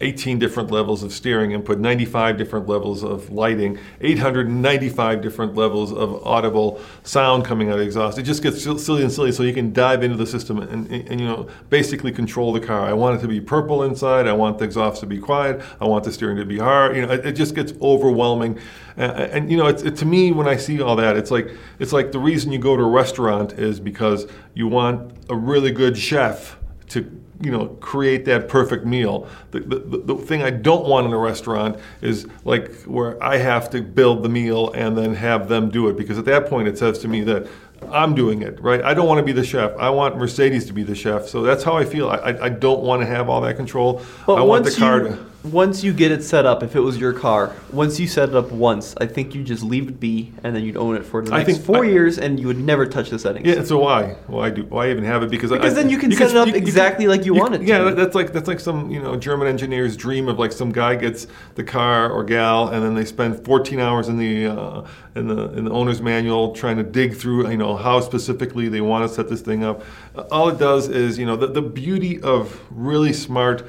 18 0.00 0.40
different 0.40 0.72
levels 0.72 1.04
of 1.04 1.12
steering 1.12 1.52
input, 1.52 1.78
95 1.78 2.36
different 2.36 2.68
levels 2.68 3.04
of 3.04 3.30
lighting, 3.30 3.78
895 4.00 5.22
different 5.22 5.54
levels 5.54 5.92
of 5.92 6.26
audible 6.26 6.80
sound 7.04 7.44
coming 7.44 7.68
out 7.68 7.74
of 7.74 7.78
the 7.78 7.84
exhaust. 7.84 8.18
It 8.18 8.24
just 8.24 8.42
gets 8.42 8.62
silly 8.62 9.02
and 9.02 9.12
silly. 9.12 9.30
So 9.30 9.44
you 9.44 9.54
can 9.54 9.72
dive 9.72 10.02
into 10.02 10.16
the 10.16 10.26
system 10.26 10.58
and, 10.58 10.90
and, 10.90 11.08
and, 11.08 11.20
you 11.20 11.26
know 11.26 11.48
basically 11.70 12.12
control 12.12 12.52
the 12.52 12.60
car. 12.60 12.82
I 12.86 12.92
want 12.92 13.18
it 13.18 13.22
to 13.22 13.28
be 13.28 13.40
purple 13.40 13.82
inside. 13.82 14.26
I 14.26 14.32
want 14.32 14.58
the 14.58 14.64
exhaust 14.64 15.00
to 15.00 15.06
be 15.06 15.18
quiet. 15.18 15.60
I 15.80 15.84
want 15.84 16.04
the 16.04 16.12
steering 16.12 16.36
to 16.38 16.44
be 16.44 16.58
hard. 16.58 16.96
You 16.96 17.06
know, 17.06 17.12
it, 17.12 17.26
it 17.26 17.32
just 17.32 17.54
gets 17.54 17.72
overwhelming. 17.80 18.58
Uh, 18.98 19.28
and 19.32 19.50
you 19.50 19.56
know, 19.56 19.66
it's, 19.66 19.82
it, 19.82 19.96
to 19.96 20.06
me, 20.06 20.32
when 20.32 20.48
I 20.48 20.56
see 20.56 20.80
all 20.80 20.95
that, 20.96 21.16
it's 21.16 21.30
like 21.30 21.50
it's 21.78 21.92
like 21.92 22.12
the 22.12 22.18
reason 22.18 22.52
you 22.52 22.58
go 22.58 22.76
to 22.76 22.82
a 22.82 22.88
restaurant 22.88 23.52
is 23.54 23.80
because 23.80 24.26
you 24.54 24.68
want 24.68 25.12
a 25.28 25.36
really 25.36 25.70
good 25.70 25.96
chef 25.96 26.56
to 26.88 27.20
you 27.40 27.50
know 27.50 27.68
create 27.80 28.24
that 28.24 28.48
perfect 28.48 28.84
meal. 28.84 29.28
The, 29.50 29.60
the, 29.60 29.98
the 29.98 30.14
thing 30.16 30.42
I 30.42 30.50
don't 30.50 30.86
want 30.86 31.06
in 31.06 31.12
a 31.12 31.18
restaurant 31.18 31.78
is 32.00 32.26
like 32.44 32.72
where 32.82 33.22
I 33.22 33.36
have 33.36 33.70
to 33.70 33.82
build 33.82 34.22
the 34.22 34.28
meal 34.28 34.72
and 34.72 34.96
then 34.96 35.14
have 35.14 35.48
them 35.48 35.70
do 35.70 35.88
it 35.88 35.96
because 35.96 36.18
at 36.18 36.24
that 36.26 36.46
point 36.46 36.68
it 36.68 36.78
says 36.78 36.98
to 37.00 37.08
me 37.08 37.22
that 37.22 37.46
I'm 37.90 38.14
doing 38.14 38.42
it 38.42 38.60
right. 38.60 38.82
I 38.82 38.94
don't 38.94 39.06
want 39.06 39.18
to 39.18 39.24
be 39.24 39.32
the 39.32 39.44
chef. 39.44 39.76
I 39.78 39.90
want 39.90 40.16
Mercedes 40.16 40.64
to 40.66 40.72
be 40.72 40.82
the 40.82 40.94
chef. 40.94 41.28
So 41.28 41.42
that's 41.42 41.62
how 41.62 41.76
I 41.76 41.84
feel. 41.84 42.08
I, 42.08 42.16
I, 42.16 42.44
I 42.44 42.48
don't 42.48 42.82
want 42.82 43.02
to 43.02 43.06
have 43.06 43.28
all 43.28 43.40
that 43.42 43.56
control. 43.56 44.02
But 44.26 44.36
I 44.36 44.42
want 44.42 44.64
the 44.64 44.72
car 44.72 45.02
you, 45.02 45.08
to. 45.08 45.26
Once 45.52 45.82
you 45.84 45.92
get 45.92 46.10
it 46.12 46.22
set 46.22 46.46
up, 46.46 46.62
if 46.62 46.74
it 46.76 46.80
was 46.80 46.98
your 46.98 47.12
car, 47.12 47.52
once 47.72 47.98
you 48.00 48.06
set 48.06 48.28
it 48.28 48.34
up 48.34 48.50
once, 48.50 48.94
I 49.00 49.06
think 49.06 49.34
you 49.34 49.42
just 49.42 49.62
leave 49.62 49.88
it 49.88 49.98
be, 50.00 50.32
and 50.42 50.54
then 50.54 50.64
you'd 50.64 50.76
own 50.76 50.96
it 50.96 51.04
for 51.04 51.22
the 51.22 51.32
I 51.32 51.38
next 51.38 51.52
think 51.52 51.64
four 51.64 51.84
I- 51.84 51.88
years, 51.88 52.18
and 52.18 52.38
you 52.40 52.46
would 52.46 52.58
never 52.58 52.86
touch 52.86 53.10
the 53.10 53.18
settings. 53.18 53.46
Yeah, 53.46 53.62
so 53.64 53.78
why? 53.78 54.16
Why 54.26 54.50
do? 54.50 54.64
Why 54.64 54.90
even 54.90 55.04
have 55.04 55.22
it? 55.22 55.30
Because 55.30 55.50
Because 55.50 55.72
I, 55.72 55.82
then 55.82 55.90
you 55.90 55.98
can 55.98 56.10
set 56.12 56.30
it 56.30 56.36
up 56.36 56.48
exactly 56.48 57.06
like 57.06 57.24
you 57.24 57.34
want 57.34 57.54
it 57.54 57.62
Yeah, 57.62 57.78
to. 57.78 57.84
that- 57.84 57.96
that's 57.96 58.14
like 58.14 58.32
that's 58.32 58.48
like 58.48 58.60
some 58.60 58.90
you 58.90 59.00
know 59.02 59.16
German 59.16 59.48
engineer's 59.48 59.96
dream 59.96 60.28
of 60.28 60.38
like 60.38 60.52
some 60.52 60.72
guy 60.72 60.94
gets 60.96 61.26
the 61.54 61.64
car 61.64 62.10
or 62.10 62.24
gal, 62.24 62.68
and 62.68 62.82
then 62.84 62.94
they 62.94 63.04
spend 63.04 63.44
14 63.44 63.78
hours 63.80 64.08
in 64.08 64.16
the 64.18 64.46
uh, 64.46 64.86
in 65.14 65.28
the 65.28 65.52
in 65.52 65.64
the 65.64 65.70
owner's 65.70 66.00
manual 66.02 66.54
trying 66.54 66.76
to 66.76 66.82
dig 66.82 67.14
through 67.16 67.48
you 67.50 67.56
know 67.56 67.76
how 67.76 68.00
specifically 68.00 68.68
they 68.68 68.80
want 68.80 69.08
to 69.08 69.14
set 69.14 69.28
this 69.28 69.40
thing 69.40 69.64
up. 69.64 69.82
Uh, 70.16 70.22
all 70.30 70.48
it 70.48 70.58
does 70.58 70.88
is 70.88 71.18
you 71.18 71.26
know 71.26 71.36
the, 71.36 71.46
the 71.46 71.62
beauty 71.62 72.20
of 72.22 72.60
really 72.70 73.12
smart 73.12 73.66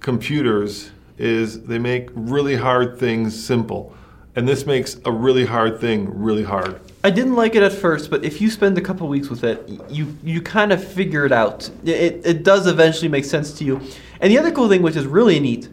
computers 0.00 0.90
is 1.18 1.62
they 1.62 1.78
make 1.78 2.10
really 2.14 2.56
hard 2.56 2.98
things 2.98 3.42
simple, 3.44 3.94
and 4.36 4.46
this 4.46 4.66
makes 4.66 4.96
a 5.04 5.12
really 5.12 5.44
hard 5.44 5.80
thing 5.80 6.08
really 6.18 6.44
hard. 6.44 6.80
I 7.04 7.10
didn't 7.10 7.34
like 7.34 7.54
it 7.54 7.62
at 7.62 7.72
first, 7.72 8.10
but 8.10 8.24
if 8.24 8.40
you 8.40 8.50
spend 8.50 8.76
a 8.76 8.80
couple 8.80 9.08
weeks 9.08 9.28
with 9.28 9.44
it, 9.44 9.68
you 9.88 10.16
you 10.22 10.42
kind 10.42 10.72
of 10.72 10.82
figure 10.82 11.24
it 11.24 11.32
out. 11.32 11.70
It, 11.84 12.26
it 12.26 12.42
does 12.42 12.66
eventually 12.66 13.08
make 13.08 13.24
sense 13.24 13.52
to 13.58 13.64
you. 13.64 13.80
And 14.20 14.32
the 14.32 14.38
other 14.38 14.50
cool 14.50 14.68
thing, 14.68 14.82
which 14.82 14.96
is 14.96 15.06
really 15.06 15.38
neat, 15.38 15.68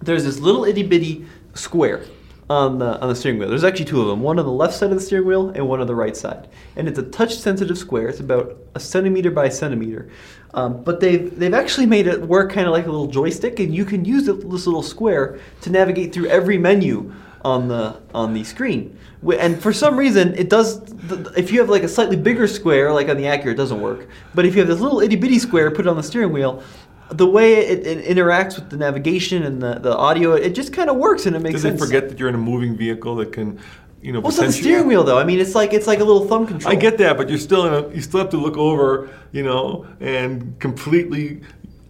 there's 0.00 0.24
this 0.24 0.38
little 0.38 0.64
itty 0.64 0.82
bitty 0.82 1.26
square 1.54 2.04
on 2.48 2.78
the 2.78 3.00
on 3.00 3.08
the 3.08 3.14
steering 3.14 3.38
wheel. 3.38 3.48
There's 3.48 3.64
actually 3.64 3.86
two 3.86 4.00
of 4.00 4.06
them, 4.06 4.20
one 4.20 4.38
on 4.38 4.44
the 4.44 4.52
left 4.52 4.74
side 4.74 4.90
of 4.90 4.96
the 4.96 5.00
steering 5.00 5.26
wheel 5.26 5.50
and 5.50 5.68
one 5.68 5.80
on 5.80 5.86
the 5.86 5.94
right 5.94 6.16
side. 6.16 6.48
And 6.76 6.88
it's 6.88 6.98
a 6.98 7.02
touch 7.02 7.36
sensitive 7.36 7.76
square. 7.76 8.08
It's 8.08 8.20
about 8.20 8.56
a 8.74 8.80
centimeter 8.80 9.30
by 9.30 9.48
centimeter. 9.48 10.08
Um, 10.54 10.82
but 10.84 11.00
they've 11.00 11.36
they've 11.38 11.54
actually 11.54 11.86
made 11.86 12.06
it 12.06 12.20
work 12.20 12.52
kind 12.52 12.66
of 12.66 12.72
like 12.72 12.86
a 12.86 12.90
little 12.90 13.08
joystick, 13.08 13.58
and 13.58 13.74
you 13.74 13.84
can 13.84 14.04
use 14.04 14.26
this 14.26 14.66
little 14.66 14.82
square 14.82 15.40
to 15.62 15.70
navigate 15.70 16.12
through 16.14 16.28
every 16.28 16.56
menu 16.56 17.12
on 17.42 17.68
the 17.68 18.00
on 18.14 18.32
the 18.32 18.42
screen. 18.44 18.98
And 19.38 19.60
for 19.60 19.72
some 19.72 19.96
reason, 19.96 20.34
it 20.34 20.48
does. 20.48 20.92
If 21.36 21.52
you 21.52 21.60
have 21.60 21.68
like 21.68 21.82
a 21.82 21.88
slightly 21.88 22.16
bigger 22.16 22.46
square, 22.46 22.92
like 22.92 23.08
on 23.08 23.16
the 23.16 23.24
Acura, 23.24 23.52
it 23.52 23.54
doesn't 23.54 23.80
work. 23.80 24.08
But 24.34 24.46
if 24.46 24.54
you 24.54 24.60
have 24.60 24.68
this 24.68 24.80
little 24.80 25.00
itty 25.00 25.16
bitty 25.16 25.38
square 25.38 25.70
put 25.70 25.86
it 25.86 25.88
on 25.88 25.96
the 25.96 26.02
steering 26.02 26.32
wheel, 26.32 26.62
the 27.10 27.26
way 27.26 27.54
it, 27.54 27.86
it 27.86 28.04
interacts 28.04 28.56
with 28.56 28.70
the 28.70 28.76
navigation 28.76 29.42
and 29.44 29.62
the, 29.62 29.74
the 29.74 29.96
audio, 29.96 30.32
it 30.32 30.50
just 30.54 30.72
kind 30.72 30.90
of 30.90 30.96
works 30.96 31.26
and 31.26 31.36
it 31.36 31.40
makes 31.40 31.54
Does 31.54 31.62
they 31.62 31.70
sense. 31.70 31.80
forget 31.84 32.08
that 32.08 32.18
you're 32.18 32.28
in 32.28 32.34
a 32.34 32.38
moving 32.38 32.76
vehicle 32.76 33.16
that 33.16 33.32
can, 33.32 33.60
you 34.02 34.12
know, 34.12 34.20
Well, 34.20 34.30
it's 34.30 34.38
on 34.38 34.46
the 34.46 34.52
steering 34.52 34.88
wheel 34.88 35.04
though. 35.04 35.18
I 35.18 35.24
mean, 35.24 35.38
it's 35.38 35.54
like 35.54 35.72
it's 35.72 35.86
like 35.86 36.00
a 36.00 36.04
little 36.04 36.26
thumb 36.26 36.46
control. 36.46 36.72
I 36.72 36.76
get 36.76 36.98
that, 36.98 37.16
but 37.16 37.28
you're 37.28 37.38
still 37.38 37.66
in 37.66 37.74
a, 37.74 37.94
you 37.94 38.02
still 38.02 38.20
have 38.20 38.30
to 38.30 38.36
look 38.36 38.56
over, 38.56 39.08
you 39.32 39.42
know, 39.42 39.86
and 40.00 40.58
completely 40.58 41.42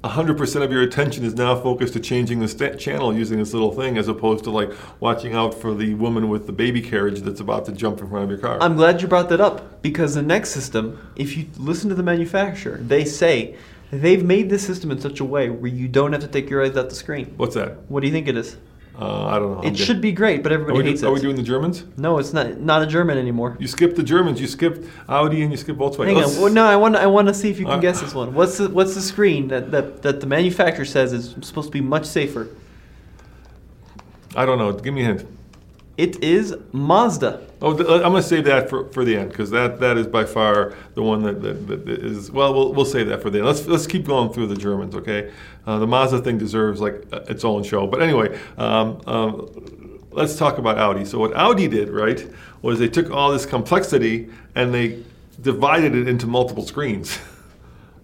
100% 0.05 0.63
of 0.63 0.71
your 0.71 0.83
attention 0.83 1.25
is 1.25 1.35
now 1.35 1.59
focused 1.61 1.95
to 1.95 2.01
changing 2.01 2.39
the 2.39 2.47
sta- 2.49 2.77
channel 2.77 3.13
using 3.15 3.39
this 3.39 3.53
little 3.53 3.73
thing 3.73 3.99
as 3.99 4.09
opposed 4.09 4.45
to 4.45 4.51
like 4.51 4.71
watching 5.01 5.35
out 5.35 5.53
for 5.55 5.75
the 5.75 5.95
woman 5.95 6.29
with 6.29 6.47
the 6.47 6.53
baby 6.53 6.81
carriage 6.81 7.21
that's 7.23 7.41
about 7.41 7.65
to 7.65 7.73
jump 7.73 8.01
in 8.01 8.09
front 8.09 8.25
of 8.25 8.31
your 8.31 8.39
car. 8.39 8.59
I'm 8.61 8.77
glad 8.77 9.03
you 9.03 9.09
brought 9.09 9.29
that 9.31 9.41
up 9.41 9.83
because 9.83 10.15
the 10.15 10.23
next 10.23 10.51
system, 10.51 11.11
if 11.17 11.37
you 11.37 11.47
listen 11.57 11.89
to 11.89 11.95
the 11.97 12.03
manufacturer, 12.03 12.77
they 12.77 13.05
say 13.05 13.57
they've 13.91 14.25
made 14.25 14.51
this 14.51 14.67
system 14.67 14.91
in 14.91 15.01
such 15.01 15.21
a 15.21 15.25
way 15.25 15.49
where 15.51 15.71
you 15.71 15.89
don't 15.89 16.13
have 16.13 16.23
to 16.23 16.29
take 16.29 16.51
your 16.51 16.65
eyes 16.65 16.77
off 16.77 16.89
the 16.89 16.95
screen. 16.95 17.35
What's 17.37 17.55
that? 17.55 17.79
What 17.91 18.01
do 18.01 18.07
you 18.07 18.13
think 18.13 18.29
it 18.29 18.37
is? 18.37 18.57
Uh, 18.99 19.27
I 19.27 19.39
don't 19.39 19.51
know. 19.53 19.59
I'm 19.59 19.65
It 19.65 19.71
getting- 19.73 19.77
should 19.87 20.01
be 20.01 20.11
great, 20.13 20.43
but 20.43 20.53
everybody 20.53 20.79
hates 20.79 20.85
do- 20.87 20.91
hates 20.91 21.03
are 21.05 21.13
we 21.13 21.21
doing 21.21 21.37
the 21.37 21.43
Germans? 21.43 21.85
No, 21.99 22.19
it's 22.19 22.33
not. 22.33 22.59
Not 22.61 22.83
a 22.83 22.87
German 22.87 23.19
anymore. 23.19 23.55
You 23.61 23.67
skipped 23.67 23.95
the 23.97 24.03
Germans. 24.03 24.41
You 24.41 24.47
skipped 24.47 24.87
Audi 25.07 25.43
and 25.43 25.51
you 25.51 25.59
skipped 25.59 25.79
Volkswagen. 25.79 26.07
Hang 26.07 26.17
Let's- 26.17 26.37
on. 26.37 26.43
Well, 26.45 26.53
no, 26.53 26.65
I 26.65 26.77
want. 26.77 26.97
I 26.97 27.07
want 27.07 27.29
to 27.29 27.35
see 27.35 27.51
if 27.51 27.59
you 27.59 27.67
can 27.67 27.75
Uh, 27.75 27.79
guess 27.81 28.01
this 28.01 28.15
one. 28.15 28.33
What's 28.33 28.57
the 28.57 28.71
What's 28.71 28.95
the 28.95 29.03
screen 29.03 29.49
that, 29.49 29.71
that 29.71 30.01
that 30.03 30.21
the 30.23 30.27
manufacturer 30.27 30.87
says 30.87 31.13
is 31.13 31.35
supposed 31.43 31.69
to 31.69 31.73
be 31.73 31.83
much 31.83 32.07
safer? 32.07 32.49
I 34.35 34.47
don't 34.47 34.59
know. 34.59 34.73
Give 34.73 34.95
me 34.95 35.03
a 35.03 35.05
hint. 35.05 35.27
It 35.97 36.23
is 36.23 36.55
Mazda. 36.73 37.47
Oh, 37.63 37.71
I'm 37.73 38.13
going 38.13 38.15
to 38.17 38.23
save 38.23 38.45
that 38.45 38.69
for, 38.69 38.91
for 38.93 39.03
the 39.03 39.17
end 39.17 39.31
because 39.31 39.51
that, 39.51 39.81
that 39.81 39.97
is 39.97 40.07
by 40.07 40.27
far 40.27 40.75
the 40.95 41.03
one 41.03 41.23
that, 41.23 41.41
that, 41.41 41.67
that 41.69 41.89
is. 41.89 42.31
Well, 42.31 42.53
well, 42.53 42.75
we'll 42.75 42.85
save 42.85 43.09
that 43.09 43.23
for 43.23 43.31
the 43.31 43.39
end. 43.39 43.47
Let's 43.47 43.67
let's 43.67 43.87
keep 43.87 44.05
going 44.05 44.31
through 44.31 44.49
the 44.49 44.57
Germans, 44.57 44.95
okay? 44.95 45.33
Uh, 45.67 45.79
the 45.79 45.87
Mazda 45.87 46.21
thing 46.21 46.37
deserves 46.37 46.83
like 46.83 47.07
uh, 47.13 47.21
its 47.29 47.45
own 47.45 47.63
show. 47.63 47.87
But 47.87 48.03
anyway, 48.03 48.39
um, 48.59 49.01
um, 49.07 50.01
let's 50.11 50.37
talk 50.37 50.59
about 50.59 50.77
Audi. 50.77 51.07
So 51.07 51.19
what 51.19 51.35
Audi 51.35 51.67
did, 51.67 51.89
right, 51.89 52.27
was 52.61 52.79
they 52.79 52.89
took 52.89 53.11
all 53.11 53.33
this 53.33 53.47
complexity 53.47 54.29
and 54.55 54.75
they 54.75 55.03
divided 55.41 55.95
it 55.95 56.09
into 56.09 56.27
multiple 56.27 56.67
screens. 56.67 57.19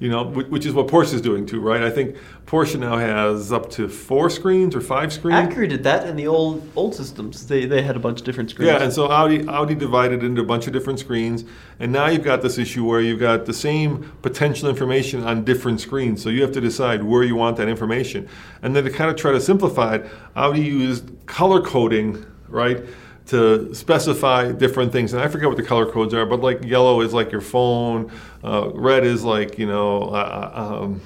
you 0.03 0.09
know, 0.09 0.25
which 0.25 0.67
is 0.67 0.75
what 0.75 0.89
Porsche 0.89 1.15
is 1.15 1.21
doing 1.21 1.47
too, 1.47 1.61
right? 1.61 1.81
I 1.81 1.89
think 1.89 2.17
Porsche 2.45 2.77
now 2.77 2.97
has 2.97 3.53
up 3.53 3.71
to 3.71 3.89
four 3.89 4.29
screens 4.31 4.75
or 4.75 4.81
five 4.81 5.13
screens. 5.13 5.55
Acura 5.55 5.69
did 5.69 5.85
that 5.85 6.09
in 6.09 6.17
the 6.17 6.27
old 6.27 6.69
old 6.75 6.93
systems. 6.93 7.47
They, 7.47 7.67
they 7.67 7.83
had 7.83 7.95
a 7.95 8.01
bunch 8.01 8.19
of 8.19 8.27
different 8.27 8.51
screens. 8.51 8.67
Yeah, 8.67 8.83
and 8.83 8.93
so 8.93 9.09
Audi 9.13 9.47
Audi 9.47 9.77
divided 9.77 10.25
into 10.25 10.43
a 10.43 10.45
bunch 10.45 10.67
of 10.67 10.73
different 10.73 10.99
screens, 10.99 11.45
and 11.79 11.93
now 11.93 12.09
you've 12.09 12.25
got 12.25 12.43
this 12.43 12.59
issue 12.59 12.85
where 12.85 13.01
you've 13.01 13.21
got 13.21 13.47
the 13.47 13.53
same 13.53 14.13
potential 14.23 14.69
information 14.69 15.23
on 15.23 15.45
different 15.45 15.81
screens. 15.81 16.21
So 16.21 16.31
you 16.31 16.43
have 16.43 16.53
to 16.53 16.61
decide 16.61 17.05
where 17.05 17.23
you 17.23 17.37
want 17.37 17.57
that 17.59 17.69
information, 17.69 18.29
and 18.61 18.75
then 18.75 18.83
to 18.83 18.91
kind 18.91 19.09
of 19.09 19.15
try 19.15 19.31
to 19.31 19.41
simplify 19.41 19.95
it, 19.95 20.11
Audi 20.35 20.63
used 20.63 21.13
color 21.27 21.63
coding, 21.63 22.27
right? 22.49 22.85
To 23.27 23.73
specify 23.75 24.53
different 24.53 24.93
things, 24.93 25.13
and 25.15 25.23
I 25.23 25.29
forget 25.29 25.49
what 25.49 25.57
the 25.57 25.63
color 25.63 25.87
codes 25.87 26.13
are, 26.13 26.27
but 26.27 26.41
like 26.41 26.65
yellow 26.65 27.01
is 27.01 27.15
like 27.15 27.31
your 27.31 27.41
phone, 27.41 28.11
uh, 28.43 28.69
red 28.75 29.05
is 29.05 29.23
like 29.23 29.59
you 29.59 29.67
know, 29.67 30.03
uh, 30.09 30.81
um, 30.83 31.01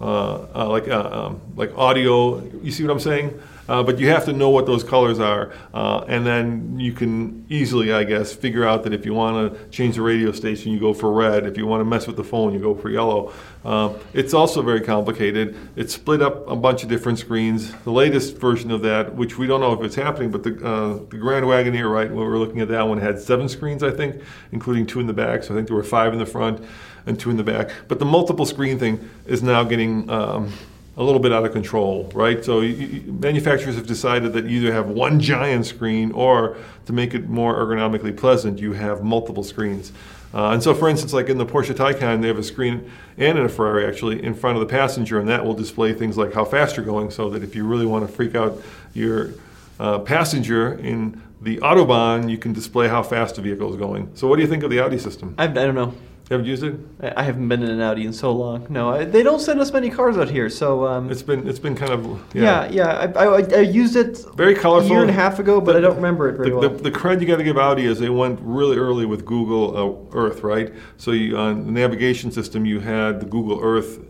uh, 0.00 0.46
uh, 0.54 0.68
like 0.68 0.88
uh, 0.88 1.26
um, 1.26 1.40
like 1.54 1.76
audio. 1.76 2.42
You 2.62 2.72
see 2.72 2.82
what 2.82 2.90
I'm 2.90 3.00
saying? 3.00 3.38
Uh, 3.68 3.82
but 3.82 3.98
you 3.98 4.08
have 4.08 4.24
to 4.24 4.32
know 4.32 4.50
what 4.50 4.66
those 4.66 4.84
colors 4.84 5.18
are, 5.18 5.52
uh, 5.74 6.04
and 6.08 6.24
then 6.24 6.78
you 6.78 6.92
can 6.92 7.44
easily, 7.48 7.92
I 7.92 8.04
guess, 8.04 8.32
figure 8.32 8.64
out 8.64 8.84
that 8.84 8.92
if 8.92 9.04
you 9.04 9.14
want 9.14 9.52
to 9.52 9.68
change 9.68 9.96
the 9.96 10.02
radio 10.02 10.32
station, 10.32 10.72
you 10.72 10.78
go 10.78 10.94
for 10.94 11.12
red. 11.12 11.46
If 11.46 11.56
you 11.56 11.66
want 11.66 11.80
to 11.80 11.84
mess 11.84 12.06
with 12.06 12.16
the 12.16 12.24
phone, 12.24 12.52
you 12.54 12.60
go 12.60 12.74
for 12.74 12.90
yellow. 12.90 13.32
Uh, 13.64 13.94
it's 14.12 14.34
also 14.34 14.62
very 14.62 14.80
complicated. 14.80 15.56
It's 15.74 15.94
split 15.94 16.22
up 16.22 16.48
a 16.48 16.54
bunch 16.54 16.84
of 16.84 16.88
different 16.88 17.18
screens. 17.18 17.72
The 17.82 17.90
latest 17.90 18.36
version 18.36 18.70
of 18.70 18.82
that, 18.82 19.14
which 19.14 19.38
we 19.38 19.46
don't 19.46 19.60
know 19.60 19.72
if 19.72 19.82
it's 19.82 19.96
happening, 19.96 20.30
but 20.30 20.44
the 20.44 20.50
uh, 20.64 20.98
the 21.10 21.18
Grand 21.18 21.44
Wagoneer, 21.44 21.90
right, 21.90 22.08
when 22.08 22.18
we 22.18 22.24
were 22.24 22.38
looking 22.38 22.60
at 22.60 22.68
that 22.68 22.86
one, 22.86 22.98
had 22.98 23.18
seven 23.18 23.48
screens, 23.48 23.82
I 23.82 23.90
think, 23.90 24.22
including 24.52 24.86
two 24.86 25.00
in 25.00 25.06
the 25.06 25.12
back. 25.12 25.42
So 25.42 25.54
I 25.54 25.56
think 25.56 25.66
there 25.66 25.76
were 25.76 25.82
five 25.82 26.12
in 26.12 26.18
the 26.18 26.26
front 26.26 26.64
and 27.06 27.18
two 27.18 27.30
in 27.30 27.36
the 27.36 27.44
back. 27.44 27.70
But 27.88 27.98
the 27.98 28.04
multiple 28.04 28.46
screen 28.46 28.78
thing 28.78 29.08
is 29.26 29.42
now 29.42 29.64
getting 29.64 30.08
um, 30.10 30.52
a 30.96 31.02
little 31.02 31.20
bit 31.20 31.32
out 31.32 31.44
of 31.44 31.52
control, 31.52 32.10
right? 32.14 32.44
So 32.44 32.60
you, 32.60 32.74
you, 32.74 33.12
manufacturers 33.12 33.76
have 33.76 33.86
decided 33.86 34.32
that 34.32 34.46
you 34.46 34.60
either 34.60 34.72
have 34.72 34.88
one 34.88 35.20
giant 35.20 35.66
screen 35.66 36.10
or 36.12 36.56
to 36.86 36.92
make 36.92 37.12
it 37.14 37.28
more 37.28 37.54
ergonomically 37.54 38.16
pleasant, 38.16 38.58
you 38.58 38.72
have 38.72 39.04
multiple 39.04 39.44
screens. 39.44 39.92
Uh, 40.32 40.50
and 40.50 40.62
so, 40.62 40.74
for 40.74 40.88
instance, 40.88 41.12
like 41.12 41.28
in 41.28 41.38
the 41.38 41.46
Porsche 41.46 41.74
Taycan, 41.74 42.20
they 42.20 42.28
have 42.28 42.38
a 42.38 42.42
screen, 42.42 42.90
and 43.16 43.38
in 43.38 43.44
a 43.44 43.48
Ferrari 43.48 43.86
actually, 43.86 44.22
in 44.22 44.34
front 44.34 44.56
of 44.56 44.60
the 44.60 44.70
passenger, 44.70 45.18
and 45.18 45.28
that 45.28 45.44
will 45.44 45.54
display 45.54 45.92
things 45.92 46.16
like 46.16 46.32
how 46.32 46.44
fast 46.44 46.76
you're 46.76 46.84
going, 46.84 47.10
so 47.10 47.30
that 47.30 47.42
if 47.42 47.54
you 47.54 47.66
really 47.66 47.86
want 47.86 48.06
to 48.06 48.12
freak 48.12 48.34
out 48.34 48.60
your 48.92 49.30
uh, 49.78 49.98
passenger 50.00 50.74
in 50.74 51.22
the 51.40 51.58
Autobahn, 51.58 52.28
you 52.28 52.38
can 52.38 52.52
display 52.52 52.88
how 52.88 53.02
fast 53.02 53.36
the 53.36 53.42
vehicle 53.42 53.70
is 53.70 53.76
going. 53.76 54.10
So, 54.14 54.26
what 54.26 54.36
do 54.36 54.42
you 54.42 54.48
think 54.48 54.62
of 54.62 54.70
the 54.70 54.80
Audi 54.80 54.98
system? 54.98 55.34
I, 55.38 55.44
I 55.44 55.48
don't 55.48 55.74
know. 55.74 55.94
You 56.28 56.34
haven't 56.34 56.46
used 56.46 56.64
it? 56.64 56.74
I 57.16 57.22
haven't 57.22 57.46
been 57.48 57.62
in 57.62 57.70
an 57.70 57.80
Audi 57.80 58.04
in 58.04 58.12
so 58.12 58.32
long. 58.32 58.66
No, 58.68 58.90
I, 58.90 59.04
they 59.04 59.22
don't 59.22 59.38
send 59.38 59.60
us 59.60 59.72
many 59.72 59.90
cars 59.90 60.18
out 60.18 60.28
here. 60.28 60.50
So 60.50 60.84
um, 60.84 61.08
It's 61.08 61.22
been 61.22 61.46
it's 61.48 61.60
been 61.60 61.76
kind 61.76 61.92
of 61.92 62.20
yeah, 62.34 62.68
yeah. 62.68 63.12
I, 63.14 63.24
I, 63.26 63.40
I 63.42 63.60
used 63.60 63.94
it 63.94 64.24
Very 64.34 64.56
colorful. 64.56 64.90
a 64.90 64.92
year 64.92 65.02
and 65.02 65.10
a 65.10 65.12
half 65.12 65.38
ago, 65.38 65.60
but 65.60 65.72
The- 65.74 65.78
I 65.78 65.80
don't 65.82 65.94
remember 65.94 66.28
it 66.28 66.36
very 66.36 66.50
the, 66.50 66.56
well. 66.56 66.68
the, 66.70 66.90
the 66.90 66.90
cred 66.90 67.20
you 67.20 67.28
got 67.28 67.36
to 67.36 67.44
give 67.44 67.56
Audi 67.56 67.86
is 67.86 68.00
they 68.00 68.08
went 68.10 68.40
really 68.42 68.76
early 68.76 69.06
with 69.06 69.24
Google 69.24 70.10
uh, 70.12 70.16
Earth, 70.18 70.42
right? 70.42 70.74
So 70.96 71.12
you, 71.12 71.36
on 71.38 71.64
the 71.66 71.70
navigation 71.70 72.32
system, 72.32 72.66
you 72.66 72.80
had 72.80 73.20
the 73.20 73.26
Google 73.26 73.60
Earth 73.62 74.00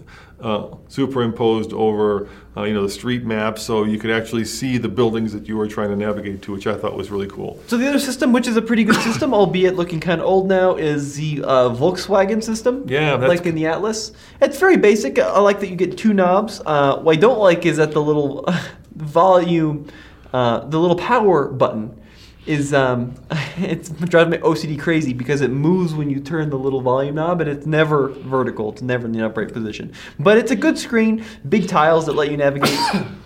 uh, 0.41 0.66
superimposed 0.89 1.72
over, 1.72 2.28
uh, 2.57 2.62
you 2.64 2.74
know, 2.74 2.82
the 2.82 2.91
street 2.91 3.24
map, 3.24 3.59
so 3.59 3.84
you 3.84 3.99
could 3.99 4.11
actually 4.11 4.45
see 4.45 4.76
the 4.78 4.89
buildings 4.89 5.32
that 5.32 5.49
you 5.49 5.57
were 5.57 5.66
trying 5.66 5.89
to 5.89 5.97
navigate 5.97 6.43
to, 6.43 6.53
which 6.53 6.66
I 6.66 6.76
thought 6.76 6.95
was 6.97 7.11
really 7.11 7.26
cool. 7.28 7.59
So 7.68 7.76
the 7.78 7.89
other 7.89 7.99
system, 7.99 8.32
which 8.32 8.47
is 8.47 8.57
a 8.57 8.62
pretty 8.62 8.84
good 8.84 8.97
system, 9.03 9.32
albeit 9.32 9.76
looking 9.76 9.99
kind 10.01 10.20
of 10.20 10.26
old 10.26 10.49
now, 10.49 10.76
is 10.76 11.16
the 11.16 11.43
uh, 11.43 11.70
Volkswagen 11.70 12.43
system. 12.43 12.84
Yeah, 12.87 13.16
that's- 13.16 13.28
like 13.39 13.47
in 13.47 13.55
the 13.55 13.66
Atlas. 13.66 14.12
It's 14.43 14.59
very 14.59 14.76
basic. 14.76 15.18
I 15.18 15.39
like 15.41 15.61
that 15.61 15.68
you 15.70 15.76
get 15.76 15.97
two 15.97 16.12
knobs. 16.12 16.61
Uh, 16.66 16.99
what 16.99 17.16
I 17.16 17.20
don't 17.20 17.39
like 17.39 17.64
is 17.64 17.78
that 17.78 17.93
the 17.93 18.03
little 18.03 18.47
volume, 18.95 19.87
uh, 20.32 20.61
the 20.66 20.78
little 20.78 20.97
power 20.97 21.49
button, 21.49 21.99
is 22.47 22.72
um, 22.72 23.14
it's 23.59 23.90
driving 23.90 24.30
my 24.30 24.47
OCD 24.47 24.78
crazy 24.78 25.12
because 25.12 25.40
it 25.40 25.51
moves 25.51 25.94
when 25.94 26.11
you 26.11 26.20
turn 26.20 26.51
the 26.51 26.59
little 26.59 26.80
volume 26.80 27.16
knob, 27.16 27.40
and 27.40 27.51
it's 27.51 27.66
never 27.66 28.09
vertical. 28.09 28.72
It's 28.72 28.82
never 28.82 29.07
in 29.07 29.12
the 29.12 29.24
upright 29.24 29.53
position. 29.53 29.92
But 30.18 30.38
it's 30.38 30.51
a 30.51 30.57
good 30.57 30.78
screen. 30.78 31.24
Big 31.49 31.68
tiles 31.68 32.07
that 32.07 32.12
let 32.12 32.30
you 32.30 32.36
navigate. 32.36 32.78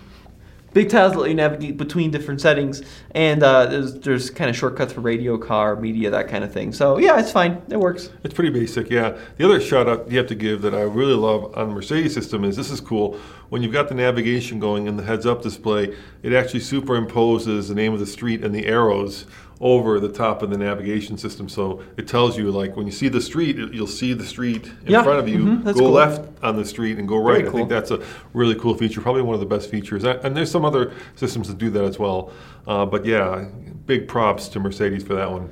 Big 0.73 0.89
tiles 0.89 1.15
let 1.15 1.29
you 1.29 1.35
navigate 1.35 1.75
between 1.75 2.11
different 2.11 2.39
settings, 2.39 2.81
and 3.11 3.43
uh, 3.43 3.65
there's, 3.65 3.93
there's 3.95 4.29
kind 4.29 4.49
of 4.49 4.55
shortcuts 4.55 4.93
for 4.93 5.01
radio, 5.01 5.37
car, 5.37 5.75
media, 5.75 6.09
that 6.09 6.29
kind 6.29 6.45
of 6.45 6.53
thing. 6.53 6.71
So 6.71 6.97
yeah, 6.97 7.19
it's 7.19 7.31
fine. 7.31 7.61
It 7.69 7.77
works. 7.77 8.09
It's 8.23 8.33
pretty 8.33 8.51
basic, 8.51 8.89
yeah. 8.89 9.17
The 9.35 9.45
other 9.45 9.59
shout 9.59 9.89
out 9.89 10.09
you 10.09 10.17
have 10.17 10.27
to 10.27 10.35
give 10.35 10.61
that 10.61 10.73
I 10.73 10.81
really 10.81 11.13
love 11.13 11.57
on 11.57 11.69
the 11.69 11.75
Mercedes 11.75 12.13
system 12.13 12.45
is 12.45 12.55
this 12.55 12.71
is 12.71 12.79
cool. 12.79 13.19
When 13.49 13.61
you've 13.61 13.73
got 13.73 13.89
the 13.89 13.95
navigation 13.95 14.59
going 14.59 14.87
in 14.87 14.95
the 14.95 15.03
heads 15.03 15.25
up 15.25 15.41
display, 15.41 15.93
it 16.23 16.31
actually 16.31 16.61
superimposes 16.61 17.67
the 17.67 17.75
name 17.75 17.93
of 17.93 17.99
the 17.99 18.05
street 18.05 18.43
and 18.43 18.55
the 18.55 18.65
arrows 18.65 19.25
over 19.61 19.99
the 19.99 20.09
top 20.09 20.41
of 20.41 20.49
the 20.49 20.57
navigation 20.57 21.17
system. 21.17 21.47
So 21.47 21.83
it 21.95 22.07
tells 22.07 22.35
you, 22.37 22.49
like, 22.51 22.75
when 22.75 22.87
you 22.87 22.91
see 22.91 23.07
the 23.09 23.21
street, 23.21 23.57
you'll 23.57 23.85
see 23.87 24.13
the 24.13 24.25
street 24.25 24.65
in 24.85 24.91
Yeah, 24.91 25.03
front 25.03 25.19
of 25.19 25.29
you. 25.29 25.37
mhm, 25.45 25.63
go 25.63 25.73
cool. 25.73 25.91
left 25.91 26.27
on 26.43 26.57
the 26.57 26.65
street 26.65 26.97
and 26.97 27.07
go 27.07 27.17
right. 27.17 27.37
Very 27.45 27.47
I 27.49 27.51
think 27.51 27.69
that's 27.69 27.91
a 27.91 28.01
really 28.33 28.55
cool 28.55 28.73
feature, 28.73 29.01
probably 29.01 29.21
one 29.21 29.35
of 29.35 29.39
the 29.39 29.45
best 29.45 29.69
features. 29.69 30.03
And 30.03 30.35
there's 30.35 30.49
some 30.49 30.65
other 30.65 30.91
systems 31.15 31.47
that 31.47 31.59
do 31.59 31.69
that 31.69 31.83
as 31.85 31.99
well. 31.99 32.31
Uh, 32.67 32.85
but 32.87 33.05
yeah, 33.05 33.45
big 33.85 34.07
props 34.07 34.47
to 34.49 34.59
Mercedes 34.59 35.03
for 35.03 35.13
that 35.13 35.31
one. 35.31 35.49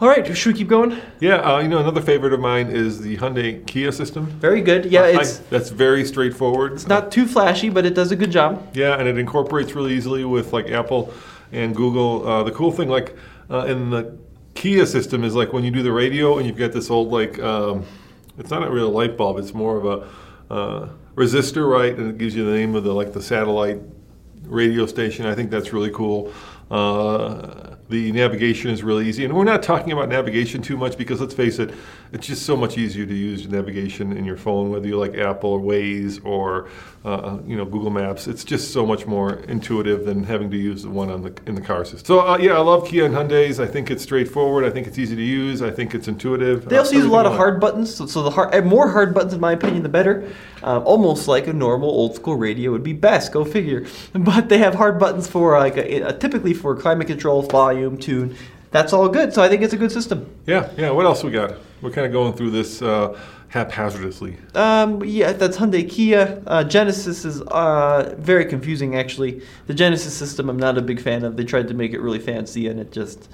All 0.00 0.08
right, 0.08 0.26
should 0.36 0.52
we 0.54 0.58
keep 0.58 0.68
going? 0.68 0.96
Yeah, 1.20 1.36
uh, 1.36 1.60
you 1.60 1.68
know, 1.68 1.78
another 1.78 2.00
favorite 2.00 2.32
of 2.32 2.40
mine 2.40 2.68
is 2.68 3.00
the 3.02 3.18
Hyundai 3.18 3.64
Kia 3.66 3.92
system. 3.92 4.26
Very 4.26 4.60
good. 4.62 4.86
Yeah, 4.86 5.02
I- 5.02 5.20
it's 5.20 5.38
that's 5.38 5.68
very 5.68 6.04
straightforward. 6.04 6.72
it's 6.72 6.88
not 6.88 7.12
too 7.12 7.26
flashy, 7.26 7.68
but 7.68 7.84
it 7.86 7.94
does 7.94 8.10
a 8.10 8.16
good 8.16 8.32
job. 8.32 8.66
Yeah, 8.74 8.96
and 8.98 9.06
it 9.06 9.16
incorporates 9.18 9.74
really 9.76 9.92
easily 9.92 10.24
with 10.24 10.52
like 10.54 10.70
Apple 10.70 11.12
and 11.52 11.76
Google. 11.76 12.26
Uh, 12.26 12.42
the 12.42 12.50
cool 12.50 12.72
thing, 12.72 12.88
like 12.88 13.14
uh, 13.50 13.64
in 13.66 13.90
the 13.90 14.18
Kia 14.54 14.86
system, 14.86 15.24
is 15.24 15.34
like 15.34 15.52
when 15.52 15.64
you 15.64 15.70
do 15.70 15.82
the 15.82 15.92
radio 15.92 16.38
and 16.38 16.46
you've 16.46 16.58
got 16.58 16.72
this 16.72 16.90
old 16.90 17.10
like 17.10 17.38
um, 17.38 17.84
it's 18.38 18.50
not 18.50 18.66
a 18.66 18.70
real 18.70 18.90
light 18.90 19.16
bulb; 19.16 19.38
it's 19.38 19.54
more 19.54 19.76
of 19.76 19.84
a 19.84 20.54
uh, 20.54 20.88
resistor, 21.14 21.68
right? 21.68 21.96
And 21.96 22.10
it 22.10 22.18
gives 22.18 22.34
you 22.36 22.44
the 22.44 22.52
name 22.52 22.74
of 22.74 22.84
the 22.84 22.92
like 22.92 23.12
the 23.12 23.22
satellite 23.22 23.80
radio 24.44 24.86
station. 24.86 25.26
I 25.26 25.34
think 25.34 25.50
that's 25.50 25.72
really 25.72 25.90
cool. 25.90 26.32
Uh, 26.70 27.71
the 27.92 28.10
navigation 28.12 28.70
is 28.70 28.82
really 28.82 29.06
easy, 29.06 29.22
and 29.26 29.34
we're 29.34 29.44
not 29.44 29.62
talking 29.62 29.92
about 29.92 30.08
navigation 30.08 30.62
too 30.62 30.78
much 30.78 30.96
because 30.96 31.20
let's 31.20 31.34
face 31.34 31.58
it, 31.58 31.74
it's 32.12 32.26
just 32.26 32.46
so 32.46 32.56
much 32.56 32.78
easier 32.78 33.04
to 33.04 33.14
use 33.14 33.46
navigation 33.46 34.16
in 34.16 34.24
your 34.24 34.38
phone, 34.38 34.70
whether 34.70 34.86
you 34.88 34.98
like 34.98 35.14
Apple 35.14 35.50
or 35.50 35.60
Waze 35.60 36.24
or 36.24 36.68
uh, 37.04 37.38
you 37.46 37.54
know 37.54 37.66
Google 37.66 37.90
Maps. 37.90 38.26
It's 38.26 38.44
just 38.44 38.72
so 38.72 38.86
much 38.86 39.06
more 39.06 39.34
intuitive 39.54 40.06
than 40.06 40.24
having 40.24 40.50
to 40.52 40.56
use 40.56 40.82
the 40.84 40.90
one 40.90 41.10
on 41.10 41.22
the 41.22 41.32
in 41.46 41.54
the 41.54 41.60
car 41.60 41.84
system. 41.84 42.04
So 42.06 42.20
uh, 42.26 42.38
yeah, 42.38 42.54
I 42.54 42.60
love 42.60 42.88
Kia 42.88 43.04
and 43.04 43.14
Hyundai's. 43.14 43.60
I 43.60 43.66
think 43.66 43.90
it's 43.90 44.02
straightforward. 44.02 44.64
I 44.64 44.70
think 44.70 44.86
it's 44.86 44.98
easy 44.98 45.14
to 45.14 45.22
use. 45.22 45.60
I 45.60 45.70
think 45.70 45.94
it's 45.94 46.08
intuitive. 46.08 46.68
They 46.70 46.76
Uh, 46.76 46.80
also 46.80 46.94
use 46.96 47.04
a 47.04 47.08
lot 47.08 47.26
of 47.26 47.32
like. 47.32 47.38
hard 47.38 47.60
buttons, 47.60 47.94
so, 47.94 48.06
so 48.06 48.22
the 48.22 48.30
hard, 48.30 48.54
uh, 48.54 48.62
more 48.62 48.88
hard 48.88 49.12
buttons, 49.12 49.34
in 49.34 49.40
my 49.40 49.52
opinion, 49.52 49.82
the 49.82 49.88
better. 49.90 50.26
Um, 50.64 50.82
almost 50.84 51.28
like 51.28 51.46
a 51.46 51.52
normal 51.52 51.88
old 51.90 52.14
school 52.14 52.36
radio 52.36 52.70
would 52.72 52.82
be 52.84 52.92
best. 52.92 53.32
Go 53.32 53.44
figure. 53.44 53.86
But 54.12 54.48
they 54.48 54.58
have 54.58 54.74
hard 54.74 54.98
buttons 54.98 55.26
for 55.28 55.58
like 55.58 55.76
a, 55.76 56.02
a- 56.02 56.12
typically 56.12 56.54
for 56.54 56.76
climate 56.76 57.06
control, 57.08 57.42
volume, 57.42 57.96
tune. 57.98 58.36
That's 58.70 58.92
all 58.92 59.08
good. 59.08 59.34
So 59.34 59.42
I 59.42 59.48
think 59.48 59.62
it's 59.62 59.74
a 59.74 59.76
good 59.76 59.92
system. 59.92 60.26
Yeah, 60.46 60.70
yeah. 60.78 60.90
What 60.90 61.04
else 61.06 61.22
we 61.22 61.30
got? 61.30 61.54
We're 61.82 61.90
kind 61.90 62.06
of 62.06 62.12
going 62.12 62.32
through 62.32 62.50
this 62.52 62.80
uh, 62.80 63.18
haphazardly. 63.48 64.36
Um, 64.54 65.02
yeah, 65.04 65.32
that's 65.32 65.56
Hyundai 65.58 65.88
Kia. 65.88 66.42
Uh, 66.46 66.64
Genesis 66.64 67.24
is 67.24 67.42
uh, 67.42 68.14
very 68.18 68.44
confusing, 68.46 68.96
actually. 68.96 69.42
The 69.66 69.74
Genesis 69.74 70.14
system, 70.14 70.48
I'm 70.48 70.58
not 70.58 70.78
a 70.78 70.82
big 70.82 71.00
fan 71.00 71.24
of. 71.24 71.36
They 71.36 71.44
tried 71.44 71.68
to 71.68 71.74
make 71.74 71.92
it 71.92 72.00
really 72.00 72.18
fancy, 72.18 72.66
and 72.68 72.80
it 72.80 72.92
just 72.92 73.28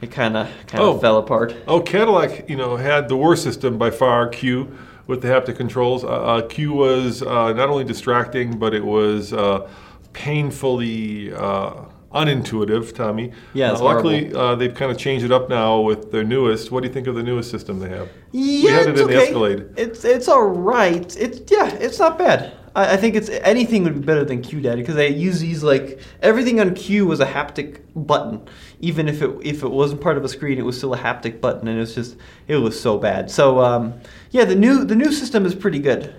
it 0.00 0.10
kind 0.10 0.36
of 0.36 0.48
kind 0.66 0.82
of 0.82 0.96
Oh. 0.96 0.98
fell 0.98 1.18
apart. 1.18 1.54
Oh, 1.68 1.80
Cadillac, 1.80 2.48
you 2.50 2.56
know, 2.56 2.76
had 2.76 3.08
the 3.08 3.16
worst 3.16 3.42
system 3.44 3.78
by 3.78 3.90
far, 3.90 4.28
CUE, 4.28 4.68
with 5.06 5.22
the 5.22 5.28
haptic 5.28 5.56
controls. 5.56 6.04
Uh, 6.04 6.08
uh, 6.08 6.42
CUE 6.48 6.72
was 6.72 7.22
uh, 7.22 7.52
not 7.52 7.68
only 7.68 7.84
distracting, 7.84 8.58
but 8.58 8.74
it 8.74 8.84
was 8.84 9.32
uh, 9.32 9.68
painfully 10.12 11.32
uh, 11.32 11.84
unintuitive, 12.14 12.94
Tommy. 12.94 13.32
Yeah, 13.54 13.72
uh, 13.72 13.82
luckily, 13.82 14.32
uh, 14.34 14.54
they've 14.54 14.74
kind 14.74 14.90
of 14.90 14.98
changed 14.98 15.24
it 15.24 15.32
up 15.32 15.48
now 15.48 15.80
with 15.80 16.12
their 16.12 16.24
newest. 16.24 16.70
What 16.70 16.82
do 16.82 16.88
you 16.88 16.94
think 16.94 17.06
of 17.06 17.14
the 17.14 17.22
newest 17.22 17.50
system 17.50 17.78
they 17.78 17.88
have? 17.88 18.08
Yeah, 18.32 18.64
we 18.64 18.70
had 18.70 18.86
it 18.86 18.90
it's 18.90 19.00
in 19.00 19.06
okay. 19.06 19.14
the 19.14 19.22
Escalade. 19.22 19.74
It's 19.76 20.04
it's 20.04 20.28
all 20.28 20.46
right. 20.46 21.16
It's 21.16 21.50
yeah, 21.50 21.72
it's 21.74 21.98
not 21.98 22.18
bad. 22.18 22.52
I, 22.74 22.94
I 22.94 22.96
think 22.96 23.14
it's 23.14 23.28
anything 23.28 23.84
would 23.84 23.94
be 23.94 24.00
better 24.00 24.24
than 24.24 24.42
QDaddy 24.42 24.76
because 24.76 24.94
they 24.94 25.08
use 25.08 25.40
these 25.40 25.62
like 25.62 26.00
everything 26.20 26.60
on 26.60 26.74
CUE 26.74 27.06
was 27.06 27.20
a 27.20 27.26
haptic 27.26 27.80
button. 27.94 28.46
Even 28.80 29.08
if 29.08 29.22
it 29.22 29.30
if 29.42 29.62
it 29.62 29.70
wasn't 29.70 30.00
part 30.00 30.16
of 30.16 30.24
a 30.24 30.28
screen, 30.28 30.58
it 30.58 30.64
was 30.64 30.76
still 30.76 30.94
a 30.94 30.98
haptic 30.98 31.40
button, 31.40 31.68
and 31.68 31.76
it 31.76 31.80
was 31.80 31.94
just 31.94 32.16
it 32.48 32.56
was 32.56 32.80
so 32.80 32.98
bad. 32.98 33.30
So 33.30 33.60
um, 33.60 33.94
yeah, 34.30 34.44
the 34.44 34.56
new 34.56 34.84
the 34.84 34.96
new 34.96 35.12
system 35.12 35.46
is 35.46 35.54
pretty 35.54 35.78
good. 35.78 36.14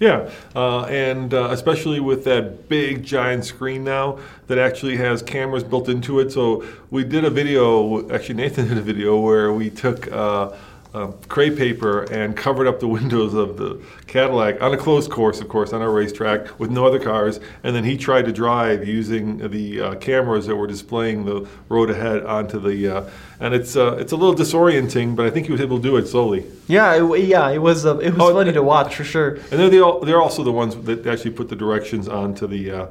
Yeah, 0.00 0.30
uh, 0.54 0.84
and 0.84 1.34
uh, 1.34 1.48
especially 1.50 1.98
with 1.98 2.22
that 2.24 2.68
big 2.68 3.02
giant 3.02 3.44
screen 3.44 3.82
now 3.82 4.20
that 4.46 4.56
actually 4.56 4.96
has 4.96 5.22
cameras 5.22 5.64
built 5.64 5.88
into 5.88 6.20
it. 6.20 6.30
So 6.30 6.64
we 6.90 7.02
did 7.02 7.24
a 7.24 7.30
video, 7.30 8.08
actually 8.12 8.36
Nathan 8.36 8.68
did 8.68 8.78
a 8.78 8.82
video 8.82 9.18
where 9.18 9.52
we 9.52 9.70
took 9.70 10.10
uh, 10.12 10.52
uh, 10.94 11.08
crepe 11.28 11.56
paper 11.56 12.02
and 12.12 12.36
covered 12.36 12.66
up 12.66 12.80
the 12.80 12.88
windows 12.88 13.34
of 13.34 13.56
the 13.56 13.80
Cadillac 14.06 14.60
on 14.62 14.72
a 14.72 14.76
closed 14.76 15.10
course, 15.10 15.40
of 15.40 15.48
course, 15.48 15.72
on 15.72 15.82
a 15.82 15.88
racetrack 15.90 16.58
with 16.58 16.70
no 16.70 16.86
other 16.86 16.98
cars. 16.98 17.40
And 17.62 17.76
then 17.76 17.84
he 17.84 17.96
tried 17.96 18.24
to 18.24 18.32
drive 18.32 18.88
using 18.88 19.50
the 19.50 19.80
uh, 19.80 19.94
cameras 19.96 20.46
that 20.46 20.56
were 20.56 20.66
displaying 20.66 21.24
the 21.24 21.46
road 21.68 21.90
ahead 21.90 22.24
onto 22.24 22.58
the. 22.58 22.88
Uh, 22.88 23.10
and 23.40 23.54
it's 23.54 23.76
uh, 23.76 23.96
it's 23.98 24.12
a 24.12 24.16
little 24.16 24.34
disorienting, 24.34 25.14
but 25.14 25.24
I 25.26 25.30
think 25.30 25.46
he 25.46 25.52
was 25.52 25.60
able 25.60 25.76
to 25.76 25.82
do 25.82 25.96
it 25.96 26.08
slowly. 26.08 26.44
Yeah, 26.66 26.96
it, 26.96 27.24
yeah, 27.24 27.48
it 27.50 27.58
was 27.58 27.86
uh, 27.86 27.98
it 27.98 28.14
was 28.14 28.20
Oh, 28.20 28.34
funny 28.34 28.52
to 28.52 28.62
watch 28.62 28.96
for 28.96 29.04
sure. 29.04 29.34
And 29.34 29.60
they're 29.60 29.68
the, 29.70 30.00
they're 30.04 30.20
also 30.20 30.42
the 30.42 30.52
ones 30.52 30.74
that 30.76 31.06
actually 31.06 31.32
put 31.32 31.48
the 31.48 31.56
directions 31.56 32.08
onto 32.08 32.46
the 32.46 32.70
uh, 32.70 32.86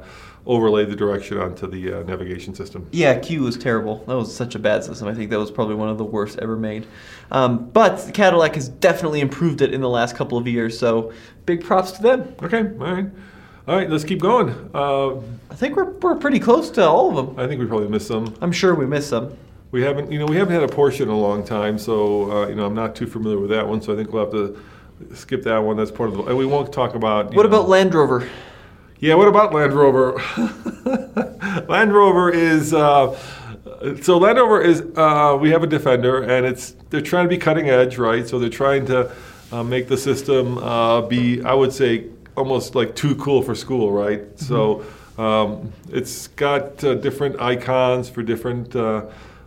overlay 0.48 0.86
the 0.86 0.96
direction 0.96 1.38
onto 1.38 1.66
the 1.68 1.92
uh, 1.92 2.02
navigation 2.04 2.54
system. 2.54 2.88
Yeah, 2.90 3.18
CUE 3.18 3.42
was 3.42 3.56
terrible. 3.58 3.98
That 4.06 4.16
was 4.16 4.34
such 4.34 4.54
a 4.54 4.58
bad 4.58 4.82
system. 4.82 5.06
I 5.06 5.14
think 5.14 5.30
that 5.30 5.38
was 5.38 5.50
probably 5.50 5.74
one 5.74 5.90
of 5.90 5.98
the 5.98 6.04
worst 6.04 6.38
ever 6.38 6.56
made. 6.56 6.86
Um, 7.30 7.68
but 7.68 8.10
Cadillac 8.14 8.54
has 8.54 8.68
definitely 8.68 9.20
improved 9.20 9.60
it 9.60 9.74
in 9.74 9.82
the 9.82 9.88
last 9.88 10.16
couple 10.16 10.38
of 10.38 10.48
years. 10.48 10.76
So 10.78 11.12
big 11.44 11.62
props 11.62 11.92
to 11.92 12.02
them. 12.02 12.34
Okay, 12.42 12.62
all 12.62 12.92
right, 12.94 13.06
all 13.68 13.76
right. 13.76 13.90
Let's 13.90 14.04
keep 14.04 14.20
going. 14.20 14.48
Uh, 14.74 15.16
I 15.50 15.54
think 15.54 15.76
we're 15.76 15.90
we're 15.90 16.16
pretty 16.16 16.40
close 16.40 16.70
to 16.70 16.84
all 16.88 17.16
of 17.16 17.26
them. 17.26 17.38
I 17.38 17.46
think 17.46 17.60
we 17.60 17.66
probably 17.66 17.88
missed 17.88 18.08
some. 18.08 18.34
I'm 18.40 18.52
sure 18.52 18.74
we 18.74 18.86
missed 18.86 19.10
some. 19.10 19.36
We 19.70 19.82
haven't, 19.82 20.10
you 20.10 20.18
know, 20.18 20.24
we 20.24 20.36
haven't 20.36 20.54
had 20.54 20.62
a 20.62 20.74
Porsche 20.74 21.02
in 21.02 21.08
a 21.08 21.18
long 21.18 21.44
time, 21.44 21.78
so 21.78 22.32
uh, 22.32 22.48
you 22.48 22.54
know, 22.54 22.64
I'm 22.64 22.74
not 22.74 22.96
too 22.96 23.06
familiar 23.06 23.38
with 23.38 23.50
that 23.50 23.68
one. 23.68 23.82
So 23.82 23.92
I 23.92 23.96
think 23.96 24.14
we'll 24.14 24.24
have 24.24 24.32
to 24.32 25.14
skip 25.14 25.42
that 25.42 25.58
one. 25.58 25.76
That's 25.76 25.90
part 25.90 26.08
of 26.08 26.16
the. 26.16 26.22
And 26.24 26.38
we 26.38 26.46
won't 26.46 26.72
talk 26.72 26.94
about. 26.94 27.34
What 27.34 27.42
know- 27.42 27.48
about 27.48 27.68
Land 27.68 27.94
Rover? 27.94 28.26
Yeah, 29.00 29.14
what 29.14 29.28
about 29.28 29.54
Land 29.54 29.74
Rover? 29.74 30.14
Land 31.68 31.94
Rover 31.94 32.30
is 32.30 32.74
uh, 32.74 33.16
so 34.02 34.18
Land 34.18 34.38
Rover 34.38 34.60
is 34.60 34.80
uh, 34.96 35.38
we 35.40 35.50
have 35.50 35.62
a 35.62 35.68
Defender, 35.68 36.22
and 36.22 36.44
it's 36.44 36.74
they're 36.90 37.00
trying 37.00 37.24
to 37.24 37.28
be 37.28 37.38
cutting 37.38 37.68
edge, 37.70 37.96
right? 37.96 38.26
So 38.28 38.40
they're 38.40 38.50
trying 38.50 38.86
to 38.86 39.12
uh, 39.52 39.62
make 39.62 39.86
the 39.86 39.96
system 39.96 40.58
uh, 40.58 41.02
be, 41.02 41.40
I 41.42 41.54
would 41.54 41.72
say, 41.72 42.06
almost 42.36 42.74
like 42.74 42.96
too 42.96 43.14
cool 43.16 43.40
for 43.40 43.54
school, 43.54 43.92
right? 43.92 44.22
So 44.36 44.84
um, 45.16 45.72
it's 45.90 46.26
got 46.28 46.82
uh, 46.82 46.94
different 46.94 47.40
icons 47.40 48.08
for 48.10 48.24
different 48.24 48.74
uh, 48.74 49.04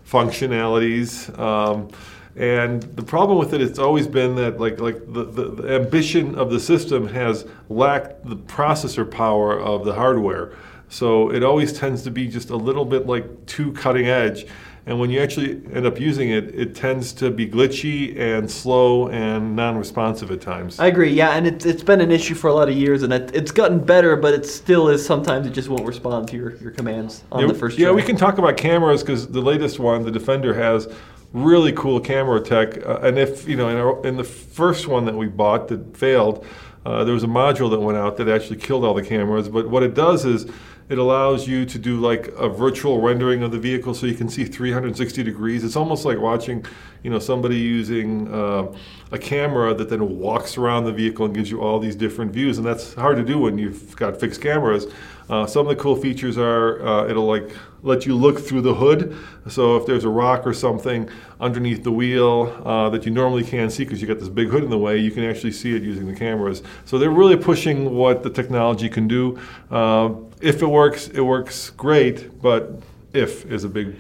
functionalities. 0.10 1.38
Um, 1.38 1.89
and 2.36 2.82
the 2.84 3.03
problem 3.03 3.38
with 3.38 3.53
it, 3.53 3.61
it's 3.61 3.79
always 3.79 4.07
been 4.07 4.36
that 4.36 4.59
like 4.59 4.79
like 4.79 4.99
the, 5.11 5.25
the, 5.25 5.43
the 5.51 5.75
ambition 5.75 6.36
of 6.36 6.49
the 6.49 6.59
system 6.59 7.07
has 7.09 7.45
lacked 7.69 8.25
the 8.25 8.38
processor 8.38 9.09
power 9.09 9.59
of 9.59 9.84
the 9.84 9.93
hardware. 9.93 10.53
So 10.88 11.32
it 11.32 11.43
always 11.43 11.73
tends 11.73 12.03
to 12.03 12.11
be 12.11 12.27
just 12.27 12.49
a 12.49 12.55
little 12.55 12.86
bit 12.86 13.05
like 13.05 13.45
too 13.45 13.71
cutting 13.73 14.07
edge. 14.07 14.45
And 14.88 14.99
when 14.99 15.11
you 15.11 15.19
actually 15.19 15.61
end 15.73 15.86
up 15.86 15.99
using 15.99 16.32
it, 16.32 16.55
it 16.55 16.73
tends 16.73 17.13
to 17.13 17.29
be 17.29 17.47
glitchy 17.47 18.17
and 18.17 18.49
slow 18.49 19.09
and 19.09 19.55
non-responsive 19.55 20.32
at 20.32 20.41
times. 20.41 20.79
I 20.79 20.88
agree. 20.88 21.13
Yeah, 21.13 21.32
and 21.32 21.45
it's 21.45 21.65
it's 21.65 21.84
been 21.84 22.01
an 22.01 22.11
issue 22.11 22.34
for 22.34 22.47
a 22.47 22.53
lot 22.53 22.67
of 22.67 22.75
years, 22.75 23.03
and 23.03 23.13
it, 23.13 23.29
it's 23.36 23.51
gotten 23.51 23.79
better, 23.79 24.15
but 24.15 24.34
it 24.34 24.45
still 24.45 24.89
is. 24.89 25.05
Sometimes 25.05 25.45
it 25.45 25.51
just 25.51 25.69
won't 25.69 25.86
respond 25.86 26.29
to 26.29 26.38
your, 26.38 26.55
your 26.55 26.71
commands 26.71 27.23
on 27.32 27.41
yeah, 27.41 27.47
the 27.47 27.53
first. 27.53 27.77
yeah, 27.77 27.88
try. 27.88 27.95
we 27.95 28.01
can 28.01 28.15
talk 28.15 28.39
about 28.39 28.57
cameras 28.57 29.03
because 29.03 29.27
the 29.27 29.41
latest 29.41 29.79
one, 29.79 30.03
the 30.03 30.11
Defender, 30.11 30.53
has 30.53 30.91
really 31.34 31.71
cool 31.73 31.99
camera 31.99 32.41
tech. 32.41 32.77
Uh, 32.86 32.99
and 33.01 33.17
if 33.17 33.47
you 33.47 33.55
know, 33.55 33.69
in, 33.69 33.77
our, 33.77 34.05
in 34.05 34.17
the 34.17 34.23
first 34.23 34.88
one 34.88 35.05
that 35.05 35.15
we 35.15 35.27
bought 35.27 35.67
that 35.69 35.95
failed, 35.95 36.45
uh, 36.86 37.03
there 37.03 37.13
was 37.13 37.23
a 37.23 37.27
module 37.27 37.69
that 37.69 37.79
went 37.79 37.97
out 37.97 38.17
that 38.17 38.27
actually 38.27 38.57
killed 38.57 38.84
all 38.84 38.93
the 38.93 39.03
cameras. 39.03 39.47
But 39.49 39.69
what 39.69 39.84
it 39.84 39.93
does 39.93 40.25
is 40.25 40.47
it 40.89 40.97
allows 40.97 41.47
you 41.47 41.65
to 41.65 41.79
do 41.79 41.99
like 41.99 42.27
a 42.38 42.49
virtual 42.49 43.01
rendering 43.01 43.43
of 43.43 43.51
the 43.51 43.59
vehicle, 43.59 43.93
so 43.93 44.07
you 44.07 44.15
can 44.15 44.29
see 44.29 44.45
360 44.45 45.23
degrees. 45.23 45.63
It's 45.63 45.75
almost 45.75 46.05
like 46.05 46.19
watching, 46.19 46.65
you 47.04 47.10
know, 47.10 47.20
somebody 47.20 47.58
using 47.58 48.32
uh, 48.34 48.72
a 49.12 49.18
camera 49.18 49.74
that 49.74 49.89
then 49.89 50.20
walks 50.20 50.58
around 50.58 50.86
the 50.86 50.91
vehicle 50.91 51.26
and 51.26 51.34
gives 51.34 51.49
you 51.49 51.62
all 51.62 51.80
these 51.80 51.95
different 51.95 52.32
views, 52.32 52.58
and 52.58 52.66
that's 52.66 52.93
hard 52.93 53.18
to 53.18 53.24
do 53.24 53.39
when 53.39 53.58
you've 53.58 53.95
got 53.95 54.20
fixed 54.20 54.41
cameras. 54.41 54.88
Uh, 55.30 55.45
some 55.45 55.66
of 55.66 55.76
the 55.76 55.82
cool 55.82 55.95
features 55.95 56.38
are 56.38 56.86
uh, 56.86 57.08
it'll 57.08 57.26
like 57.26 57.56
let 57.84 58.06
you 58.06 58.16
look 58.16 58.38
through 58.38 58.62
the 58.62 58.74
hood. 58.74 59.18
So 59.47 59.78
if 59.78 59.86
there's 59.86 60.04
a 60.04 60.10
rock 60.10 60.45
or 60.45 60.54
something 60.54 61.10
underneath 61.39 61.84
the 61.84 61.91
wheel 61.91 62.62
uh, 62.66 62.89
that 62.89 63.06
you 63.06 63.12
normally 63.12 63.43
can't 63.43 63.72
see 63.72 63.84
because 63.84 64.02
you 64.02 64.08
got 64.08 64.20
this 64.20 64.30
big 64.30 64.49
hood 64.49 64.64
in 64.64 64.70
the 64.70 64.78
way, 64.78 64.97
you 64.97 65.10
can 65.10 65.24
actually 65.24 65.54
see 65.54 65.76
it 65.76 65.84
using 65.84 66.06
the 66.06 66.16
cameras. 66.16 66.62
So 66.86 66.97
they're 66.99 67.10
really 67.10 67.38
pushing 67.38 67.95
what 67.95 68.24
the 68.24 68.30
technology 68.30 68.89
can 68.89 69.08
do. 69.08 69.39
Uh, 69.72 70.16
if 70.41 70.62
it 70.62 70.68
works, 70.68 71.08
it 71.08 71.22
works 71.22 71.70
great, 71.72 72.41
but 72.41 72.82
if 73.14 73.45
is 73.45 73.64
a 73.64 73.70
big 73.70 73.95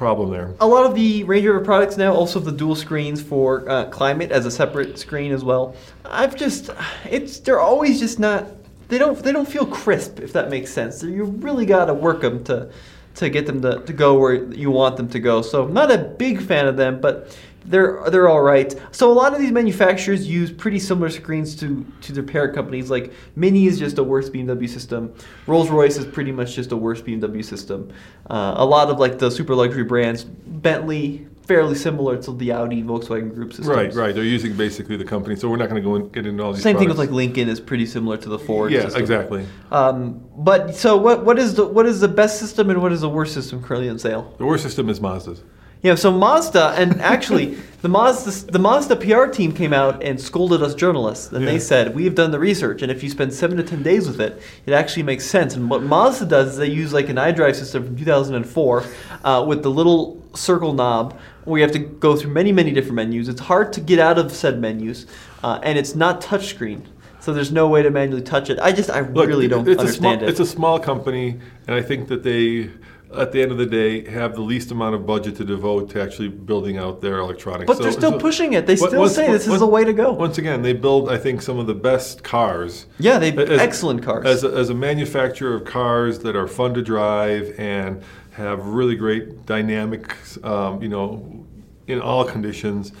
problem 0.00 0.30
there. 0.30 0.54
A 0.60 0.66
lot 0.66 0.86
of 0.86 0.94
the 0.94 1.24
Range 1.24 1.46
Rover 1.46 1.62
products 1.62 1.98
now 1.98 2.14
also 2.14 2.38
have 2.38 2.46
the 2.46 2.56
dual 2.56 2.74
screens 2.74 3.20
for 3.20 3.68
uh, 3.68 3.84
climate 3.90 4.32
as 4.32 4.46
a 4.46 4.50
separate 4.50 4.98
screen 4.98 5.30
as 5.30 5.44
well. 5.44 5.76
I've 6.06 6.34
just, 6.34 6.70
it's 7.04 7.38
they're 7.40 7.60
always 7.60 8.00
just 8.00 8.18
not. 8.18 8.46
They 8.88 8.96
don't 8.96 9.22
they 9.22 9.30
don't 9.30 9.46
feel 9.46 9.66
crisp 9.66 10.18
if 10.18 10.32
that 10.32 10.48
makes 10.48 10.72
sense. 10.72 11.02
You 11.02 11.24
really 11.24 11.66
gotta 11.66 11.92
work 11.92 12.22
them 12.22 12.42
to 12.44 12.72
to 13.16 13.28
get 13.28 13.46
them 13.46 13.60
to, 13.62 13.80
to 13.80 13.92
go 13.92 14.18
where 14.18 14.34
you 14.52 14.70
want 14.70 14.96
them 14.96 15.08
to 15.08 15.18
go. 15.18 15.42
So 15.42 15.66
not 15.66 15.90
a 15.90 15.98
big 15.98 16.40
fan 16.42 16.66
of 16.66 16.76
them, 16.76 17.00
but 17.00 17.36
they're 17.64 18.02
they're 18.10 18.28
all 18.28 18.42
right. 18.42 18.74
So 18.90 19.12
a 19.12 19.14
lot 19.14 19.34
of 19.34 19.40
these 19.40 19.52
manufacturers 19.52 20.26
use 20.26 20.50
pretty 20.50 20.78
similar 20.78 21.10
screens 21.10 21.54
to 21.56 21.86
to 22.02 22.12
their 22.12 22.22
parent 22.22 22.54
companies. 22.54 22.90
Like 22.90 23.12
Mini 23.36 23.66
is 23.66 23.78
just 23.78 23.98
a 23.98 24.02
worse 24.02 24.30
BMW 24.30 24.68
system. 24.68 25.14
Rolls 25.46 25.68
Royce 25.68 25.96
is 25.96 26.06
pretty 26.06 26.32
much 26.32 26.54
just 26.54 26.72
a 26.72 26.76
worse 26.76 27.02
BMW 27.02 27.44
system. 27.44 27.92
Uh, 28.28 28.54
a 28.56 28.64
lot 28.64 28.88
of 28.88 28.98
like 28.98 29.18
the 29.18 29.30
super 29.30 29.54
luxury 29.54 29.84
brands, 29.84 30.24
Bentley, 30.24 31.26
fairly 31.50 31.74
similar 31.74 32.16
to 32.16 32.30
the 32.32 32.52
Audi, 32.52 32.80
Volkswagen 32.80 33.34
group 33.34 33.50
systems. 33.52 33.66
Right, 33.66 33.92
right. 33.92 34.14
They're 34.14 34.22
using 34.38 34.56
basically 34.56 34.96
the 34.96 35.04
company, 35.04 35.34
so 35.34 35.48
we're 35.50 35.56
not 35.56 35.68
going 35.68 35.82
to 35.82 35.88
go 35.88 35.96
and 35.96 36.12
get 36.12 36.24
into 36.24 36.40
all 36.44 36.52
these. 36.52 36.62
Same 36.62 36.78
thing 36.78 36.88
with 36.88 36.96
like 36.98 37.10
Lincoln 37.10 37.48
is 37.48 37.58
pretty 37.58 37.86
similar 37.86 38.16
to 38.18 38.28
the 38.28 38.38
Ford. 38.38 38.70
Yeah, 38.70 38.82
system. 38.82 39.02
exactly. 39.02 39.46
Um, 39.72 40.22
but 40.36 40.76
so 40.76 40.96
what? 40.96 41.24
What 41.24 41.40
is 41.40 41.54
the 41.56 41.66
what 41.66 41.86
is 41.86 41.98
the 41.98 42.12
best 42.22 42.38
system 42.38 42.70
and 42.70 42.80
what 42.80 42.92
is 42.92 43.00
the 43.00 43.08
worst 43.08 43.34
system 43.34 43.60
currently 43.64 43.88
on 43.88 43.98
sale? 43.98 44.32
The 44.38 44.46
worst 44.46 44.62
system 44.62 44.88
is 44.88 45.00
Mazda's. 45.00 45.42
Yeah, 45.82 45.94
so 45.94 46.10
Mazda, 46.12 46.74
and 46.76 47.00
actually, 47.00 47.54
the 47.82 47.88
Mazda, 47.88 48.52
the 48.52 48.58
Mazda 48.58 48.96
PR 48.96 49.26
team 49.26 49.50
came 49.52 49.72
out 49.72 50.02
and 50.02 50.20
scolded 50.20 50.62
us 50.62 50.74
journalists, 50.74 51.32
and 51.32 51.42
Yeah. 51.42 51.52
they 51.52 51.58
said, 51.58 51.94
"We've 51.94 52.14
done 52.14 52.30
the 52.32 52.38
research, 52.38 52.82
and 52.82 52.92
if 52.92 53.02
you 53.02 53.08
spend 53.08 53.32
seven 53.32 53.56
to 53.56 53.62
ten 53.62 53.82
days 53.82 54.06
with 54.06 54.20
it, 54.20 54.40
it 54.66 54.72
actually 54.74 55.04
makes 55.04 55.24
sense." 55.24 55.56
And 55.56 55.70
what 55.70 55.82
Mazda 55.82 56.26
does 56.26 56.48
is 56.52 56.56
they 56.58 56.68
use 56.68 56.92
like 56.92 57.08
an 57.08 57.16
iDrive 57.16 57.56
system 57.56 57.84
from 57.86 57.96
2004 57.96 58.84
uh, 59.24 59.44
with 59.48 59.62
the 59.62 59.70
little 59.70 60.20
circle 60.34 60.74
knob, 60.74 61.18
you 61.46 61.62
have 61.62 61.72
to 61.72 61.78
go 61.78 62.16
through 62.16 62.32
many, 62.32 62.52
many 62.52 62.70
different 62.70 62.96
menus. 62.96 63.28
It's 63.28 63.40
hard 63.40 63.72
to 63.74 63.80
get 63.80 63.98
out 63.98 64.18
of 64.18 64.30
said 64.32 64.60
menus, 64.60 65.06
uh, 65.42 65.60
and 65.62 65.78
it's 65.78 65.94
not 65.94 66.20
touchscreen. 66.20 66.82
So 67.20 67.34
there's 67.34 67.52
no 67.52 67.68
way 67.68 67.82
to 67.82 67.90
manually 67.90 68.22
touch 68.22 68.48
it. 68.48 68.58
I 68.60 68.72
just, 68.72 68.88
I 68.90 69.00
Look, 69.00 69.28
really 69.28 69.46
don't 69.46 69.68
it's 69.68 69.78
understand 69.78 69.88
a 69.88 70.18
small, 70.18 70.22
it. 70.22 70.28
It's 70.30 70.40
a 70.40 70.46
small 70.46 70.78
company, 70.78 71.38
and 71.66 71.76
I 71.76 71.82
think 71.82 72.08
that 72.08 72.22
they, 72.22 72.70
at 73.14 73.32
the 73.32 73.42
end 73.42 73.52
of 73.52 73.58
the 73.58 73.66
day, 73.66 74.08
have 74.08 74.34
the 74.34 74.40
least 74.40 74.70
amount 74.70 74.94
of 74.94 75.04
budget 75.04 75.36
to 75.36 75.44
devote 75.44 75.90
to 75.90 76.00
actually 76.00 76.28
building 76.28 76.78
out 76.78 77.02
their 77.02 77.18
electronics. 77.18 77.66
But 77.66 77.78
they're 77.82 77.92
still 77.92 78.18
pushing 78.18 78.54
it. 78.54 78.66
They 78.66 78.76
still 78.76 79.06
say 79.06 79.30
this 79.30 79.46
is 79.46 79.58
the 79.60 79.66
way 79.66 79.84
to 79.84 79.92
go. 79.92 80.12
Once 80.12 80.38
again, 80.38 80.62
they 80.62 80.72
build, 80.72 81.10
I 81.10 81.18
think, 81.18 81.42
some 81.42 81.58
of 81.58 81.66
the 81.66 81.74
best 81.74 82.24
cars. 82.24 82.86
yeah, 82.98 83.18
they 83.18 83.36
As- 83.36 83.60
excellent 83.60 84.02
cars. 84.02 84.24
As 84.24 84.42
a, 84.42 84.48
as 84.56 84.70
a 84.70 84.74
manufacturer 84.74 85.54
of 85.54 85.66
cars 85.66 86.20
that 86.20 86.34
are 86.36 86.48
fun 86.48 86.72
to 86.72 86.80
drive 86.82 87.54
and 87.58 88.02
have 88.40 88.66
really 88.66 88.96
great 88.96 89.46
dynamics, 89.46 90.38
um, 90.42 90.82
you 90.82 90.88
know, 90.88 91.46
in 91.86 92.00
all 92.00 92.24
conditions, 92.24 92.92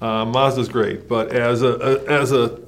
uh, 0.00 0.24
Mazda's 0.24 0.68
great. 0.68 1.08
But 1.08 1.32
as 1.32 1.62
a, 1.62 1.68
a 1.68 2.20
as 2.20 2.32
a 2.32 2.60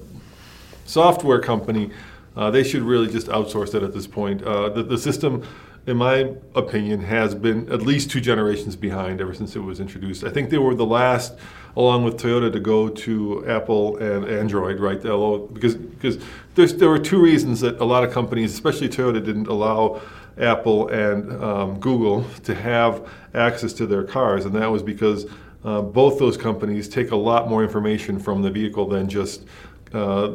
software 0.84 1.40
company, 1.40 1.90
uh, 2.36 2.50
they 2.50 2.62
should 2.62 2.82
really 2.82 3.08
just 3.08 3.28
outsource 3.28 3.74
it 3.74 3.82
at 3.82 3.92
this 3.92 4.06
point. 4.06 4.42
Uh, 4.42 4.68
the, 4.68 4.82
the 4.82 4.98
system, 4.98 5.46
in 5.86 5.96
my 5.96 6.32
opinion, 6.54 7.00
has 7.00 7.34
been 7.34 7.70
at 7.72 7.82
least 7.82 8.10
two 8.10 8.20
generations 8.20 8.76
behind 8.76 9.20
ever 9.20 9.34
since 9.34 9.56
it 9.56 9.60
was 9.60 9.80
introduced. 9.80 10.24
I 10.24 10.30
think 10.30 10.50
they 10.50 10.58
were 10.58 10.74
the 10.74 10.86
last, 10.86 11.34
along 11.76 12.04
with 12.04 12.16
Toyota, 12.16 12.52
to 12.52 12.60
go 12.60 12.88
to 12.88 13.46
Apple 13.46 13.96
and 13.98 14.26
Android, 14.26 14.80
right? 14.80 15.00
Because 15.00 15.74
because 15.76 16.76
there 16.76 16.88
were 16.88 16.98
two 16.98 17.20
reasons 17.20 17.60
that 17.60 17.80
a 17.80 17.84
lot 17.84 18.04
of 18.04 18.12
companies, 18.12 18.52
especially 18.52 18.88
Toyota, 18.88 19.24
didn't 19.24 19.48
allow 19.48 20.00
Apple 20.38 20.88
and 20.88 21.32
um, 21.42 21.80
Google 21.80 22.24
to 22.44 22.54
have 22.54 23.08
access 23.34 23.72
to 23.74 23.86
their 23.86 24.04
cars, 24.04 24.44
and 24.44 24.54
that 24.54 24.70
was 24.70 24.82
because 24.82 25.26
uh, 25.64 25.80
both 25.80 26.18
those 26.18 26.36
companies 26.36 26.88
take 26.88 27.10
a 27.10 27.16
lot 27.16 27.48
more 27.48 27.62
information 27.62 28.18
from 28.18 28.42
the 28.42 28.50
vehicle 28.50 28.86
than 28.88 29.08
just 29.08 29.44
uh, 29.92 30.28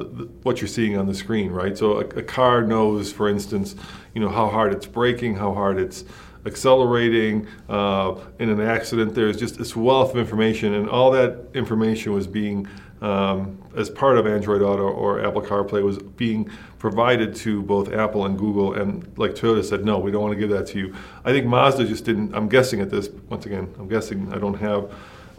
what 0.43 0.59
you're 0.59 0.67
seeing 0.67 0.97
on 0.97 1.05
the 1.05 1.13
screen, 1.13 1.51
right? 1.51 1.77
So 1.77 1.97
a, 1.97 1.99
a, 1.99 2.23
car 2.23 2.63
knows, 2.63 3.11
for 3.11 3.29
instance, 3.29 3.75
you 4.13 4.21
know 4.21 4.29
how 4.29 4.47
hard 4.47 4.73
it's 4.73 4.85
braking, 4.85 5.35
how 5.35 5.53
hard 5.53 5.77
it's 5.77 6.05
accelerating. 6.45 7.47
Uh, 7.69 8.15
in 8.39 8.49
an 8.49 8.61
accident, 8.61 9.13
there's 9.13 9.37
just 9.37 9.57
this 9.57 9.75
wealth 9.75 10.11
of 10.11 10.17
information, 10.17 10.73
and 10.73 10.89
all 10.89 11.11
that 11.11 11.47
information 11.53 12.13
was 12.13 12.27
being, 12.27 12.67
um, 13.01 13.61
as 13.75 13.89
part 13.89 14.17
of 14.17 14.25
Android 14.25 14.61
Auto 14.61 14.87
or 14.87 15.23
Apple 15.25 15.41
CarPlay, 15.41 15.83
was 15.83 15.99
being 15.99 16.49
provided 16.81 17.35
to 17.35 17.61
both 17.61 17.93
Apple 17.93 18.25
and 18.25 18.39
Google. 18.39 18.73
And 18.73 19.07
like 19.15 19.35
Toyota 19.35 19.63
said, 19.63 19.85
no, 19.85 19.99
we 19.99 20.09
don't 20.09 20.23
want 20.23 20.33
to 20.33 20.39
give 20.39 20.49
that 20.49 20.65
to 20.69 20.79
you. 20.79 20.95
I 21.23 21.31
think 21.31 21.45
Mazda 21.45 21.85
just 21.85 22.05
didn't. 22.05 22.33
I'm 22.33 22.49
guessing 22.49 22.81
at 22.81 22.89
this. 22.89 23.07
Once 23.29 23.45
again, 23.45 23.71
I'm 23.77 23.87
guessing. 23.87 24.33
I 24.33 24.39
don't 24.39 24.55
have 24.55 24.91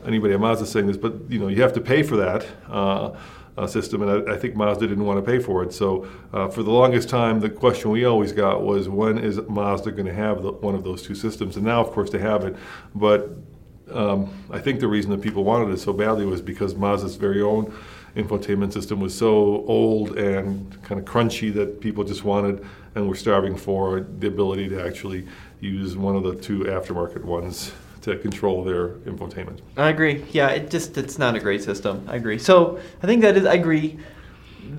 anybody 0.07 0.35
at 0.35 0.41
Mazda 0.41 0.67
saying 0.67 0.87
this, 0.87 0.97
but 0.97 1.15
you 1.29 1.41
know, 1.41 1.49
you 1.49 1.61
have 1.63 1.73
to 1.73 1.81
pay 1.81 2.05
for 2.05 2.17
that. 2.17 2.47
Uh, 2.71 3.17
uh, 3.59 3.67
system, 3.67 4.01
and 4.01 4.11
I, 4.11 4.33
I, 4.33 4.39
think 4.39 4.57
Mazda 4.57 4.87
didn't 4.87 5.05
want 5.05 5.23
to 5.23 5.31
pay 5.31 5.39
for 5.39 5.63
it. 5.63 5.75
So 5.75 6.09
uh, 6.33 6.49
for 6.49 6.63
the 6.63 6.71
longest 6.71 7.11
time, 7.11 7.39
the 7.39 7.51
question 7.51 7.91
we 7.91 8.07
always 8.07 8.33
got 8.33 8.63
was, 8.63 8.89
when 8.89 9.19
is 9.19 9.39
Mazda 9.47 9.93
going 9.93 10.07
to 10.07 10.15
have 10.15 10.43
the, 10.43 10.53
one 10.53 10.75
of 10.75 10.85
those 10.85 11.03
two 11.03 11.15
systems? 11.15 11.57
And 11.57 11.67
now, 11.67 11.79
of 11.83 11.91
course, 11.91 12.09
they 12.09 12.19
have 12.19 12.47
it. 12.47 12.57
But 12.95 13.29
um, 13.91 14.33
I 14.51 14.59
think 14.59 14.81
the 14.81 14.89
reason 14.89 15.11
that 15.11 15.21
people 15.21 15.45
wanted 15.45 15.71
it 15.71 15.81
so 15.81 15.93
badly 15.93 16.25
was 16.25 16.41
because 16.41 16.75
Mazda's 16.75 17.17
very 17.17 17.43
own 17.43 17.75
infotainment 18.17 18.73
system 18.73 19.01
was 19.01 19.17
so 19.17 19.65
old 19.67 20.19
and 20.19 20.83
kind 20.83 21.01
of 21.01 21.07
crunchy 21.07 21.53
that 21.55 21.81
people 21.81 22.05
just 22.05 22.25
wanted 22.25 22.65
and 22.95 23.09
were 23.09 23.15
starving 23.15 23.57
for 23.57 24.01
the 24.19 24.27
ability 24.27 24.69
to 24.69 24.85
actually 24.85 25.27
use 25.61 25.97
one 25.97 26.17
of 26.17 26.23
the 26.23 26.35
two 26.37 26.61
aftermarket 26.61 27.25
ones 27.25 27.73
to 28.03 28.17
control 28.19 28.65
their 28.65 28.89
infotainment. 29.07 29.61
I 29.77 29.89
agree. 29.89 30.25
Yeah, 30.33 30.49
it 30.49 30.71
just 30.71 30.99
it's 30.99 31.19
not 31.19 31.37
a 31.37 31.41
great 31.41 31.63
system. 31.63 32.05
I 32.09 32.17
agree. 32.17 32.39
So 32.39 32.81
I 33.03 33.07
think 33.07 33.23
that 33.23 33.37
is 33.37 33.47
I 33.47 33.55
agree. 33.55 33.99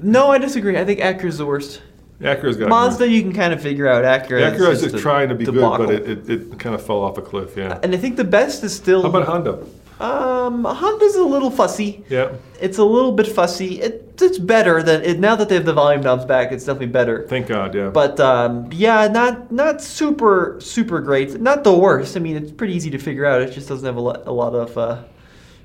No, 0.01 0.29
I 0.29 0.37
disagree. 0.37 0.77
I 0.77 0.85
think 0.85 0.99
Acura 0.99 1.25
is 1.25 1.37
the 1.37 1.45
worst. 1.45 1.81
Acura's 2.21 2.57
got 2.57 2.69
Mazda. 2.69 3.07
You 3.07 3.21
can 3.21 3.33
kind 3.33 3.53
of 3.53 3.61
figure 3.61 3.87
out 3.87 4.03
Acura. 4.03 4.51
Acura 4.51 4.71
is 4.71 4.81
just 4.81 4.97
trying 4.97 5.29
to 5.29 5.35
be 5.35 5.45
debacle. 5.45 5.87
good, 5.87 6.03
but 6.03 6.09
it, 6.09 6.29
it, 6.29 6.51
it, 6.51 6.59
kind 6.59 6.75
of 6.75 6.85
fell 6.85 7.01
off 7.01 7.17
a 7.17 7.21
cliff. 7.21 7.55
Yeah. 7.57 7.79
And 7.81 7.93
I 7.93 7.97
think 7.97 8.17
the 8.17 8.23
best 8.23 8.63
is 8.63 8.75
still. 8.75 9.01
How 9.01 9.09
about 9.09 9.25
Honda? 9.25 9.65
Um, 10.03 10.65
Honda's 10.65 11.15
a 11.15 11.23
little 11.23 11.49
fussy. 11.49 12.03
Yeah. 12.09 12.33
It's 12.59 12.77
a 12.77 12.83
little 12.83 13.13
bit 13.13 13.25
fussy. 13.25 13.79
It, 13.79 14.21
it's 14.21 14.37
better 14.37 14.83
than 14.83 15.01
it, 15.01 15.17
now 15.17 15.33
that 15.37 15.47
they 15.47 15.55
have 15.55 15.63
the 15.63 15.71
volume 15.71 16.01
knobs 16.01 16.25
back. 16.25 16.51
It's 16.51 16.65
definitely 16.65 16.87
better. 16.87 17.25
Thank 17.29 17.47
God, 17.47 17.73
yeah. 17.73 17.89
But 17.89 18.19
um, 18.19 18.69
yeah, 18.73 19.07
not 19.07 19.49
not 19.49 19.81
super 19.81 20.57
super 20.59 20.99
great. 20.99 21.39
Not 21.39 21.63
the 21.63 21.73
worst. 21.73 22.17
I 22.17 22.19
mean, 22.19 22.35
it's 22.35 22.51
pretty 22.51 22.73
easy 22.73 22.89
to 22.89 22.97
figure 22.97 23.25
out. 23.25 23.41
It 23.41 23.53
just 23.53 23.69
doesn't 23.69 23.85
have 23.85 23.95
a 23.95 24.01
lot, 24.01 24.27
a 24.27 24.31
lot 24.31 24.53
of 24.53 24.77
uh, 24.77 25.03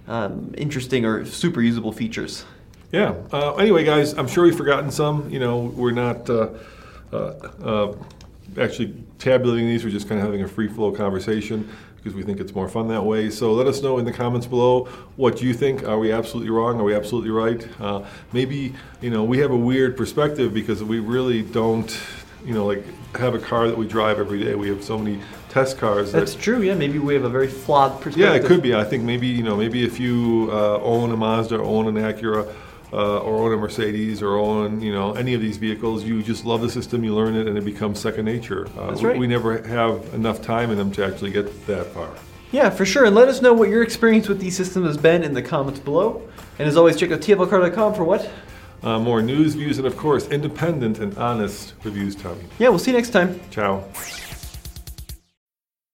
um, 0.07 0.55
interesting 0.57 1.05
or 1.05 1.25
super 1.25 1.61
usable 1.61 1.93
features. 1.93 2.45
Yeah. 2.93 3.17
Uh, 3.33 3.57
anyway, 3.57 3.85
guys, 3.85 4.13
I'm 4.13 4.29
sure 4.29 4.45
we've 4.45 4.57
forgotten 4.57 4.93
some. 4.93 5.29
You 5.31 5.41
know, 5.41 5.59
we're 5.75 5.91
not. 5.91 6.31
Uh, 6.31 6.51
uh, 7.13 7.17
uh 7.17 7.95
actually 8.57 8.95
tabulating 9.19 9.67
these. 9.67 9.85
We're 9.85 9.91
just 9.91 10.09
kind 10.09 10.21
of 10.21 10.27
having 10.27 10.43
a 10.43 10.49
free 10.49 10.69
flow 10.69 10.91
conversation 10.93 11.69
because 12.09 12.17
we 12.17 12.23
think 12.23 12.41
it's 12.41 12.55
more 12.55 12.69
fun 12.69 12.89
that 12.89 13.05
way. 13.05 13.29
So 13.29 13.53
let 13.53 13.67
us 13.67 13.83
know 13.83 13.99
in 13.99 14.05
the 14.05 14.13
comments 14.13 14.47
below 14.47 14.85
what 15.17 15.43
you 15.43 15.53
think. 15.53 15.87
Are 15.87 15.99
we 15.99 16.11
absolutely 16.11 16.51
wrong? 16.51 16.81
Are 16.81 16.85
we 16.85 16.95
absolutely 16.95 17.31
right? 17.31 17.69
Uh, 17.79 18.05
maybe 18.33 18.75
you 19.03 19.11
know 19.11 19.25
we 19.25 19.39
have 19.39 19.51
a 19.51 19.57
weird 19.57 19.97
perspective 19.97 20.55
because 20.55 20.83
we 20.83 21.01
really 21.01 21.43
don't 21.43 21.99
you 22.45 22.55
know 22.55 22.65
like 22.65 22.83
have 23.17 23.35
a 23.35 23.39
car 23.39 23.69
that 23.69 23.77
we 23.77 23.87
drive 23.87 24.19
every 24.19 24.43
day. 24.43 24.55
We 24.55 24.69
have 24.69 24.83
so 24.83 24.97
many 24.97 25.21
test 25.51 25.77
cars. 25.77 26.13
That's 26.13 26.35
that, 26.35 26.43
true. 26.43 26.63
Yeah, 26.63 26.75
maybe 26.75 26.99
we 26.99 27.13
have 27.15 27.25
a 27.25 27.31
very 27.31 27.49
flawed 27.49 28.01
perspective. 28.01 28.21
Yeah, 28.21 28.35
it 28.35 28.47
could 28.47 28.63
be. 28.63 28.75
I 28.75 28.85
think 28.85 29.05
maybe 29.05 29.27
you 29.27 29.43
know 29.43 29.57
maybe 29.57 29.85
if 29.85 30.01
you 30.01 30.49
uh, 30.51 30.81
own 30.81 31.13
a 31.13 31.17
Mazda 31.17 31.59
or 31.59 31.63
own 31.63 31.89
an 31.89 32.03
Acura 32.03 32.51
uh, 32.93 33.19
or 33.19 33.37
own 33.37 33.53
a 33.53 33.57
Mercedes 33.57 34.23
or 34.23 34.37
own 34.37 34.81
you 34.81 34.93
know 34.93 35.13
any 35.13 35.35
of 35.35 35.41
these 35.41 35.57
vehicles, 35.57 36.05
you 36.05 36.23
just 36.23 36.45
love 36.45 36.61
the 36.61 36.71
system, 36.71 37.05
you 37.05 37.15
learn 37.15 37.35
it, 37.35 37.47
and 37.47 37.57
it 37.59 37.65
becomes 37.65 37.99
second 37.99 38.25
nature. 38.25 38.69
Uh, 38.79 38.91
That's 38.91 39.03
right. 39.03 39.15
We, 39.15 39.21
we 39.21 39.27
never 39.27 39.63
have 39.67 40.13
enough 40.15 40.43
time 40.43 40.71
in 40.71 40.79
them 40.79 40.91
to 40.93 41.05
actually 41.05 41.31
get 41.31 41.67
that 41.67 41.87
far. 41.87 42.11
Yeah, 42.51 42.71
for 42.71 42.87
sure. 42.87 43.05
And 43.05 43.15
let 43.15 43.29
us 43.29 43.43
know 43.43 43.53
what 43.53 43.69
your 43.69 43.83
experience 43.83 44.29
with 44.29 44.41
these 44.41 44.57
systems 44.57 44.87
has 44.87 44.97
been 44.97 45.23
in 45.23 45.35
the 45.35 45.43
comments 45.43 45.81
below. 45.81 46.27
And 46.59 46.67
as 46.67 46.77
always, 46.77 46.97
check 46.97 47.11
out 47.11 47.21
tflcar.com 47.21 47.95
for 47.95 48.05
what? 48.05 48.31
Uh, 48.83 48.99
more 48.99 49.21
news, 49.21 49.55
views, 49.55 49.79
and 49.79 49.87
of 49.87 49.97
course, 49.97 50.29
independent 50.29 50.99
and 50.99 51.17
honest 51.19 51.75
reviews, 51.83 52.15
Tommy. 52.15 52.45
Yeah, 52.59 52.69
we'll 52.69 52.79
see 52.79 52.93
you 52.93 52.97
next 52.97 53.11
time. 53.11 53.41
Ciao. 53.51 53.85